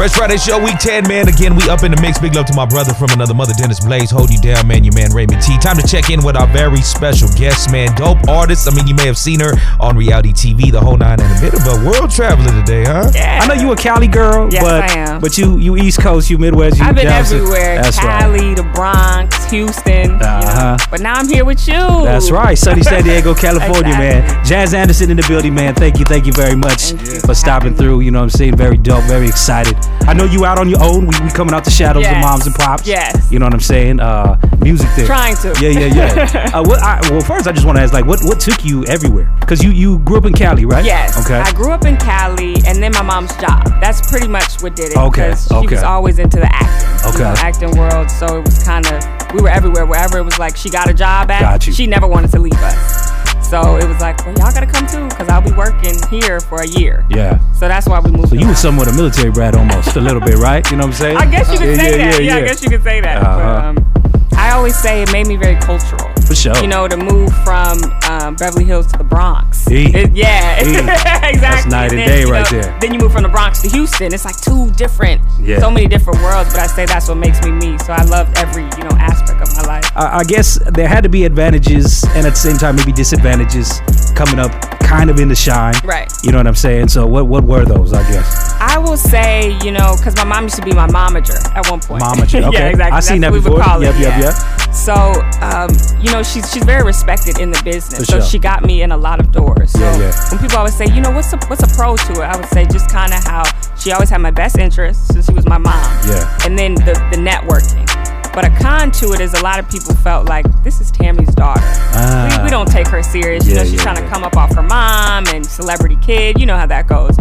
Fresh 0.00 0.14
Friday 0.14 0.38
Show, 0.38 0.56
week 0.64 0.78
10, 0.78 1.08
man. 1.08 1.28
Again, 1.28 1.54
we 1.54 1.68
up 1.68 1.82
in 1.82 1.92
the 1.92 2.00
mix. 2.00 2.18
Big 2.18 2.34
love 2.34 2.46
to 2.46 2.54
my 2.54 2.64
brother 2.64 2.94
from 2.94 3.10
another 3.10 3.34
mother, 3.34 3.52
Dennis 3.52 3.84
Blaze. 3.84 4.10
Hold 4.10 4.30
you 4.32 4.40
down, 4.40 4.66
man. 4.66 4.82
Your 4.82 4.94
man, 4.94 5.12
Raymond 5.12 5.42
T. 5.42 5.58
Time 5.58 5.76
to 5.76 5.86
check 5.86 6.08
in 6.08 6.24
with 6.24 6.36
our 6.36 6.46
very 6.46 6.80
special 6.80 7.28
guest, 7.36 7.70
man. 7.70 7.94
Dope 7.96 8.26
artist. 8.26 8.66
I 8.66 8.74
mean, 8.74 8.86
you 8.86 8.94
may 8.94 9.04
have 9.04 9.18
seen 9.18 9.40
her 9.40 9.52
on 9.78 9.98
reality 9.98 10.32
TV, 10.32 10.72
the 10.72 10.80
whole 10.80 10.96
nine, 10.96 11.20
and 11.20 11.28
a 11.36 11.40
bit 11.42 11.52
of 11.52 11.60
a 11.68 11.84
world 11.84 12.10
traveler 12.10 12.48
today, 12.64 12.84
huh? 12.84 13.10
Yeah. 13.12 13.40
I 13.42 13.46
know 13.46 13.52
you 13.52 13.72
a 13.72 13.76
Cali 13.76 14.08
girl, 14.08 14.48
Yes, 14.50 14.64
but 14.64 14.88
I 14.88 14.94
am. 15.00 15.20
but 15.20 15.36
you 15.36 15.58
you 15.58 15.76
East 15.76 16.00
Coast, 16.00 16.30
you 16.30 16.38
Midwest, 16.38 16.78
you 16.78 16.84
I've 16.86 16.94
been 16.94 17.04
down 17.04 17.20
everywhere. 17.20 17.82
That's 17.82 17.98
right. 17.98 18.20
Cali, 18.22 18.54
the 18.54 18.62
Bronx, 18.72 19.50
Houston. 19.50 20.12
you 20.12 20.16
know. 20.16 20.24
Uh-huh. 20.24 20.78
But 20.90 21.02
now 21.02 21.12
I'm 21.16 21.28
here 21.28 21.44
with 21.44 21.68
you. 21.68 21.74
That's 21.74 22.30
right, 22.30 22.56
sunny 22.56 22.82
San 22.82 23.04
Diego, 23.04 23.34
California, 23.46 23.92
Exactly. 23.92 24.32
man. 24.34 24.44
Jazz 24.46 24.72
Anderson 24.72 25.10
in 25.10 25.18
the 25.18 25.26
building, 25.28 25.52
man. 25.54 25.74
Thank 25.74 25.98
you, 25.98 26.06
thank 26.06 26.24
you 26.24 26.32
very 26.32 26.56
much 26.56 26.92
for 27.26 27.34
stopping 27.34 27.74
through. 27.74 28.00
You 28.00 28.12
know 28.12 28.20
what 28.20 28.24
I'm 28.24 28.30
saying? 28.30 28.56
Very 28.56 28.78
dope, 28.78 29.04
very 29.04 29.28
excited. 29.28 29.76
I 30.06 30.14
know 30.14 30.24
you 30.24 30.44
out 30.44 30.58
on 30.58 30.68
your 30.68 30.82
own. 30.82 31.06
We, 31.06 31.14
we 31.22 31.30
coming 31.30 31.54
out 31.54 31.64
the 31.64 31.70
shadows 31.70 32.06
of 32.06 32.16
moms 32.18 32.46
and 32.46 32.54
pops. 32.54 32.86
Yes. 32.86 33.30
You 33.30 33.38
know 33.38 33.46
what 33.46 33.54
I'm 33.54 33.60
saying? 33.60 34.00
Uh, 34.00 34.40
music 34.60 34.88
thing. 34.90 35.06
Trying 35.06 35.36
to. 35.36 35.54
Yeah, 35.60 35.70
yeah, 35.70 35.94
yeah. 35.94 36.50
uh, 36.54 36.62
what? 36.64 36.82
I, 36.82 37.00
well, 37.10 37.20
first 37.20 37.46
I 37.46 37.52
just 37.52 37.64
want 37.66 37.76
to 37.78 37.82
ask, 37.82 37.92
like, 37.92 38.06
what 38.06 38.20
what 38.24 38.40
took 38.40 38.64
you 38.64 38.84
everywhere? 38.86 39.30
Because 39.40 39.62
you 39.62 39.70
you 39.70 39.98
grew 40.00 40.16
up 40.18 40.24
in 40.24 40.32
Cali, 40.32 40.64
right? 40.64 40.84
Yes. 40.84 41.24
Okay. 41.24 41.38
I 41.38 41.52
grew 41.52 41.70
up 41.70 41.84
in 41.84 41.96
Cali, 41.96 42.54
and 42.66 42.82
then 42.82 42.92
my 42.92 43.02
mom's 43.02 43.34
job. 43.36 43.64
That's 43.80 44.00
pretty 44.10 44.26
much 44.28 44.62
what 44.62 44.74
did 44.74 44.92
it. 44.92 44.96
Okay, 44.96 45.28
Because 45.28 45.46
she 45.48 45.54
okay. 45.54 45.74
was 45.76 45.82
always 45.84 46.18
into 46.18 46.38
the 46.38 46.48
acting. 46.52 47.12
you 47.12 47.18
know, 47.18 47.30
Okay. 47.30 47.40
acting 47.42 47.76
world. 47.78 48.10
So 48.10 48.38
it 48.38 48.44
was 48.44 48.62
kind 48.64 48.86
of 48.86 49.32
we 49.34 49.42
were 49.42 49.48
everywhere. 49.50 49.86
Wherever 49.86 50.18
it 50.18 50.24
was 50.24 50.38
like 50.38 50.56
she 50.56 50.70
got 50.70 50.88
a 50.90 50.94
job 50.94 51.30
at, 51.30 51.40
Got 51.40 51.66
you. 51.66 51.72
she 51.72 51.86
never 51.86 52.06
wanted 52.08 52.32
to 52.32 52.38
leave 52.40 52.54
us. 52.54 53.10
So 53.50 53.76
it 53.76 53.84
was 53.88 54.00
like, 54.00 54.16
well, 54.24 54.34
y'all 54.38 54.52
gotta 54.52 54.66
come 54.66 54.86
too, 54.86 55.08
because 55.08 55.28
I'll 55.28 55.42
be 55.42 55.50
working 55.52 55.96
here 56.08 56.38
for 56.38 56.62
a 56.62 56.68
year. 56.68 57.04
Yeah. 57.10 57.40
So 57.52 57.66
that's 57.66 57.88
why 57.88 57.98
we 57.98 58.12
moved. 58.12 58.28
So 58.28 58.36
you 58.36 58.46
were 58.46 58.54
somewhat 58.54 58.86
a 58.86 58.92
military 58.92 59.32
brat 59.32 59.56
almost, 59.56 59.96
a 59.96 60.00
little 60.00 60.20
bit, 60.20 60.36
right? 60.36 60.64
You 60.70 60.76
know 60.76 60.84
what 60.86 60.94
I'm 60.94 61.00
saying? 61.00 61.16
I 61.16 61.28
guess 61.28 61.50
you 61.52 61.58
could 61.58 61.68
Yeah, 61.70 61.76
say 61.76 61.90
yeah, 61.98 62.10
that. 62.12 62.22
yeah, 62.22 62.36
Yeah, 62.36 62.44
I 62.44 62.46
guess 62.46 62.62
you 62.62 62.70
could 62.70 62.84
say 62.84 63.00
that. 63.00 63.16
Uh-huh. 63.18 63.74
But, 63.74 63.82
um, 63.82 64.30
I 64.38 64.52
always 64.52 64.76
say 64.78 65.02
it 65.02 65.10
made 65.12 65.26
me 65.26 65.36
very 65.36 65.56
cultural. 65.56 66.09
For 66.30 66.36
sure. 66.36 66.56
You 66.62 66.68
know, 66.68 66.86
to 66.86 66.96
move 66.96 67.32
from 67.42 67.82
um, 68.08 68.36
Beverly 68.36 68.64
Hills 68.64 68.86
to 68.92 68.98
the 68.98 69.02
Bronx. 69.02 69.68
E. 69.68 69.86
It- 69.92 70.12
yeah, 70.14 70.62
E. 70.62 70.70
exactly. 70.78 71.40
That's 71.40 71.66
night 71.66 71.90
and 71.90 71.98
Then, 71.98 72.08
day 72.08 72.24
right 72.24 72.50
know, 72.52 72.60
there. 72.60 72.78
Then 72.80 72.94
you 72.94 73.00
move 73.00 73.12
from 73.12 73.24
the 73.24 73.28
Bronx 73.28 73.62
to 73.62 73.68
Houston. 73.68 74.14
It's 74.14 74.24
like 74.24 74.40
two 74.40 74.70
different, 74.72 75.20
Yeah. 75.40 75.58
so 75.58 75.72
many 75.72 75.88
different 75.88 76.20
worlds. 76.22 76.50
But 76.52 76.60
I 76.60 76.66
say 76.68 76.86
that's 76.86 77.08
what 77.08 77.16
makes 77.16 77.42
me 77.42 77.50
me. 77.50 77.76
So 77.78 77.92
I 77.92 78.04
love 78.04 78.32
every 78.36 78.62
you 78.62 78.84
know 78.84 78.94
aspect 78.96 79.40
of 79.42 79.52
my 79.56 79.62
life. 79.62 79.90
I, 79.96 80.18
I 80.18 80.24
guess 80.24 80.56
there 80.70 80.86
had 80.86 81.02
to 81.02 81.08
be 81.08 81.24
advantages 81.24 82.04
and 82.14 82.24
at 82.24 82.30
the 82.30 82.36
same 82.36 82.56
time 82.58 82.76
maybe 82.76 82.92
disadvantages 82.92 83.80
coming 84.14 84.38
up 84.38 84.52
kind 84.80 85.10
of 85.10 85.18
in 85.18 85.28
the 85.28 85.34
shine. 85.34 85.74
Right. 85.82 86.12
You 86.22 86.30
know 86.30 86.38
what 86.38 86.46
I'm 86.46 86.54
saying? 86.54 86.88
So 86.88 87.08
what 87.08 87.26
what 87.26 87.42
were 87.42 87.64
those, 87.64 87.92
I 87.92 88.08
guess? 88.08 88.54
I 88.60 88.78
will 88.78 88.96
say, 88.96 89.58
you 89.64 89.72
know, 89.72 89.94
because 89.98 90.14
my 90.16 90.24
mom 90.24 90.44
used 90.44 90.56
to 90.56 90.62
be 90.62 90.72
my 90.72 90.86
momager 90.86 91.42
at 91.56 91.68
one 91.68 91.80
point. 91.80 92.04
Momager, 92.04 92.44
okay. 92.48 92.58
yeah, 92.58 92.68
exactly. 92.68 92.96
I 92.96 93.00
seen 93.00 93.20
that 93.22 93.32
before. 93.32 93.58
Yep, 93.58 93.80
yep, 93.80 93.94
yeah. 93.98 94.20
yep. 94.20 94.59
So, 94.84 94.94
um, 95.42 95.68
you 96.00 96.10
know, 96.10 96.22
she's 96.22 96.50
she's 96.50 96.64
very 96.64 96.82
respected 96.82 97.38
in 97.38 97.50
the 97.50 97.60
business. 97.62 98.06
So 98.06 98.20
she 98.20 98.38
got 98.38 98.64
me 98.64 98.82
in 98.82 98.92
a 98.92 98.96
lot 98.96 99.20
of 99.20 99.30
doors. 99.30 99.72
So 99.72 99.80
Yeah, 99.80 99.98
yeah. 99.98 100.30
when 100.30 100.40
people 100.40 100.56
always 100.58 100.76
say, 100.76 100.86
you 100.86 101.00
know, 101.00 101.10
what's 101.10 101.32
a 101.32 101.38
what's 101.48 101.62
a 101.62 101.76
pro 101.76 101.96
to 101.96 102.12
it? 102.12 102.24
I 102.24 102.36
would 102.36 102.48
say 102.48 102.64
just 102.64 102.88
kind 102.90 103.12
of 103.12 103.22
how 103.24 103.42
she 103.76 103.92
always 103.92 104.08
had 104.08 104.20
my 104.22 104.30
best 104.30 104.58
interest 104.58 105.12
since 105.12 105.26
she 105.26 105.32
was 105.34 105.46
my 105.46 105.58
mom. 105.58 105.74
Yeah. 106.08 106.38
And 106.44 106.58
then 106.58 106.74
the 106.74 106.94
the 107.10 107.18
networking. 107.18 107.86
But 108.32 108.44
a 108.44 108.50
con 108.62 108.90
to 108.92 109.12
it 109.12 109.20
is 109.20 109.34
a 109.34 109.42
lot 109.42 109.58
of 109.58 109.68
people 109.68 109.94
felt 109.96 110.28
like 110.28 110.46
this 110.62 110.80
is 110.80 110.90
Tami's 110.90 111.34
daughter. 111.34 111.60
Ah. 111.64 112.36
We, 112.38 112.44
we 112.44 112.50
don't 112.50 112.70
take 112.70 112.86
her 112.88 113.02
serious. 113.02 113.44
Yeah, 113.44 113.50
you 113.50 113.58
know, 113.58 113.64
she's 113.70 113.82
trying 113.82 113.96
to 113.96 114.08
come 114.08 114.22
up 114.22 114.36
off 114.36 114.54
her 114.54 114.62
mom 114.62 115.26
and 115.34 115.44
celebrity 115.44 115.96
kid. 116.00 116.38
You 116.38 116.46
know 116.46 116.56
how 116.56 116.66
that 116.66 116.86
goes. 116.86 117.16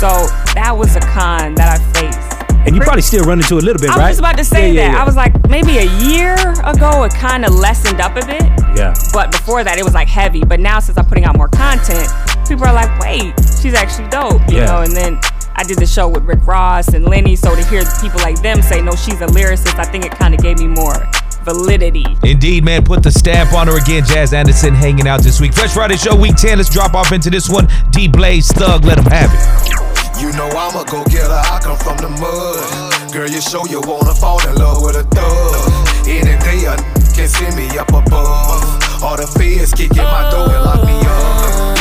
So 0.00 0.08
that 0.54 0.74
was 0.76 0.96
a 0.96 1.00
con 1.00 1.54
that 1.56 1.78
I 1.78 1.92
faced. 1.92 2.35
And 2.66 2.74
you 2.74 2.80
probably 2.82 3.02
still 3.02 3.24
run 3.24 3.38
into 3.38 3.54
a 3.54 3.62
little 3.62 3.80
bit, 3.80 3.90
right? 3.90 3.96
I 3.96 3.96
was 3.96 4.02
right? 4.02 4.08
just 4.10 4.18
about 4.20 4.36
to 4.38 4.44
say 4.44 4.72
Yeah, 4.72 4.82
yeah, 4.82 4.88
that. 4.88 4.94
yeah. 4.94 5.02
I 5.02 5.04
was 5.04 5.16
like, 5.16 5.48
maybe 5.48 5.78
a 5.78 5.86
year 6.02 6.34
ago, 6.64 7.04
it 7.04 7.14
kind 7.14 7.44
of 7.44 7.54
lessened 7.54 8.00
up 8.00 8.16
a 8.16 8.26
bit. 8.26 8.42
Yeah. 8.76 8.92
But 9.12 9.30
before 9.30 9.62
that, 9.64 9.78
it 9.78 9.84
was 9.84 9.94
like 9.94 10.08
heavy. 10.08 10.42
But 10.44 10.60
now, 10.60 10.80
since 10.80 10.98
I'm 10.98 11.04
putting 11.06 11.24
out 11.24 11.36
more 11.36 11.48
content, 11.48 12.08
people 12.48 12.64
are 12.66 12.74
like, 12.74 12.98
wait, 12.98 13.34
she's 13.62 13.74
actually 13.74 14.08
dope, 14.08 14.42
you 14.50 14.58
Yeah. 14.58 14.66
know? 14.66 14.80
And 14.82 14.92
then 14.96 15.20
I 15.54 15.62
did 15.62 15.78
the 15.78 15.86
show 15.86 16.08
with 16.08 16.24
Rick 16.24 16.46
Ross 16.46 16.88
and 16.88 17.04
Lenny. 17.06 17.36
So 17.36 17.54
to 17.54 17.64
hear 17.66 17.84
people 18.02 18.20
like 18.20 18.42
them 18.42 18.60
say, 18.62 18.82
no, 18.82 18.92
she's 18.96 19.20
a 19.20 19.26
lyricist, 19.26 19.78
I 19.78 19.84
think 19.84 20.04
it 20.04 20.12
kind 20.12 20.34
of 20.34 20.40
gave 20.42 20.58
me 20.58 20.66
more 20.66 21.08
validity. 21.44 22.04
Indeed, 22.24 22.64
man. 22.64 22.84
Put 22.84 23.04
the 23.04 23.12
stamp 23.12 23.52
on 23.54 23.68
her 23.68 23.78
again. 23.78 24.04
Jazz 24.04 24.32
Anderson 24.34 24.74
hanging 24.74 25.06
out 25.06 25.20
this 25.22 25.40
week. 25.40 25.54
Fresh 25.54 25.72
Friday 25.74 25.96
Show, 25.96 26.16
week 26.16 26.34
10. 26.34 26.58
Let's 26.58 26.68
drop 26.68 26.94
off 26.94 27.12
into 27.12 27.30
this 27.30 27.48
one. 27.48 27.68
D 27.90 28.08
Blaze 28.08 28.50
Thug, 28.50 28.84
let 28.84 28.98
him 28.98 29.04
have 29.04 29.30
it. 29.32 30.05
You 30.18 30.32
know 30.32 30.48
I'm 30.48 30.74
a 30.76 30.84
go 30.90 31.04
getter, 31.04 31.32
I 31.32 31.60
come 31.62 31.76
from 31.78 31.96
the 31.98 32.08
mud. 32.08 33.12
Girl, 33.12 33.28
you 33.28 33.40
show 33.40 33.64
you 33.66 33.80
wanna 33.84 34.14
fall 34.14 34.40
in 34.48 34.54
love 34.56 34.82
with 34.82 34.96
a 34.96 35.04
thug. 35.04 36.08
Any 36.08 36.34
day 36.40 36.64
a 36.64 36.72
n- 36.72 36.84
can 37.14 37.28
send 37.28 37.54
me 37.56 37.68
up 37.78 37.88
above. 37.88 39.02
All 39.02 39.16
the 39.16 39.26
feds 39.26 39.72
kick 39.74 39.90
in 39.92 40.04
my 40.04 40.30
door 40.30 40.48
and 40.50 40.64
lock 40.64 40.82
me 40.84 40.96
up. 40.96 41.06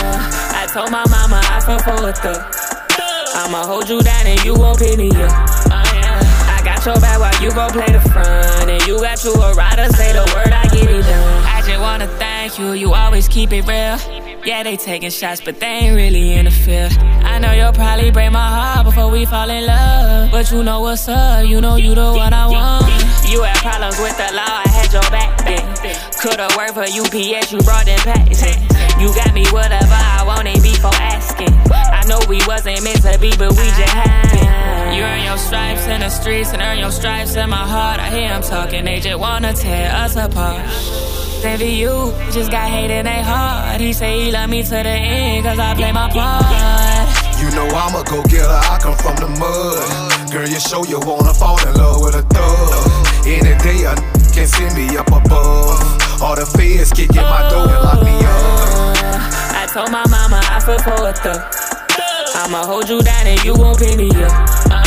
Uh, 0.03 0.61
I 0.61 0.67
told 0.71 0.91
my 0.91 1.05
mama 1.09 1.39
I 1.43 1.59
fell 1.65 1.79
for 1.79 2.09
a 2.09 2.13
thug. 2.13 2.41
I'ma 3.35 3.63
hold 3.65 3.87
you 3.89 4.01
down 4.01 4.27
and 4.27 4.43
you 4.43 4.53
won't 4.55 4.79
pick 4.79 4.97
me 4.97 5.09
up. 5.09 5.31
Uh, 5.71 5.83
I 6.55 6.61
got 6.63 6.85
your 6.85 6.99
back 6.99 7.19
while 7.19 7.43
you 7.43 7.51
gon' 7.51 7.71
play 7.71 7.91
the 7.91 8.01
front. 8.11 8.69
And 8.69 8.81
you 8.87 8.99
got 8.99 9.23
you 9.23 9.33
a 9.33 9.53
rider, 9.53 9.87
say 9.95 10.11
the 10.13 10.23
word, 10.35 10.51
I 10.51 10.63
get 10.75 10.89
it 10.89 11.03
done. 11.03 11.43
I 11.47 11.61
just 11.65 11.79
wanna 11.79 12.07
thank 12.19 12.59
you, 12.59 12.73
you 12.73 12.93
always 12.93 13.27
keep 13.27 13.51
it 13.53 13.65
real. 13.65 13.97
Yeah, 14.45 14.61
they 14.61 14.77
taking 14.77 15.09
shots, 15.09 15.41
but 15.41 15.59
they 15.59 15.65
ain't 15.65 15.95
really 15.95 16.33
in 16.33 16.45
the 16.45 16.51
field. 16.51 16.93
I 17.25 17.39
know 17.39 17.51
you'll 17.53 17.73
probably 17.73 18.11
break 18.11 18.31
my 18.31 18.47
heart 18.47 18.85
before 18.85 19.09
we 19.09 19.25
fall 19.25 19.49
in 19.49 19.65
love. 19.65 20.29
But 20.29 20.51
you 20.51 20.61
know 20.61 20.81
what's 20.81 21.07
up, 21.07 21.47
you 21.47 21.59
know 21.61 21.77
you 21.77 21.95
the 21.95 22.13
one 22.13 22.31
I 22.31 22.45
want. 22.45 22.85
You 23.27 23.41
had 23.41 23.57
problems 23.57 23.97
with 23.97 24.15
the 24.17 24.29
law, 24.37 24.61
I 24.61 24.69
had 24.69 24.93
your 24.93 25.01
back 25.09 25.33
then. 25.45 25.65
Could've 26.21 26.55
worked 26.55 26.75
for 26.75 26.85
UPS, 26.85 27.53
you 27.53 27.59
brought 27.65 27.87
them 27.87 27.97
packs 28.05 28.43
in. 28.45 28.61
You 29.01 29.09
got 29.15 29.33
me 29.33 29.45
whatever 29.49 29.97
I 29.97 30.23
want, 30.27 30.45
wanted 30.45 30.61
before 30.61 30.93
asking. 30.93 31.49
I 31.71 32.05
know 32.07 32.19
we 32.29 32.39
wasn't 32.45 32.83
meant 32.83 33.01
to 33.01 33.17
be, 33.17 33.31
but 33.35 33.49
we 33.49 33.65
just 33.73 33.89
happened. 33.97 34.95
You 34.95 35.01
earn 35.01 35.23
your 35.23 35.39
stripes 35.39 35.87
in 35.87 36.01
the 36.01 36.09
streets 36.09 36.53
and 36.53 36.61
earn 36.61 36.77
your 36.77 36.91
stripes 36.91 37.35
in 37.35 37.49
my 37.49 37.65
heart. 37.65 37.99
I 37.99 38.11
hear 38.11 38.29
them 38.29 38.43
talking, 38.43 38.85
they 38.85 38.99
just 38.99 39.19
wanna 39.19 39.53
tear 39.53 39.91
us 39.91 40.15
apart. 40.15 40.61
Envy 41.45 41.77
you, 41.77 42.11
just 42.31 42.49
got 42.51 42.67
hate 42.69 42.89
in 42.89 43.05
their 43.05 43.23
heart. 43.23 43.79
He 43.79 43.93
say 43.93 44.25
he 44.25 44.31
love 44.31 44.49
me 44.49 44.63
to 44.63 44.69
the 44.69 44.89
end, 44.89 45.45
cause 45.45 45.59
I 45.59 45.75
play 45.75 45.91
my 45.91 46.09
part. 46.09 47.07
You 47.39 47.47
know 47.55 47.67
I'm 47.69 47.93
a 47.95 48.03
go 48.03 48.23
getter, 48.23 48.49
I 48.49 48.77
come 48.81 48.97
from 48.97 49.15
the 49.21 49.29
mud. 49.39 50.31
Girl, 50.33 50.47
you 50.49 50.59
show 50.59 50.83
you 50.83 50.99
wanna 51.05 51.33
fall 51.33 51.55
in 51.67 51.73
love 51.75 52.01
with 52.01 52.15
a 52.15 52.23
thug. 52.33 53.27
Any 53.27 53.53
day 53.61 53.85
a 53.85 53.91
n- 53.93 54.03
can 54.33 54.47
send 54.47 54.75
me 54.75 54.97
up 54.97 55.07
above. 55.07 55.79
All 56.21 56.35
the 56.35 56.45
feds 56.45 56.91
kick 56.91 57.11
in 57.15 57.23
my 57.23 57.47
door 57.47 57.69
and 57.69 57.81
lock 57.87 58.01
me 58.03 58.15
up. 58.19 58.25
Oh, 58.25 59.61
I 59.61 59.67
told 59.71 59.91
my 59.91 60.03
mama 60.09 60.41
I 60.49 60.59
feel 60.59 60.79
for 60.79 61.07
a 61.07 61.13
thug. 61.13 61.39
I'ma 62.35 62.65
hold 62.65 62.89
you 62.89 63.01
down 63.01 63.27
and 63.27 63.41
you 63.45 63.53
won't 63.53 63.77
pick 63.79 63.95
me 63.95 64.09
up. 64.09 64.33
Oh. 64.73 64.81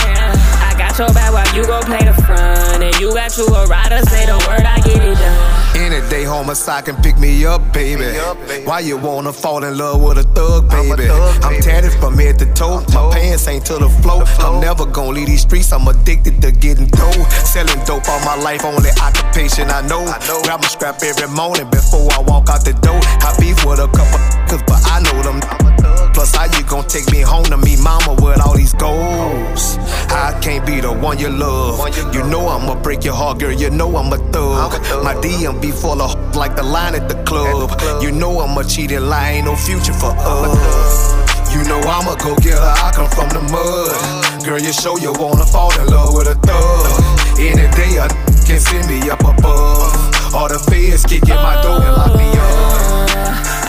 I 0.69 0.75
got 0.77 0.99
your 0.99 1.09
back 1.15 1.33
while 1.33 1.49
you 1.57 1.65
gon' 1.65 1.85
play 1.85 2.05
the 2.05 2.13
front. 2.27 2.83
And 2.83 2.95
you 3.01 3.15
got 3.15 3.37
you 3.39 3.47
a 3.47 3.67
rider, 3.67 4.03
say 4.11 4.27
the 4.27 4.37
word, 4.49 4.67
I 4.67 4.77
get 4.85 5.01
it 5.01 5.15
done. 5.17 5.58
Any 5.79 6.01
day 6.11 6.25
homicide 6.25 6.87
can 6.87 6.97
pick 6.97 7.19
me 7.19 7.47
up, 7.47 7.73
baby. 7.73 8.19
Why 8.67 8.81
you 8.81 8.97
wanna 8.97 9.33
fall 9.33 9.63
in 9.63 9.79
love 9.79 10.03
with 10.03 10.19
a 10.19 10.25
thug, 10.25 10.69
baby? 10.69 11.09
I'm 11.09 11.61
tatted 11.61 11.93
from 12.01 12.19
head 12.19 12.39
to 12.41 12.47
toe. 12.53 12.83
My 12.93 13.11
pants 13.15 13.47
ain't 13.47 13.65
to 13.67 13.79
the 13.79 13.89
floor. 14.03 14.25
I'm 14.41 14.61
never 14.61 14.85
gonna 14.85 15.11
leave 15.11 15.29
these 15.29 15.43
streets. 15.43 15.73
I'm 15.73 15.87
addicted 15.87 16.43
to 16.43 16.51
getting 16.51 16.89
dough. 16.89 17.25
Selling 17.45 17.79
dope 17.85 18.09
all 18.09 18.21
my 18.25 18.35
life, 18.43 18.65
only 18.65 18.91
occupation 19.01 19.71
I 19.71 19.87
know. 19.87 20.05
Grab 20.43 20.63
my 20.63 20.69
scrap 20.69 21.01
every 21.03 21.29
morning 21.29 21.71
before 21.71 22.11
I 22.13 22.21
walk 22.27 22.49
out 22.49 22.65
the 22.65 22.73
door. 22.73 22.99
I 23.23 23.37
beef 23.39 23.65
with 23.65 23.79
a 23.79 23.87
couple 23.87 24.19
cause 24.51 24.63
but 24.67 24.83
I 24.85 24.99
know 25.07 25.23
them. 25.23 25.98
Plus, 26.19 26.35
how 26.35 26.47
you 26.59 26.65
gon' 26.65 26.85
take 26.89 27.09
me 27.13 27.21
home 27.21 27.45
to 27.45 27.57
meet 27.57 27.79
mama 27.79 28.13
with 28.21 28.45
all 28.45 28.57
these 28.57 28.75
goals? 28.75 29.79
I 30.11 30.37
can't 30.43 30.67
be 30.67 30.81
the 30.81 30.91
one 30.91 31.17
you 31.17 31.29
love. 31.29 31.79
You 32.13 32.27
know 32.27 32.49
I'ma 32.49 32.75
break 32.83 33.05
your 33.05 33.15
heart, 33.15 33.39
girl. 33.39 33.53
You 33.53 33.71
know 33.71 33.97
I'm 33.97 34.13
a 34.13 34.19
thug. 34.33 34.73
My 35.05 35.15
DM 35.15 35.63
be 35.63 35.71
full 35.71 36.03
of 36.03 36.35
like 36.35 36.57
the 36.57 36.65
line 36.65 36.97
at 36.97 37.09
the 37.09 37.23
club. 37.23 37.71
You 38.03 38.11
know 38.11 38.41
I'm 38.41 38.59
a 38.59 38.65
cheating 38.65 39.07
lie, 39.07 39.39
ain't 39.39 39.47
no 39.47 39.55
future 39.55 39.93
for 39.93 40.11
us. 40.11 41.55
You 41.55 41.63
know 41.71 41.79
I'm 41.87 42.11
a 42.11 42.19
go 42.19 42.35
getter, 42.43 42.67
I 42.67 42.91
come 42.93 43.07
from 43.15 43.29
the 43.29 43.43
mud. 43.55 44.45
Girl, 44.45 44.59
you 44.59 44.73
show 44.73 44.99
you 44.99 45.13
wanna 45.13 45.47
fall 45.47 45.71
in 45.79 45.87
love 45.87 46.15
with 46.15 46.27
a 46.27 46.35
thug. 46.35 47.39
Any 47.39 47.71
day 47.79 47.95
a 48.03 48.09
can 48.43 48.59
send 48.59 48.91
me 48.91 49.09
up 49.09 49.21
above. 49.21 50.35
All 50.35 50.49
the 50.49 50.59
feds 50.59 51.07
kick 51.07 51.23
in 51.23 51.37
my 51.37 51.63
door 51.63 51.79
and 51.79 51.95
lock 51.95 52.17
me 52.19 52.27
up. 52.27 53.07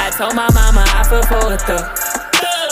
I 0.01 0.09
told 0.17 0.33
my 0.33 0.49
mama 0.49 0.83
I 0.97 1.05
feel 1.05 1.21
for 1.29 1.53
it 1.53 1.61
though. 1.67 1.98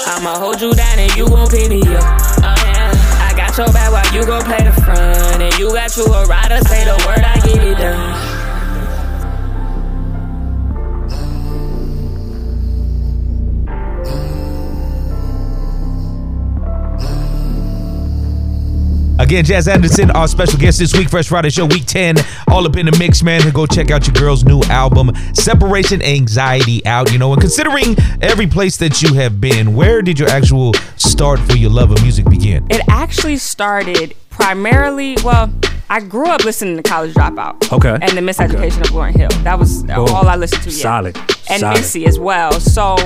I'ma 0.08 0.40
hold 0.40 0.62
you 0.62 0.74
down 0.74 1.00
and 1.00 1.16
you 1.16 1.28
gon' 1.28 1.48
pick 1.50 1.70
me 1.70 1.82
up. 1.82 1.88
Yeah. 1.92 2.92
I 3.28 3.34
got 3.36 3.58
your 3.58 3.68
back 3.74 3.92
while 3.92 4.16
you 4.16 4.26
gon' 4.26 4.44
play 4.44 4.64
the 4.64 4.72
front. 4.72 5.42
And 5.42 5.54
you 5.60 5.70
got 5.70 5.96
you 5.98 6.06
a 6.06 6.26
rider, 6.26 6.60
say 6.68 6.86
the 6.86 6.96
word, 7.06 7.24
I 7.24 7.36
get 7.46 7.64
it 7.64 7.78
done. 7.78 8.37
Again, 19.20 19.44
Jazz 19.44 19.68
Anderson, 19.68 20.12
our 20.12 20.28
special 20.28 20.60
guest 20.60 20.78
this 20.78 20.96
week, 20.96 21.10
Fresh 21.10 21.30
Friday 21.30 21.50
Show, 21.50 21.66
week 21.66 21.86
10, 21.86 22.18
all 22.50 22.66
up 22.68 22.78
in 22.78 22.86
the 22.86 22.96
mix, 23.00 23.24
man. 23.24 23.42
And 23.42 23.54
go 23.54 23.66
check 23.66 23.90
out 23.90 24.06
your 24.06 24.14
girl's 24.14 24.44
new 24.44 24.62
album, 24.64 25.12
Separation 25.34 26.04
Anxiety, 26.04 26.86
out. 26.86 27.12
You 27.12 27.18
know, 27.18 27.34
and 27.34 27.42
considering 27.42 27.96
every 28.22 28.46
place 28.46 28.78
that 28.78 29.02
you 29.02 29.16
have 29.16 29.42
been, 29.42 29.76
where 29.76 30.02
did 30.04 30.20
your 30.20 30.30
actual 30.30 30.74
start 30.98 31.40
for 31.40 31.56
your 31.56 31.72
love 31.72 31.92
of 31.92 32.02
music 32.04 32.30
begin? 32.30 32.68
It 32.70 32.82
actually 32.88 33.38
started 33.38 34.16
primarily, 34.30 35.18
well, 35.24 35.52
I 35.90 36.02
grew 36.02 36.28
up 36.28 36.44
listening 36.44 36.78
to 36.78 36.84
College 36.84 37.14
Dropout. 37.14 37.72
Okay. 37.72 37.98
And 38.00 38.12
the 38.16 38.22
Miseducation 38.22 38.82
of 38.82 38.90
Lauryn 38.90 39.16
Hill. 39.16 39.30
That 39.44 39.58
was 39.58 39.84
Boom. 39.84 40.10
all 40.10 40.28
I 40.28 40.36
listened 40.36 40.64
to. 40.64 40.70
Yeah. 40.70 40.84
Solid. 40.84 41.18
And 41.50 41.62
Solid. 41.62 41.78
Missy 41.78 42.06
as 42.06 42.20
well. 42.20 42.52
So, 42.60 42.98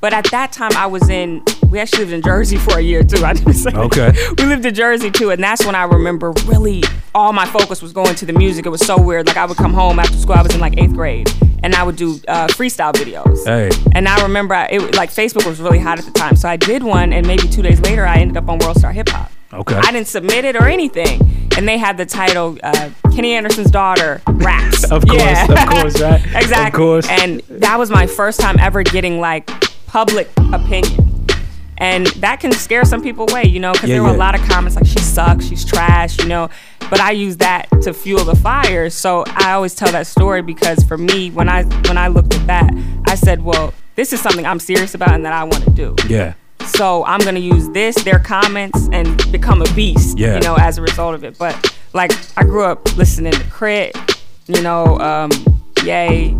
but 0.00 0.12
at 0.12 0.24
that 0.30 0.52
time 0.52 0.72
I 0.76 0.86
was 0.86 1.08
in, 1.08 1.42
we 1.70 1.78
actually 1.80 2.00
lived 2.00 2.12
in 2.12 2.22
Jersey 2.22 2.56
for 2.56 2.78
a 2.78 2.80
year 2.80 3.02
too. 3.02 3.24
I 3.24 3.32
didn't 3.34 3.54
say. 3.54 3.70
Okay. 3.72 4.12
We 4.38 4.44
lived 4.44 4.64
in 4.64 4.74
Jersey 4.74 5.10
too, 5.10 5.30
and 5.30 5.42
that's 5.42 5.64
when 5.66 5.74
I 5.74 5.84
remember 5.84 6.32
really 6.46 6.82
all 7.14 7.32
my 7.32 7.46
focus 7.46 7.82
was 7.82 7.92
going 7.92 8.14
to 8.16 8.26
the 8.26 8.32
music. 8.32 8.66
It 8.66 8.70
was 8.70 8.84
so 8.84 9.00
weird. 9.00 9.26
Like 9.26 9.36
I 9.36 9.44
would 9.44 9.56
come 9.56 9.74
home 9.74 9.98
after 9.98 10.16
school. 10.16 10.34
I 10.34 10.42
was 10.42 10.54
in 10.54 10.60
like 10.60 10.78
eighth 10.78 10.94
grade, 10.94 11.28
and 11.62 11.74
I 11.74 11.82
would 11.82 11.96
do 11.96 12.20
uh, 12.28 12.46
freestyle 12.48 12.92
videos. 12.92 13.44
Hey. 13.44 13.70
And 13.94 14.08
I 14.08 14.22
remember 14.22 14.54
I, 14.54 14.66
it 14.66 14.94
like 14.94 15.10
Facebook 15.10 15.46
was 15.46 15.60
really 15.60 15.78
hot 15.78 15.98
at 15.98 16.04
the 16.04 16.12
time, 16.12 16.36
so 16.36 16.48
I 16.48 16.56
did 16.56 16.82
one, 16.82 17.12
and 17.12 17.26
maybe 17.26 17.48
two 17.48 17.62
days 17.62 17.80
later 17.80 18.06
I 18.06 18.16
ended 18.18 18.36
up 18.36 18.48
on 18.48 18.58
World 18.58 18.76
Star 18.78 18.92
Hip 18.92 19.08
Hop. 19.10 19.30
Okay. 19.52 19.76
I 19.76 19.92
didn't 19.92 20.08
submit 20.08 20.44
it 20.44 20.56
or 20.56 20.68
anything, 20.68 21.48
and 21.56 21.66
they 21.66 21.78
had 21.78 21.96
the 21.96 22.04
title 22.06 22.58
uh, 22.62 22.90
Kenny 23.14 23.32
Anderson's 23.32 23.70
daughter 23.70 24.20
raps. 24.28 24.84
Of 24.92 25.06
course, 25.06 25.20
Yeah. 25.20 25.44
of 25.52 25.68
course, 25.68 26.00
right? 26.00 26.20
exactly. 26.36 26.66
Of 26.66 26.72
course. 26.72 27.08
And 27.08 27.40
that 27.48 27.78
was 27.78 27.90
my 27.90 28.06
first 28.06 28.38
time 28.40 28.58
ever 28.60 28.82
getting 28.84 29.20
like 29.20 29.50
public 29.88 30.28
opinion. 30.52 31.26
And 31.80 32.06
that 32.18 32.40
can 32.40 32.50
scare 32.52 32.84
some 32.84 33.02
people 33.02 33.30
away, 33.30 33.44
you 33.44 33.60
know, 33.60 33.72
because 33.72 33.88
Yeah, 33.88 33.96
there 33.96 34.02
were 34.02 34.10
yeah. 34.10 34.16
a 34.16 34.18
lot 34.18 34.34
of 34.34 34.40
comments 34.48 34.74
like 34.76 34.86
she 34.86 34.98
sucks, 34.98 35.46
she's 35.46 35.64
trash, 35.64 36.18
you 36.18 36.26
know. 36.26 36.50
But 36.90 37.00
I 37.00 37.12
use 37.12 37.36
that 37.36 37.68
to 37.82 37.92
fuel 37.94 38.24
the 38.24 38.34
fire. 38.34 38.90
So 38.90 39.22
I 39.28 39.52
always 39.52 39.74
tell 39.76 39.90
that 39.92 40.06
story 40.08 40.42
because 40.42 40.82
for 40.82 40.98
me, 40.98 41.30
when 41.30 41.48
I 41.48 41.62
when 41.86 41.96
I 41.96 42.08
looked 42.08 42.34
at 42.34 42.46
that, 42.48 42.70
I 43.06 43.14
said, 43.14 43.42
well, 43.42 43.72
this 43.94 44.12
is 44.12 44.20
something 44.20 44.44
I'm 44.44 44.58
serious 44.58 44.94
about 44.94 45.12
and 45.12 45.24
that 45.24 45.32
I 45.32 45.44
want 45.44 45.62
to 45.64 45.70
do. 45.70 45.94
Yeah. 46.08 46.34
So 46.66 47.04
I'm 47.04 47.20
gonna 47.20 47.38
use 47.38 47.68
this, 47.70 47.94
their 48.02 48.18
comments, 48.18 48.88
and 48.92 49.16
become 49.30 49.62
a 49.62 49.72
beast. 49.74 50.18
Yeah. 50.18 50.34
You 50.34 50.40
know, 50.40 50.56
as 50.56 50.78
a 50.78 50.82
result 50.82 51.14
of 51.14 51.22
it. 51.22 51.38
But 51.38 51.78
like 51.92 52.10
I 52.36 52.42
grew 52.42 52.64
up 52.64 52.96
listening 52.96 53.32
to 53.34 53.44
Crit, 53.50 53.96
you 54.48 54.62
know, 54.62 54.98
um, 54.98 55.30
Yay, 55.84 56.34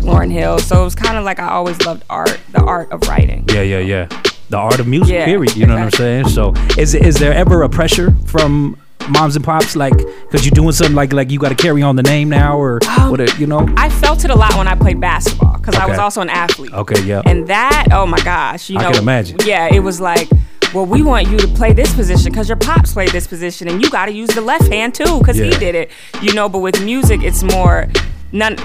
Lauryn 0.00 0.30
Hill. 0.30 0.58
So 0.58 0.80
it 0.80 0.84
was 0.84 0.94
kind 0.94 1.16
of 1.16 1.24
like 1.24 1.38
I 1.38 1.48
always 1.48 1.80
loved 1.82 2.04
art, 2.10 2.38
the 2.52 2.62
art 2.62 2.90
of 2.92 3.00
writing. 3.08 3.44
Yeah, 3.48 3.62
yeah, 3.62 3.78
yeah. 3.78 4.08
The 4.48 4.56
art 4.56 4.80
of 4.80 4.86
music, 4.88 5.14
Yeah, 5.14 5.24
period. 5.26 5.56
You 5.56 5.66
know 5.66 5.74
what 5.74 5.84
I'm 5.84 5.90
saying? 5.92 6.28
So, 6.28 6.54
is 6.76 6.94
is 6.94 7.16
there 7.16 7.32
ever 7.32 7.62
a 7.62 7.68
pressure 7.68 8.10
from 8.26 8.76
moms 9.08 9.36
and 9.36 9.44
pops, 9.44 9.76
like, 9.76 9.96
because 9.96 10.44
you're 10.44 10.50
doing 10.50 10.72
something 10.72 10.94
like 10.96 11.12
like 11.12 11.30
you 11.30 11.38
got 11.38 11.50
to 11.50 11.54
carry 11.54 11.82
on 11.82 11.94
the 11.94 12.02
name 12.02 12.28
now, 12.28 12.58
or 12.58 12.80
um, 12.98 13.10
what? 13.10 13.38
You 13.38 13.46
know? 13.46 13.72
I 13.76 13.88
felt 13.88 14.24
it 14.24 14.30
a 14.30 14.34
lot 14.34 14.56
when 14.56 14.66
I 14.66 14.74
played 14.74 15.00
basketball 15.00 15.56
because 15.58 15.76
I 15.76 15.86
was 15.86 15.98
also 15.98 16.20
an 16.20 16.30
athlete. 16.30 16.72
Okay, 16.72 17.00
yeah. 17.04 17.22
And 17.26 17.46
that, 17.46 17.88
oh 17.92 18.06
my 18.06 18.20
gosh, 18.22 18.70
you 18.70 18.78
I 18.78 18.82
know, 18.82 18.90
can 18.92 19.02
imagine. 19.02 19.38
Yeah, 19.44 19.72
it 19.72 19.80
was 19.80 20.00
like, 20.00 20.28
well, 20.74 20.86
we 20.86 21.02
want 21.02 21.28
you 21.28 21.38
to 21.38 21.46
play 21.48 21.72
this 21.72 21.94
position 21.94 22.32
because 22.32 22.48
your 22.48 22.58
pops 22.58 22.92
played 22.92 23.10
this 23.10 23.26
position, 23.26 23.68
and 23.68 23.80
you 23.82 23.90
got 23.90 24.06
to 24.06 24.12
use 24.12 24.30
the 24.30 24.40
left 24.40 24.66
hand 24.68 24.94
too 24.94 25.18
because 25.18 25.36
he 25.36 25.50
did 25.50 25.74
it. 25.74 25.90
You 26.22 26.34
know, 26.34 26.48
but 26.48 26.58
with 26.58 26.82
music, 26.84 27.22
it's 27.22 27.42
more 27.42 27.88
none. 28.32 28.56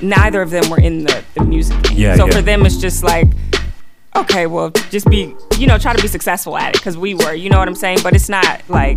Neither 0.00 0.42
of 0.42 0.50
them 0.50 0.70
were 0.70 0.80
in 0.80 1.04
the, 1.04 1.24
the 1.34 1.44
music. 1.44 1.82
Game. 1.84 1.98
Yeah, 1.98 2.16
So 2.16 2.26
yeah. 2.26 2.32
for 2.32 2.42
them, 2.42 2.64
it's 2.64 2.76
just 2.76 3.02
like, 3.02 3.26
okay, 4.16 4.46
well, 4.46 4.70
just 4.90 5.08
be, 5.08 5.34
you 5.58 5.66
know, 5.66 5.78
try 5.78 5.92
to 5.94 6.00
be 6.00 6.08
successful 6.08 6.56
at 6.56 6.74
it 6.74 6.80
because 6.80 6.96
we 6.96 7.14
were. 7.14 7.34
You 7.34 7.50
know 7.50 7.58
what 7.58 7.68
I'm 7.68 7.74
saying? 7.74 7.98
But 8.02 8.14
it's 8.14 8.28
not 8.28 8.62
like 8.68 8.96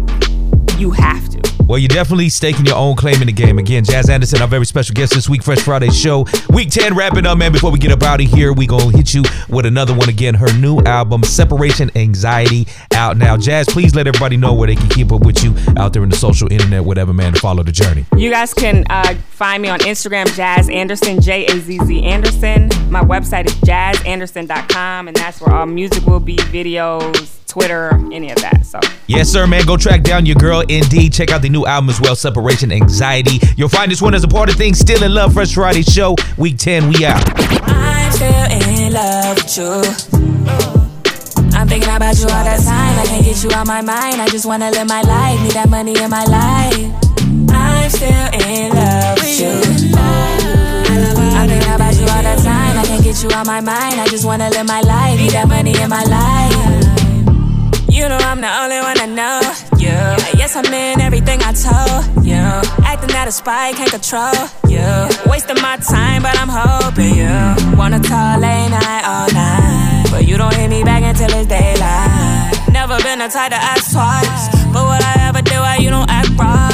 you 0.81 0.91
have 0.91 1.29
to. 1.29 1.41
Well, 1.71 1.77
you're 1.77 1.87
definitely 1.87 2.27
staking 2.27 2.65
your 2.65 2.75
own 2.75 2.95
claim 2.95 3.21
in 3.21 3.27
the 3.27 3.31
game. 3.31 3.57
Again, 3.57 3.85
Jazz 3.85 4.09
Anderson, 4.09 4.41
our 4.41 4.47
very 4.47 4.65
special 4.65 4.93
guest 4.93 5.13
this 5.13 5.29
week, 5.29 5.41
Fresh 5.41 5.61
Friday 5.61 5.89
show. 5.89 6.25
Week 6.49 6.69
10, 6.69 6.95
wrapping 6.95 7.25
up, 7.25 7.37
man. 7.37 7.53
Before 7.53 7.71
we 7.71 7.79
get 7.79 7.91
up 7.91 8.03
out 8.03 8.19
of 8.19 8.27
here, 8.27 8.51
we 8.51 8.67
going 8.67 8.91
to 8.91 8.97
hit 8.97 9.13
you 9.13 9.23
with 9.47 9.65
another 9.65 9.93
one 9.93 10.09
again. 10.09 10.33
Her 10.33 10.51
new 10.57 10.79
album, 10.81 11.23
Separation 11.23 11.89
Anxiety, 11.95 12.67
out 12.93 13.15
now. 13.15 13.37
Jazz, 13.37 13.67
please 13.67 13.95
let 13.95 14.07
everybody 14.07 14.35
know 14.35 14.53
where 14.53 14.67
they 14.67 14.75
can 14.75 14.89
keep 14.89 15.11
up 15.13 15.23
with 15.23 15.43
you 15.43 15.55
out 15.77 15.93
there 15.93 16.03
in 16.03 16.09
the 16.09 16.17
social 16.17 16.51
internet, 16.51 16.83
whatever, 16.83 17.13
man, 17.13 17.33
to 17.33 17.39
follow 17.39 17.63
the 17.63 17.71
journey. 17.71 18.05
You 18.17 18.31
guys 18.31 18.53
can 18.53 18.83
uh, 18.89 19.13
find 19.29 19.61
me 19.61 19.69
on 19.69 19.79
Instagram, 19.79 20.35
Jazz 20.35 20.67
Anderson, 20.67 21.21
J 21.21 21.45
A 21.45 21.57
Z 21.57 21.79
Z 21.85 22.03
Anderson. 22.03 22.69
My 22.89 23.01
website 23.01 23.45
is 23.45 23.53
jazzanderson.com, 23.61 25.07
and 25.07 25.15
that's 25.15 25.39
where 25.39 25.55
all 25.55 25.67
music 25.67 26.05
will 26.05 26.19
be, 26.19 26.35
videos, 26.37 27.40
Twitter, 27.51 27.99
any 28.13 28.31
of 28.31 28.37
that. 28.37 28.65
So 28.65 28.79
Yes, 29.07 29.27
sir, 29.27 29.45
man. 29.45 29.65
Go 29.65 29.75
track 29.75 30.03
down 30.03 30.25
your 30.25 30.37
girl, 30.37 30.61
indeed. 30.61 31.11
Check 31.11 31.31
out 31.31 31.41
the 31.41 31.49
new 31.49 31.65
album 31.65 31.89
as 31.89 31.99
well, 31.99 32.15
Separation 32.15 32.71
Anxiety. 32.71 33.41
You'll 33.57 33.67
find 33.67 33.91
this 33.91 34.01
one 34.01 34.13
as 34.15 34.23
a 34.23 34.27
part 34.29 34.49
of 34.49 34.55
things. 34.55 34.79
Still 34.79 35.03
in 35.03 35.13
Love, 35.13 35.33
Fresh 35.33 35.53
Friday 35.53 35.81
show. 35.81 36.15
Week 36.37 36.57
10, 36.57 36.93
we 36.93 37.03
out. 37.03 37.21
I'm 37.67 38.09
still 38.13 38.29
in 38.55 38.93
love 38.93 39.35
with 39.35 39.57
you. 39.57 39.81
I'm 41.51 41.67
thinking 41.67 41.93
about 41.93 42.15
you 42.17 42.27
all 42.31 42.45
the 42.47 42.63
time. 42.63 42.99
I 42.99 43.05
can't 43.05 43.25
get 43.25 43.43
you 43.43 43.51
out 43.51 43.67
my 43.67 43.81
mind. 43.81 44.21
I 44.21 44.29
just 44.29 44.45
wanna 44.45 44.71
live 44.71 44.87
my 44.87 45.01
life. 45.01 45.41
Need 45.43 45.51
that 45.51 45.69
money 45.69 45.99
in 45.99 46.09
my 46.09 46.23
life. 46.23 46.87
I'm 47.51 47.89
still 47.89 48.27
in 48.47 48.71
love 48.71 49.17
with 49.19 49.39
you. 49.41 49.59
I'm 51.35 51.49
thinking 51.49 51.73
about 51.73 51.93
you 51.99 52.07
all 52.07 52.23
the 52.23 52.41
time. 52.41 52.77
I 52.77 52.83
can't 52.87 53.03
get 53.03 53.21
you 53.21 53.29
out 53.31 53.45
my 53.45 53.59
mind. 53.59 53.99
I 53.99 54.07
just 54.07 54.23
wanna 54.23 54.49
live 54.51 54.65
my 54.67 54.79
life. 54.79 55.19
Need 55.19 55.31
that 55.31 55.49
money 55.49 55.75
in 55.75 55.89
my 55.89 56.03
life. 56.03 56.50
You 58.01 58.09
know 58.09 58.17
I'm 58.17 58.41
the 58.41 58.49
only 58.49 58.79
one 58.79 58.97
I 58.99 59.05
know 59.05 59.39
you. 59.77 59.93
Yes, 60.33 60.55
I'm 60.55 60.65
in 60.73 60.99
everything 61.01 61.39
I 61.43 61.53
told 61.53 62.25
you. 62.25 62.41
Acting 62.83 63.15
out 63.15 63.27
of 63.27 63.33
spite, 63.35 63.75
can't 63.75 63.91
control 63.91 64.33
you. 64.67 64.81
Wasting 65.29 65.61
my 65.61 65.77
time, 65.77 66.23
but 66.23 66.35
I'm 66.35 66.49
hoping 66.49 67.13
you 67.13 67.29
wanna 67.77 67.99
talk 67.99 68.41
late 68.41 68.69
night 68.73 69.03
all 69.05 69.29
night. 69.37 70.07
But 70.09 70.27
you 70.27 70.35
don't 70.35 70.55
hit 70.55 70.71
me 70.71 70.83
back 70.83 71.03
until 71.03 71.29
it's 71.29 71.45
daylight. 71.45 72.73
Never 72.73 72.97
been 73.03 73.19
the 73.19 73.27
type 73.27 73.51
to 73.51 73.61
ask 73.61 73.93
twice. 73.93 74.49
But 74.73 74.83
what 74.89 75.03
I 75.03 75.27
ever 75.29 75.43
do, 75.43 75.59
why 75.61 75.77
you 75.77 75.91
don't 75.91 76.09
act 76.09 76.29
right? 76.39 76.70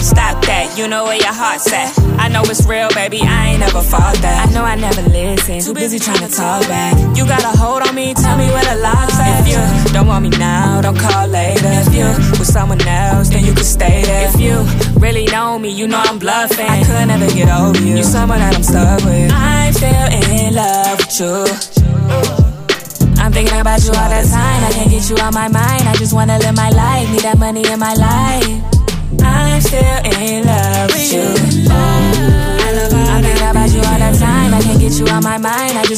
Stop 0.00 0.44
that. 0.46 0.76
You 0.78 0.88
know 0.88 1.04
where 1.04 1.16
your 1.16 1.32
heart's 1.32 1.70
at. 1.72 1.92
I 2.18 2.28
know 2.28 2.42
it's 2.42 2.66
real, 2.66 2.88
baby. 2.90 3.20
I 3.20 3.52
ain't 3.52 3.60
never 3.60 3.82
fought 3.82 4.16
that. 4.24 4.48
I 4.48 4.52
know 4.52 4.64
I 4.64 4.74
never 4.74 5.02
listen. 5.02 5.60
Too 5.60 5.74
busy 5.74 5.98
trying 5.98 6.24
to 6.26 6.28
talk 6.28 6.66
back. 6.68 6.96
You 7.16 7.26
got 7.26 7.44
a 7.44 7.52
hold 7.56 7.82
on 7.82 7.94
me, 7.94 8.14
tell 8.14 8.36
me 8.36 8.48
where 8.48 8.64
the 8.64 8.80
lock's 8.80 9.18
at. 9.20 9.44
If 9.44 9.48
you 9.52 9.92
don't 9.92 10.06
want 10.06 10.22
me 10.24 10.30
now, 10.30 10.80
don't 10.80 10.98
call 10.98 11.28
later. 11.28 11.68
If 11.84 11.94
you 11.94 12.06
with 12.38 12.48
someone 12.48 12.80
else, 12.80 13.28
then 13.28 13.44
you 13.44 13.52
can 13.52 13.64
stay 13.64 14.02
there. 14.02 14.28
If 14.28 14.40
you 14.40 14.64
really 14.98 15.26
know 15.26 15.58
me, 15.58 15.70
you 15.70 15.86
know 15.86 16.00
I'm 16.00 16.18
bluffing. 16.18 16.66
I 16.66 16.82
could 16.82 17.08
never 17.08 17.28
get 17.28 17.48
over 17.48 17.80
you. 17.80 17.96
You 17.98 18.04
someone 18.04 18.38
that 18.38 18.54
I'm 18.56 18.62
stuck 18.62 19.04
with. 19.04 19.30
I'm 19.32 19.72
still 19.72 20.08
in 20.16 20.54
love 20.54 20.98
with 20.98 21.20
you. 21.20 21.80
I'm 23.20 23.32
thinking 23.32 23.60
about 23.60 23.84
you 23.84 23.92
all 23.92 24.08
the 24.08 24.24
time. 24.32 24.64
I 24.64 24.72
can't 24.72 24.90
get 24.90 25.10
you 25.10 25.18
out 25.18 25.34
my 25.34 25.48
mind. 25.48 25.84
I 25.84 25.94
just 25.96 26.14
wanna 26.14 26.38
live 26.38 26.56
my 26.56 26.70
life. 26.70 27.10
Need 27.12 27.20
that 27.20 27.38
money 27.38 27.68
in 27.68 27.78
my 27.78 27.92
life. 27.94 28.79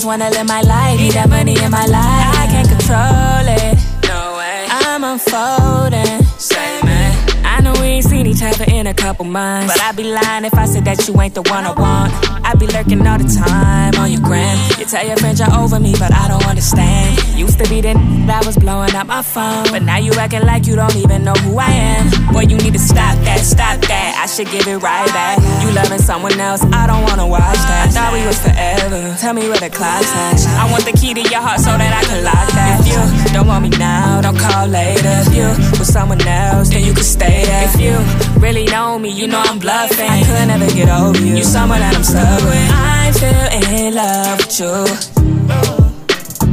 Just 0.02 0.08
wanna 0.08 0.30
live 0.30 0.48
my 0.48 0.60
life. 0.62 0.98
Need 0.98 1.12
that 1.12 1.28
money 1.28 1.54
in 1.62 1.70
my 1.70 1.86
life. 1.86 2.34
I 2.42 2.46
can't 2.50 2.68
control 2.68 3.46
it. 3.46 3.78
No 4.08 4.36
way. 4.36 4.66
I'm 4.68 5.04
unfolding. 5.04 6.24
Say, 6.38 6.82
man. 6.82 7.14
Eh? 7.14 7.42
I 7.44 7.60
know 7.60 7.72
we 7.74 7.86
ain't 7.86 8.04
seen 8.04 8.26
each 8.26 8.42
other 8.42 8.64
in 8.66 8.88
a 8.88 8.94
couple 8.94 9.24
months. 9.24 9.72
But 9.72 9.80
I'd 9.80 9.96
be 9.96 10.02
lying 10.02 10.44
if 10.44 10.54
I 10.54 10.64
said 10.64 10.84
that 10.86 11.06
you 11.06 11.20
ain't 11.20 11.34
the 11.34 11.42
one 11.42 11.64
I 11.64 11.72
want. 11.72 12.31
I 12.52 12.54
be 12.54 12.66
lurking 12.66 13.00
all 13.06 13.16
the 13.16 13.24
time 13.24 13.94
on 13.96 14.12
your 14.12 14.20
gram. 14.20 14.58
You 14.78 14.84
tell 14.84 15.00
your 15.06 15.16
friends 15.16 15.40
you're 15.40 15.48
over 15.56 15.80
me, 15.80 15.94
but 15.98 16.12
I 16.12 16.28
don't 16.28 16.44
understand. 16.44 17.16
Used 17.32 17.56
to 17.64 17.66
be 17.70 17.80
the 17.80 17.96
n- 17.96 18.26
that 18.26 18.44
was 18.44 18.58
blowing 18.58 18.94
up 18.94 19.06
my 19.06 19.22
phone, 19.22 19.64
but 19.72 19.80
now 19.80 19.96
you 19.96 20.12
acting 20.20 20.44
like 20.44 20.66
you 20.66 20.76
don't 20.76 20.94
even 20.96 21.24
know 21.24 21.32
who 21.32 21.56
I 21.56 21.72
am. 21.72 22.04
Boy, 22.30 22.42
you 22.52 22.58
need 22.58 22.74
to 22.74 22.78
stop 22.78 23.16
that, 23.24 23.40
stop 23.40 23.80
that. 23.88 24.20
I 24.20 24.26
should 24.26 24.50
give 24.52 24.68
it 24.68 24.76
right 24.84 25.08
back. 25.16 25.40
You 25.64 25.72
loving 25.72 25.98
someone 25.98 26.38
else, 26.38 26.60
I 26.76 26.86
don't 26.86 27.00
wanna 27.08 27.26
watch 27.26 27.56
that. 27.56 27.88
I 27.88 27.90
thought 27.90 28.12
we 28.12 28.20
was 28.26 28.38
forever. 28.38 29.16
Tell 29.18 29.32
me 29.32 29.48
where 29.48 29.56
the 29.58 29.70
clock's 29.70 30.12
at. 30.12 30.44
I 30.60 30.70
want 30.70 30.84
the 30.84 30.92
key 30.92 31.14
to 31.14 31.22
your 31.24 31.40
heart 31.40 31.60
so 31.60 31.72
that 31.72 31.88
I 31.88 32.04
can 32.04 32.20
lock 32.22 32.48
that. 32.52 32.84
If 32.84 32.92
you 32.92 33.32
don't 33.32 33.46
want 33.46 33.62
me 33.64 33.70
now, 33.80 34.20
don't 34.20 34.36
call 34.36 34.66
later. 34.68 35.24
If 35.24 35.32
you 35.32 35.48
with 35.80 35.88
someone 35.88 36.20
else, 36.28 36.68
then 36.68 36.84
you 36.84 36.92
can 36.92 37.02
stay 37.02 37.48
there. 37.48 37.64
If 37.72 37.80
you 37.80 37.96
really 38.42 38.64
know 38.66 38.98
me, 38.98 39.10
you 39.10 39.28
know 39.28 39.40
I'm 39.40 39.58
bluffing. 39.58 40.08
I 40.10 40.22
could 40.24 40.48
never 40.48 40.66
get 40.74 40.88
over 40.90 41.18
you. 41.24 41.36
You 41.36 41.44
someone 41.44 41.78
that 41.78 41.94
I'm 41.94 42.02
stuck 42.02 42.42
with. 42.42 42.70
I'm 42.74 43.12
still 43.14 43.46
in 43.62 43.94
love 43.94 44.38
with 44.42 44.58
you. 44.58 44.76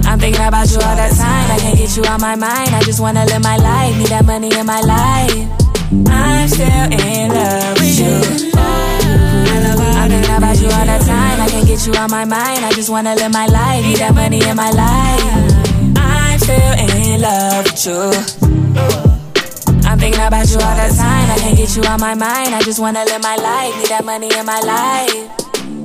I'm 0.06 0.20
thinking 0.20 0.46
about 0.46 0.70
you 0.70 0.78
all 0.78 0.96
the 0.96 1.10
time. 1.18 1.48
I 1.52 1.58
can't 1.60 1.78
get 1.78 1.98
you 1.98 2.06
out 2.06 2.22
my 2.22 2.36
mind. 2.36 2.70
I 2.78 2.82
just 2.84 3.00
wanna 3.00 3.26
live 3.26 3.42
my 3.42 3.58
life. 3.58 3.98
Need 3.98 4.08
that 4.14 4.26
money 4.26 4.54
in 4.54 4.66
my 4.66 4.82
life. 4.82 5.34
I'm 6.08 6.48
still 6.48 6.86
in 6.94 7.34
love 7.34 7.74
with 7.82 8.00
you. 8.00 8.54
I'm 9.98 10.10
thinking 10.10 10.36
about 10.38 10.62
you 10.62 10.70
all 10.70 10.86
the 10.86 11.00
time. 11.04 11.42
I 11.42 11.48
can't 11.50 11.68
get 11.68 11.86
you 11.88 11.94
out 11.96 12.12
my 12.12 12.26
mind. 12.26 12.66
I 12.66 12.72
just 12.74 12.90
wanna 12.90 13.16
live 13.16 13.34
my 13.34 13.48
life. 13.48 13.84
Need 13.84 13.98
that 13.98 14.14
money 14.14 14.42
in 14.48 14.56
my 14.56 14.70
life. 14.70 15.98
I'm 15.98 16.38
still 16.38 16.74
in 16.86 17.22
love 17.22 17.66
with 17.66 17.86
you. 17.86 18.49
Thinking 20.00 20.22
about 20.22 20.50
you 20.50 20.60
all 20.60 20.76
the 20.76 20.96
time. 20.96 21.30
I 21.30 21.38
can't 21.40 21.58
get 21.58 21.76
you 21.76 21.84
out 21.84 22.00
my 22.00 22.16
mind. 22.16 22.56
I 22.56 22.62
just 22.62 22.80
wanna 22.80 23.04
live 23.04 23.22
my 23.22 23.36
life. 23.36 23.76
Need 23.78 23.90
that 23.90 24.06
money 24.06 24.30
in 24.34 24.46
my 24.46 24.60
life. 24.62 25.30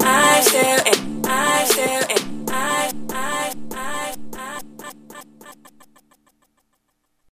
I'm 0.03 0.43
still 0.43 0.79
in. 0.93 1.23
I'm 1.27 1.67
still 1.67 2.17
in. 2.17 2.24